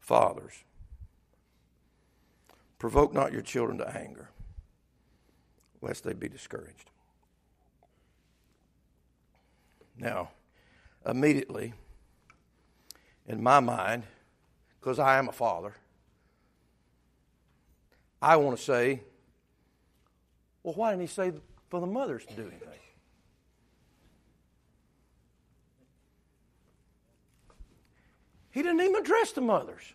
Fathers, 0.00 0.64
provoke 2.78 3.12
not 3.12 3.32
your 3.32 3.42
children 3.42 3.78
to 3.78 3.96
anger, 3.96 4.28
lest 5.82 6.04
they 6.04 6.12
be 6.12 6.28
discouraged. 6.28 6.90
Now, 9.98 10.30
immediately, 11.04 11.74
in 13.26 13.42
my 13.42 13.60
mind, 13.60 14.04
because 14.80 14.98
I 14.98 15.18
am 15.18 15.28
a 15.28 15.32
father, 15.32 15.74
I 18.22 18.36
want 18.36 18.56
to 18.56 18.62
say, 18.62 19.00
well, 20.62 20.74
why 20.74 20.90
didn't 20.90 21.02
he 21.02 21.06
say 21.08 21.32
for 21.68 21.80
the 21.80 21.86
mothers 21.86 22.24
to 22.26 22.34
do 22.34 22.42
anything? 22.42 22.68
He 28.50 28.62
didn't 28.62 28.80
even 28.80 28.96
address 28.96 29.32
the 29.32 29.40
mothers. 29.40 29.94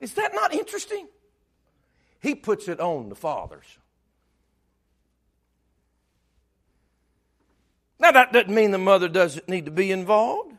Is 0.00 0.14
that 0.14 0.34
not 0.34 0.52
interesting? 0.52 1.08
He 2.20 2.34
puts 2.34 2.68
it 2.68 2.80
on 2.80 3.08
the 3.08 3.14
fathers. 3.14 3.66
Now, 8.00 8.12
that 8.12 8.32
doesn't 8.32 8.54
mean 8.54 8.70
the 8.70 8.78
mother 8.78 9.08
doesn't 9.08 9.48
need 9.48 9.64
to 9.64 9.72
be 9.72 9.90
involved. 9.90 10.52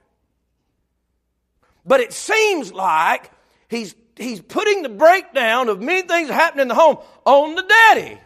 But 1.85 2.01
it 2.01 2.11
seems 2.11 2.73
like 2.73 3.31
he's 3.69 3.95
he's 4.17 4.41
putting 4.41 4.83
the 4.83 4.89
breakdown 4.89 5.69
of 5.69 5.81
many 5.81 6.01
things 6.01 6.29
happening 6.29 6.63
in 6.63 6.67
the 6.67 6.75
home 6.75 6.97
on 7.25 7.55
the 7.55 7.63
daddy. 7.63 8.19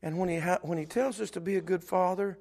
And 0.00 0.18
when 0.18 0.28
he, 0.28 0.38
ha- 0.38 0.58
when 0.60 0.76
he 0.76 0.84
tells 0.84 1.18
us 1.20 1.30
to 1.30 1.40
be 1.40 1.56
a 1.56 1.62
good 1.62 1.82
father, 1.82 2.38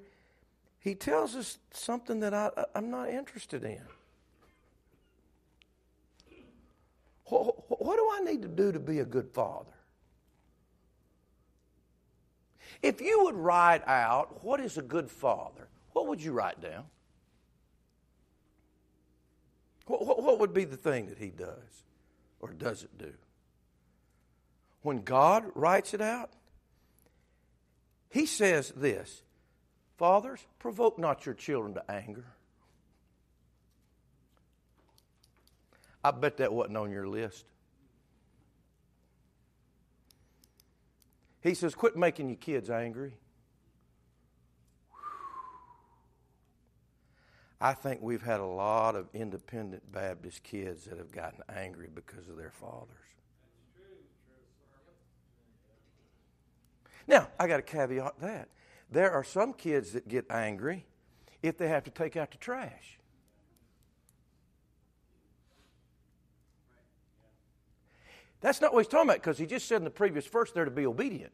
he 0.83 0.95
tells 0.95 1.33
us 1.33 1.59
something 1.71 2.19
that 2.19 2.33
I, 2.33 2.49
I'm 2.75 2.91
not 2.91 3.09
interested 3.09 3.63
in. 3.63 3.81
What, 7.23 7.95
do 7.95 8.09
I 8.11 8.19
need 8.19 8.41
to 8.41 8.49
do 8.49 8.73
to 8.73 8.79
be 8.79 8.99
a 8.99 9.05
good 9.05 9.29
father? 9.29 9.71
If 12.81 12.99
you 12.99 13.23
would 13.23 13.35
write 13.35 13.87
out 13.87 14.43
what 14.43 14.59
is 14.59 14.77
a 14.77 14.81
good 14.81 15.09
father, 15.09 15.69
what 15.93 16.07
would 16.07 16.21
you 16.21 16.33
write 16.33 16.61
down? 16.61 16.83
What, 19.85 20.21
what 20.21 20.39
would 20.39 20.53
be 20.53 20.65
the 20.65 20.75
thing 20.75 21.07
that 21.07 21.17
he 21.17 21.29
does 21.29 21.85
or 22.41 22.51
doesn't 22.51 22.97
do? 22.97 23.13
When 24.81 25.01
God 25.01 25.45
writes 25.55 25.93
it 25.93 26.01
out, 26.01 26.29
he 28.09 28.25
says 28.25 28.73
this 28.75 29.23
Fathers, 30.03 30.45
provoke 30.59 30.99
not 30.99 31.25
your 31.25 31.33
children 31.33 31.75
to 31.75 31.89
anger. 31.89 32.25
I 36.03 36.11
bet 36.11 36.35
that 36.39 36.51
wasn't 36.51 36.75
on 36.75 36.91
your 36.91 37.07
list. 37.07 37.45
He 41.39 41.53
says, 41.53 41.73
Quit 41.73 41.95
making 41.95 42.27
your 42.27 42.35
kids 42.35 42.69
angry. 42.69 43.13
I 47.61 47.71
think 47.71 48.01
we've 48.01 48.23
had 48.23 48.41
a 48.41 48.45
lot 48.45 48.97
of 48.97 49.07
independent 49.13 49.89
Baptist 49.89 50.43
kids 50.43 50.83
that 50.83 50.97
have 50.97 51.13
gotten 51.13 51.39
angry 51.47 51.87
because 51.95 52.27
of 52.27 52.35
their 52.35 52.51
fathers. 52.51 52.89
Now, 57.07 57.29
I 57.39 57.47
got 57.47 57.55
to 57.55 57.63
caveat 57.63 58.19
that. 58.19 58.49
There 58.93 59.11
are 59.11 59.23
some 59.23 59.53
kids 59.53 59.93
that 59.93 60.07
get 60.07 60.25
angry 60.29 60.85
if 61.41 61.57
they 61.57 61.67
have 61.67 61.83
to 61.85 61.89
take 61.89 62.15
out 62.15 62.29
the 62.29 62.37
trash. 62.37 62.99
That's 68.39 68.61
not 68.61 68.71
what 68.71 68.85
he's 68.85 68.91
talking 68.91 69.09
about 69.09 69.17
because 69.17 69.39
he 69.39 69.47
just 69.47 69.67
said 69.67 69.77
in 69.77 69.83
the 69.83 69.89
previous 69.89 70.27
verse 70.27 70.51
they're 70.51 70.65
to 70.65 70.71
be 70.71 70.85
obedient. 70.85 71.33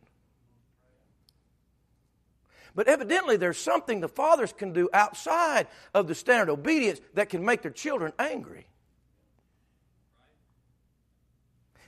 But 2.75 2.87
evidently, 2.87 3.35
there's 3.35 3.57
something 3.57 3.99
the 3.99 4.07
fathers 4.07 4.53
can 4.53 4.71
do 4.71 4.89
outside 4.93 5.67
of 5.93 6.07
the 6.07 6.15
standard 6.15 6.49
obedience 6.49 7.01
that 7.15 7.27
can 7.27 7.43
make 7.43 7.61
their 7.61 7.71
children 7.71 8.13
angry. 8.17 8.67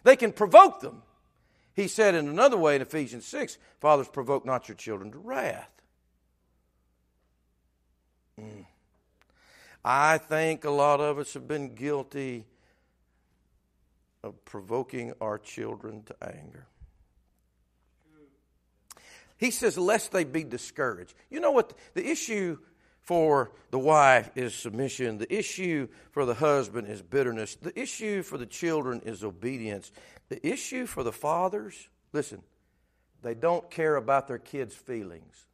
They 0.04 0.18
can 0.18 0.34
provoke 0.34 0.82
them. 0.82 1.04
He 1.74 1.88
said 1.88 2.16
in 2.16 2.28
another 2.28 2.58
way 2.58 2.76
in 2.76 2.82
Ephesians 2.82 3.26
6 3.26 3.58
Fathers, 3.80 4.08
provoke 4.08 4.46
not 4.46 4.68
your 4.68 4.76
children 4.76 5.12
to 5.12 5.18
wrath. 5.18 5.70
Mm. 8.40 8.66
I 9.84 10.18
think 10.18 10.64
a 10.64 10.70
lot 10.70 11.00
of 11.00 11.18
us 11.18 11.34
have 11.34 11.48
been 11.48 11.74
guilty 11.74 12.46
of 14.24 14.44
provoking 14.46 15.14
our 15.20 15.38
children 15.38 16.04
to 16.04 16.16
anger. 16.22 16.68
He 19.38 19.50
says, 19.50 19.76
lest 19.76 20.12
they 20.12 20.24
be 20.24 20.44
discouraged. 20.44 21.16
You 21.32 21.40
know 21.40 21.52
what? 21.52 21.74
The 21.96 22.08
issue 22.08 22.60
for 23.04 23.52
the 23.72 23.80
wife 23.80 24.32
is 24.36 24.54
submission. 24.54 25.18
The 25.18 25.34
issue 25.34 25.88
for 26.12 26.26
the 26.26 26.34
husband 26.34 26.88
is 26.88 27.02
bitterness. 27.02 27.56
The 27.56 27.78
issue 27.80 28.24
for 28.24 28.38
the 28.38 28.46
children 28.46 29.02
is 29.06 29.24
obedience. 29.24 29.92
The 30.30 30.46
issue 30.48 30.86
for 30.86 31.04
the 31.04 31.12
fathers, 31.12 31.90
listen, 32.14 32.42
they 33.22 33.34
don't 33.34 33.70
care 33.70 33.96
about 33.96 34.28
their 34.28 34.38
kids' 34.38 34.76
feelings. 34.76 35.46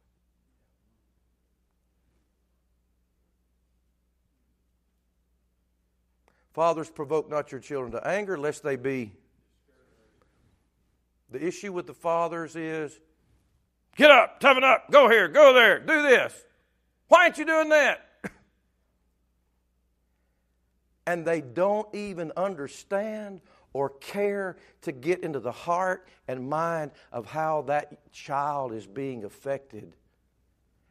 Fathers, 6.54 6.90
provoke 6.90 7.30
not 7.30 7.52
your 7.52 7.60
children 7.60 7.92
to 7.92 8.06
anger, 8.06 8.36
lest 8.36 8.62
they 8.62 8.76
be. 8.76 9.12
The 11.30 11.44
issue 11.44 11.72
with 11.72 11.86
the 11.86 11.94
fathers 11.94 12.56
is 12.56 12.98
Get 13.98 14.12
up, 14.12 14.38
toughen 14.38 14.62
up, 14.62 14.92
go 14.92 15.10
here, 15.10 15.26
go 15.26 15.52
there, 15.52 15.80
do 15.80 16.02
this. 16.02 16.32
Why 17.08 17.24
aren't 17.24 17.38
you 17.38 17.44
doing 17.44 17.70
that? 17.70 18.08
and 21.06 21.26
they 21.26 21.40
don't 21.40 21.92
even 21.94 22.32
understand 22.36 23.40
or 23.72 23.90
care 23.90 24.56
to 24.82 24.92
get 24.92 25.22
into 25.22 25.40
the 25.40 25.52
heart 25.52 26.08
and 26.26 26.48
mind 26.48 26.92
of 27.12 27.26
how 27.26 27.62
that 27.62 28.12
child 28.12 28.72
is 28.72 28.86
being 28.86 29.24
affected 29.24 29.94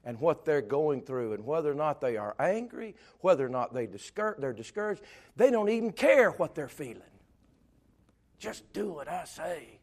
and 0.03 0.19
what 0.19 0.45
they're 0.45 0.61
going 0.61 1.01
through 1.01 1.33
and 1.33 1.45
whether 1.45 1.71
or 1.71 1.75
not 1.75 1.99
they 1.99 2.17
are 2.17 2.35
angry, 2.39 2.95
whether 3.19 3.45
or 3.45 3.49
not 3.49 3.73
they 3.73 3.85
discour- 3.85 4.39
they're 4.39 4.53
discouraged. 4.53 5.01
They 5.35 5.51
don't 5.51 5.69
even 5.69 5.91
care 5.91 6.31
what 6.31 6.55
they're 6.55 6.69
feeling. 6.69 7.01
Just 8.39 8.71
do 8.71 8.89
what 8.89 9.07
I 9.07 9.25
say. 9.25 9.79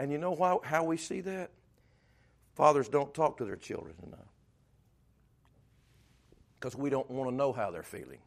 And 0.00 0.10
you 0.10 0.16
know 0.16 0.30
why, 0.30 0.56
how 0.62 0.82
we 0.82 0.96
see 0.96 1.20
that? 1.20 1.50
Fathers 2.54 2.88
don't 2.88 3.12
talk 3.12 3.36
to 3.36 3.44
their 3.44 3.56
children 3.56 3.94
enough. 4.02 4.32
Because 6.58 6.74
we 6.74 6.88
don't 6.88 7.08
want 7.10 7.28
to 7.28 7.36
know 7.36 7.52
how 7.52 7.70
they're 7.70 7.82
feeling. 7.82 8.20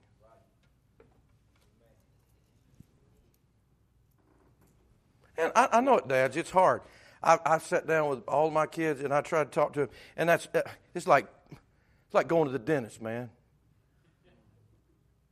And 5.36 5.52
I, 5.56 5.70
I 5.72 5.82
know 5.82 5.98
it, 5.98 6.08
dads. 6.08 6.38
It's 6.38 6.52
hard. 6.52 6.82
I, 7.24 7.40
I 7.44 7.58
sat 7.58 7.88
down 7.88 8.08
with 8.08 8.20
all 8.28 8.52
my 8.52 8.68
kids 8.68 9.02
and 9.02 9.12
I 9.12 9.22
tried 9.22 9.46
to 9.46 9.50
talk 9.50 9.74
to 9.74 9.80
them, 9.82 9.90
and 10.16 10.30
that's 10.30 10.48
uh, 10.54 10.62
it's 10.94 11.08
like 11.08 11.26
it's 11.56 12.14
like 12.14 12.28
going 12.28 12.46
to 12.46 12.52
the 12.52 12.60
dentist, 12.60 13.02
man. 13.02 13.32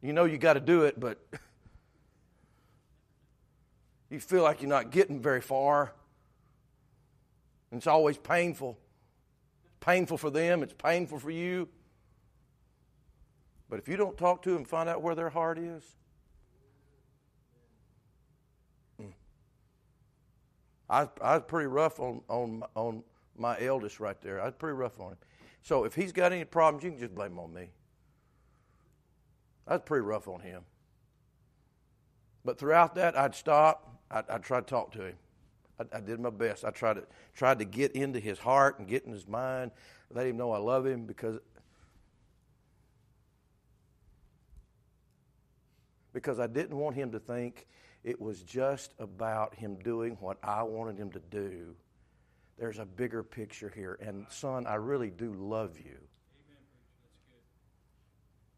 You 0.02 0.14
know 0.14 0.26
you 0.26 0.40
got 0.40 0.54
to 0.54 0.60
do 0.60 0.86
it, 0.86 1.00
but 1.00 1.24
you 4.10 4.20
feel 4.20 4.42
like 4.42 4.64
you're 4.64 4.70
not 4.70 4.90
getting 4.90 5.22
very 5.22 5.42
far. 5.42 5.94
And 7.72 7.80
it's 7.80 7.88
always 7.88 8.18
painful. 8.18 8.78
Painful 9.80 10.18
for 10.18 10.30
them, 10.30 10.62
it's 10.62 10.74
painful 10.74 11.20
for 11.20 11.32
you. 11.32 11.68
But 13.70 13.80
if 13.80 13.88
you 13.88 13.96
don't 13.96 14.18
talk 14.18 14.42
to 14.44 14.52
them 14.54 14.66
find 14.66 14.90
out 14.90 15.02
where 15.02 15.16
their 15.16 15.30
heart 15.30 15.58
is, 15.58 15.84
hmm. 18.98 19.08
I, 20.90 21.08
I 21.22 21.38
was 21.38 21.44
pretty 21.48 21.68
rough 21.68 22.00
on, 22.00 22.22
on, 22.28 22.64
on 22.76 23.04
my 23.38 23.60
eldest 23.60 24.00
right 24.00 24.20
there. 24.22 24.42
I 24.42 24.46
was 24.46 24.54
pretty 24.60 24.76
rough 24.76 25.00
on 25.00 25.14
him. 25.14 25.18
So 25.62 25.86
if 25.86 25.96
he's 25.96 26.12
got 26.12 26.34
any 26.34 26.44
problems, 26.44 26.84
you 26.84 26.92
can 26.92 27.00
just 27.00 27.16
blame 27.16 27.40
on 27.40 27.54
me. 27.54 27.70
I 29.68 29.74
was 29.74 29.84
pretty 29.86 30.04
rough 30.04 30.28
on 30.28 30.42
him. 30.42 30.64
But 32.44 32.60
throughout 32.60 32.96
that, 32.96 33.18
I'd 33.18 33.36
stop. 33.36 34.02
I'd, 34.10 34.30
I'd 34.30 34.44
try 34.44 34.60
to 34.60 34.66
talk 34.66 34.92
to 34.94 35.06
him. 35.06 35.16
I, 35.92 35.98
I, 35.98 36.00
did 36.02 36.20
my 36.20 36.30
best. 36.30 36.66
I 36.66 36.72
tried 36.72 36.96
to 36.96 37.04
tried 37.36 37.60
to 37.60 37.66
get 37.66 37.94
into 37.94 38.20
his 38.20 38.40
heart 38.40 38.80
and 38.80 38.88
get 38.88 39.06
in 39.06 39.12
his 39.12 39.28
mind, 39.28 39.72
let 40.14 40.28
him 40.28 40.38
know 40.38 40.52
I 40.52 40.58
love 40.58 40.86
him 40.86 41.06
because 41.06 41.40
because 46.14 46.40
I 46.40 46.48
didn't 46.48 46.78
want 46.78 46.96
him 46.96 47.12
to 47.12 47.20
think 47.20 47.68
it 48.04 48.20
was 48.20 48.42
just 48.42 48.94
about 49.00 49.56
him 49.56 49.76
doing 49.76 50.18
what 50.20 50.38
I 50.44 50.64
wanted 50.64 50.98
him 50.98 51.12
to 51.12 51.20
do. 51.30 51.76
There's 52.58 52.80
a 52.80 52.86
bigger 52.86 53.24
picture 53.24 53.72
here. 53.74 53.98
And, 54.02 54.26
son, 54.30 54.68
I 54.68 54.76
really 54.76 55.10
do 55.10 55.34
love 55.34 55.78
you. 55.78 55.98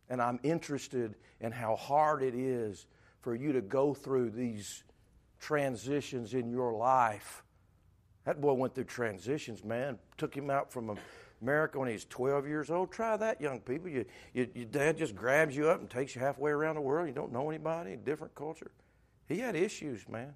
And 0.09 0.21
I'm 0.21 0.39
interested 0.43 1.15
in 1.39 1.51
how 1.51 1.76
hard 1.76 2.21
it 2.21 2.36
is 2.36 2.86
for 3.21 3.36
you 3.36 3.53
to 3.53 3.61
go 3.61 3.93
through 3.93 4.32
these 4.32 4.84
transitions 5.44 6.34
in 6.34 6.50
your 6.50 6.74
life. 6.74 7.44
That 8.26 8.39
boy 8.39 8.54
went 8.54 8.74
through 8.74 8.86
transitions, 8.86 9.64
man. 9.64 10.00
Took 10.18 10.34
him 10.34 10.50
out 10.50 10.72
from 10.72 10.98
America 11.41 11.80
when 11.80 11.89
he's 11.89 12.06
12 12.06 12.48
years 12.48 12.72
old. 12.72 12.91
Try 12.91 13.18
that, 13.18 13.41
young 13.41 13.60
people. 13.60 13.89
You, 13.89 14.06
you, 14.34 14.48
your 14.56 14.66
dad 14.66 14.98
just 14.98 15.16
grabs 15.16 15.56
you 15.56 15.68
up 15.68 15.82
and 15.82 15.89
takes 15.89 16.16
you 16.16 16.22
halfway 16.22 16.52
around 16.52 16.76
the 16.76 16.82
world. 16.82 17.08
You 17.08 17.14
don't 17.14 17.34
know 17.34 17.50
anybody, 17.50 17.98
different 17.98 18.34
culture. 18.36 18.72
He 19.28 19.39
had 19.39 19.56
issues, 19.56 20.08
man. 20.08 20.34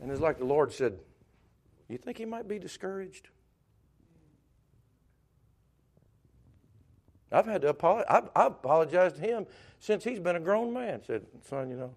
And 0.00 0.10
it's 0.10 0.20
like 0.20 0.38
the 0.38 0.46
Lord 0.46 0.72
said, 0.72 0.98
You 1.88 1.98
think 1.98 2.16
he 2.16 2.24
might 2.24 2.48
be 2.48 2.58
discouraged? 2.58 3.28
I've 7.34 7.46
had 7.46 7.62
to 7.62 7.68
apologize. 7.68 8.06
I've, 8.08 8.30
I've 8.36 8.52
apologized 8.52 9.16
to 9.16 9.22
him 9.22 9.46
since 9.80 10.04
he's 10.04 10.20
been 10.20 10.36
a 10.36 10.40
grown 10.40 10.72
man. 10.72 11.02
Said, 11.04 11.26
son, 11.48 11.68
you 11.68 11.76
know, 11.76 11.94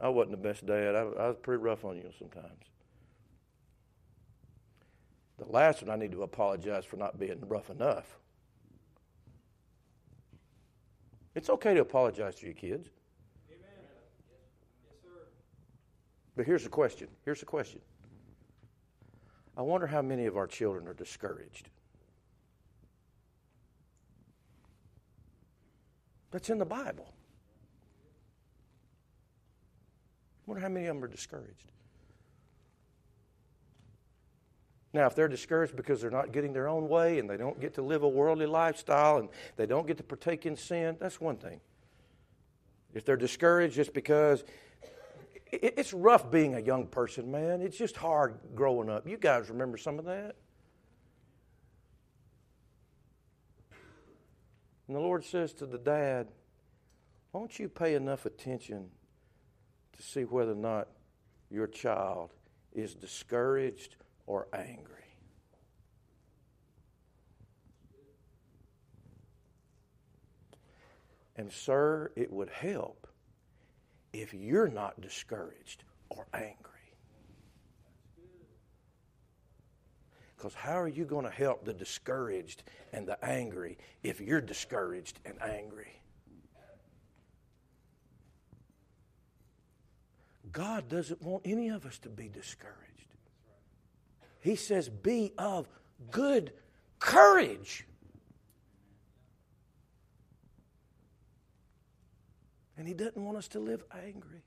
I 0.00 0.08
wasn't 0.08 0.30
the 0.30 0.48
best 0.48 0.64
dad. 0.64 0.94
I, 0.94 1.00
I 1.00 1.28
was 1.28 1.36
pretty 1.42 1.62
rough 1.62 1.84
on 1.84 1.96
you 1.96 2.10
sometimes. 2.18 2.64
The 5.38 5.46
last 5.46 5.82
one, 5.82 5.90
I 5.90 5.96
need 5.96 6.12
to 6.12 6.22
apologize 6.22 6.84
for 6.84 6.96
not 6.96 7.18
being 7.18 7.42
rough 7.48 7.68
enough. 7.68 8.18
It's 11.34 11.50
okay 11.50 11.74
to 11.74 11.80
apologize 11.80 12.36
to 12.36 12.46
your 12.46 12.54
kids. 12.54 12.88
Amen. 13.50 13.68
Yes, 14.86 14.94
sir. 15.02 15.26
But 16.36 16.46
here's 16.46 16.62
the 16.62 16.68
question. 16.68 17.08
Here's 17.24 17.40
the 17.40 17.46
question. 17.46 17.80
I 19.56 19.62
wonder 19.62 19.88
how 19.88 20.02
many 20.02 20.26
of 20.26 20.36
our 20.36 20.46
children 20.46 20.86
are 20.86 20.94
discouraged. 20.94 21.70
That's 26.34 26.50
in 26.50 26.58
the 26.58 26.64
Bible. 26.64 27.06
I 30.36 30.50
wonder 30.50 30.60
how 30.60 30.68
many 30.68 30.86
of 30.86 30.96
them 30.96 31.04
are 31.04 31.06
discouraged. 31.06 31.70
Now, 34.92 35.06
if 35.06 35.14
they're 35.14 35.28
discouraged 35.28 35.76
because 35.76 36.00
they're 36.00 36.10
not 36.10 36.32
getting 36.32 36.52
their 36.52 36.66
own 36.66 36.88
way 36.88 37.20
and 37.20 37.30
they 37.30 37.36
don't 37.36 37.60
get 37.60 37.74
to 37.74 37.82
live 37.82 38.02
a 38.02 38.08
worldly 38.08 38.46
lifestyle 38.46 39.18
and 39.18 39.28
they 39.54 39.66
don't 39.66 39.86
get 39.86 39.96
to 39.98 40.02
partake 40.02 40.44
in 40.44 40.56
sin, 40.56 40.96
that's 40.98 41.20
one 41.20 41.36
thing. 41.36 41.60
If 42.94 43.04
they're 43.04 43.16
discouraged 43.16 43.76
just 43.76 43.94
because 43.94 44.42
it's 45.52 45.92
rough 45.92 46.32
being 46.32 46.56
a 46.56 46.60
young 46.60 46.88
person, 46.88 47.30
man. 47.30 47.60
It's 47.60 47.78
just 47.78 47.96
hard 47.96 48.40
growing 48.56 48.90
up. 48.90 49.06
You 49.06 49.18
guys 49.18 49.50
remember 49.50 49.76
some 49.76 50.00
of 50.00 50.04
that? 50.06 50.34
And 54.86 54.96
the 54.96 55.00
Lord 55.00 55.24
says 55.24 55.52
to 55.54 55.66
the 55.66 55.78
dad, 55.78 56.28
Won't 57.32 57.58
you 57.58 57.68
pay 57.68 57.94
enough 57.94 58.26
attention 58.26 58.90
to 59.96 60.02
see 60.02 60.22
whether 60.22 60.52
or 60.52 60.56
not 60.56 60.88
your 61.50 61.66
child 61.66 62.32
is 62.72 62.94
discouraged 62.94 63.96
or 64.26 64.48
angry. 64.52 65.00
And, 71.36 71.52
sir, 71.52 72.12
it 72.16 72.32
would 72.32 72.50
help 72.50 73.08
if 74.12 74.34
you're 74.34 74.68
not 74.68 75.00
discouraged 75.00 75.82
or 76.10 76.26
angry. 76.32 76.73
Because 80.36 80.54
how 80.54 80.78
are 80.78 80.88
you 80.88 81.04
going 81.04 81.24
to 81.24 81.30
help 81.30 81.64
the 81.64 81.72
discouraged 81.72 82.62
and 82.92 83.06
the 83.06 83.22
angry 83.24 83.78
if 84.02 84.20
you're 84.20 84.40
discouraged 84.40 85.20
and 85.24 85.40
angry? 85.42 86.00
God 90.52 90.88
doesn't 90.88 91.20
want 91.20 91.42
any 91.44 91.68
of 91.68 91.84
us 91.84 91.98
to 92.00 92.08
be 92.08 92.28
discouraged. 92.28 92.78
He 94.40 94.56
says, 94.56 94.88
Be 94.88 95.32
of 95.36 95.68
good 96.10 96.52
courage. 97.00 97.86
And 102.76 102.86
He 102.86 102.94
doesn't 102.94 103.16
want 103.16 103.36
us 103.38 103.48
to 103.48 103.58
live 103.58 103.82
angry. 103.92 104.42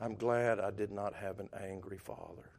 I'm 0.00 0.14
glad 0.14 0.60
I 0.60 0.70
did 0.70 0.92
not 0.92 1.14
have 1.14 1.40
an 1.40 1.48
angry 1.60 1.98
father. 1.98 2.50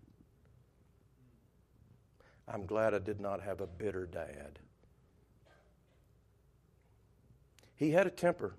I'm 2.48 2.66
glad 2.66 2.94
I 2.94 3.00
did 3.00 3.20
not 3.20 3.42
have 3.42 3.62
a 3.62 3.68
bitter 3.68 4.06
dad. 4.06 4.60
He 7.76 7.92
had 7.92 8.08
a 8.08 8.12
temper. 8.12 8.56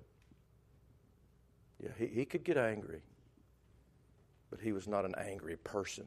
Yeah, 1.82 1.90
he, 1.98 2.06
he 2.06 2.24
could 2.24 2.44
get 2.44 2.56
angry 2.56 3.02
but 4.50 4.60
he 4.60 4.72
was 4.72 4.88
not 4.88 5.04
an 5.04 5.14
angry 5.16 5.56
person. 5.56 6.06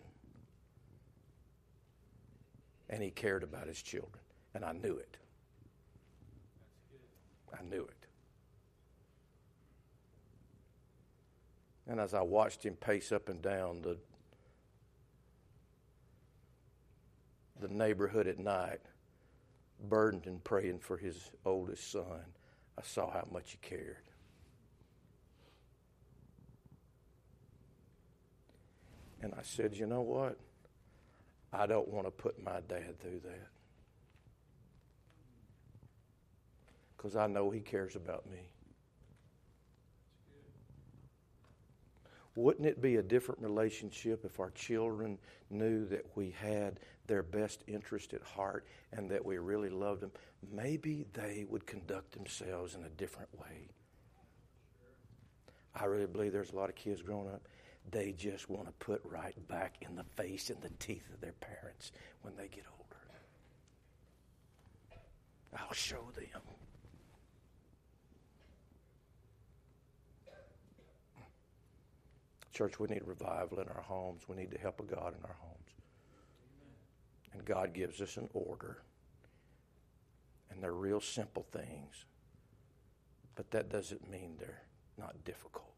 And 2.89 3.01
he 3.01 3.09
cared 3.09 3.41
about 3.41 3.67
his 3.67 3.81
children. 3.81 4.21
And 4.53 4.63
I 4.63 4.73
knew 4.73 4.97
it. 4.97 5.17
I 7.57 7.63
knew 7.63 7.83
it. 7.83 8.02
And 11.87 11.99
as 11.99 12.13
I 12.13 12.21
watched 12.21 12.63
him 12.63 12.75
pace 12.75 13.11
up 13.11 13.29
and 13.29 13.41
down 13.41 13.81
the, 13.81 13.97
the 17.59 17.67
neighborhood 17.67 18.27
at 18.27 18.39
night, 18.39 18.79
burdened 19.89 20.25
and 20.27 20.43
praying 20.43 20.79
for 20.79 20.97
his 20.97 21.31
oldest 21.45 21.91
son, 21.91 22.23
I 22.77 22.81
saw 22.83 23.11
how 23.11 23.27
much 23.31 23.51
he 23.51 23.57
cared. 23.57 23.97
And 29.21 29.33
I 29.33 29.41
said, 29.41 29.75
You 29.75 29.85
know 29.85 30.01
what? 30.01 30.37
I 31.51 31.65
don't 31.65 31.87
want 31.87 32.07
to 32.07 32.11
put 32.11 32.41
my 32.43 32.61
dad 32.67 32.99
through 32.99 33.21
that. 33.25 33.47
Because 36.97 37.15
I 37.15 37.27
know 37.27 37.49
he 37.49 37.59
cares 37.59 37.95
about 37.95 38.29
me. 38.29 38.52
Wouldn't 42.35 42.65
it 42.65 42.81
be 42.81 42.95
a 42.95 43.03
different 43.03 43.41
relationship 43.41 44.25
if 44.25 44.39
our 44.39 44.49
children 44.51 45.19
knew 45.49 45.85
that 45.85 46.05
we 46.15 46.31
had 46.31 46.79
their 47.05 47.21
best 47.21 47.63
interest 47.67 48.13
at 48.13 48.23
heart 48.23 48.65
and 48.91 49.09
that 49.11 49.23
we 49.23 49.37
really 49.37 49.69
loved 49.69 50.01
them? 50.01 50.11
Maybe 50.51 51.05
they 51.13 51.45
would 51.47 51.67
conduct 51.67 52.11
themselves 52.11 52.73
in 52.73 52.83
a 52.83 52.89
different 52.89 53.29
way. 53.39 53.69
I 55.75 55.85
really 55.85 56.07
believe 56.07 56.33
there's 56.33 56.51
a 56.51 56.55
lot 56.55 56.69
of 56.69 56.75
kids 56.75 57.01
growing 57.01 57.27
up. 57.27 57.47
They 57.91 58.13
just 58.13 58.49
want 58.49 58.65
to 58.65 58.73
put 58.73 59.01
right 59.03 59.35
back 59.47 59.75
in 59.81 59.95
the 59.95 60.05
face 60.15 60.49
and 60.49 60.61
the 60.61 60.69
teeth 60.79 61.09
of 61.13 61.21
their 61.21 61.33
parents 61.33 61.91
when 62.21 62.35
they 62.35 62.47
get 62.47 62.63
older. 62.71 62.83
I'll 65.55 65.73
show 65.73 66.03
them. 66.15 66.41
Church, 72.53 72.79
we 72.79 72.87
need 72.87 73.01
revival 73.05 73.59
in 73.59 73.67
our 73.67 73.81
homes. 73.81 74.23
We 74.27 74.35
need 74.35 74.51
the 74.51 74.59
help 74.59 74.79
of 74.79 74.87
God 74.87 75.15
in 75.17 75.25
our 75.25 75.35
homes. 75.41 75.53
And 77.33 77.43
God 77.43 77.73
gives 77.73 77.99
us 77.99 78.17
an 78.17 78.29
order. 78.33 78.83
And 80.51 80.61
they're 80.61 80.71
real 80.71 81.01
simple 81.01 81.45
things. 81.51 82.05
But 83.35 83.49
that 83.51 83.69
doesn't 83.69 84.09
mean 84.09 84.35
they're 84.37 84.61
not 84.99 85.15
difficult. 85.25 85.72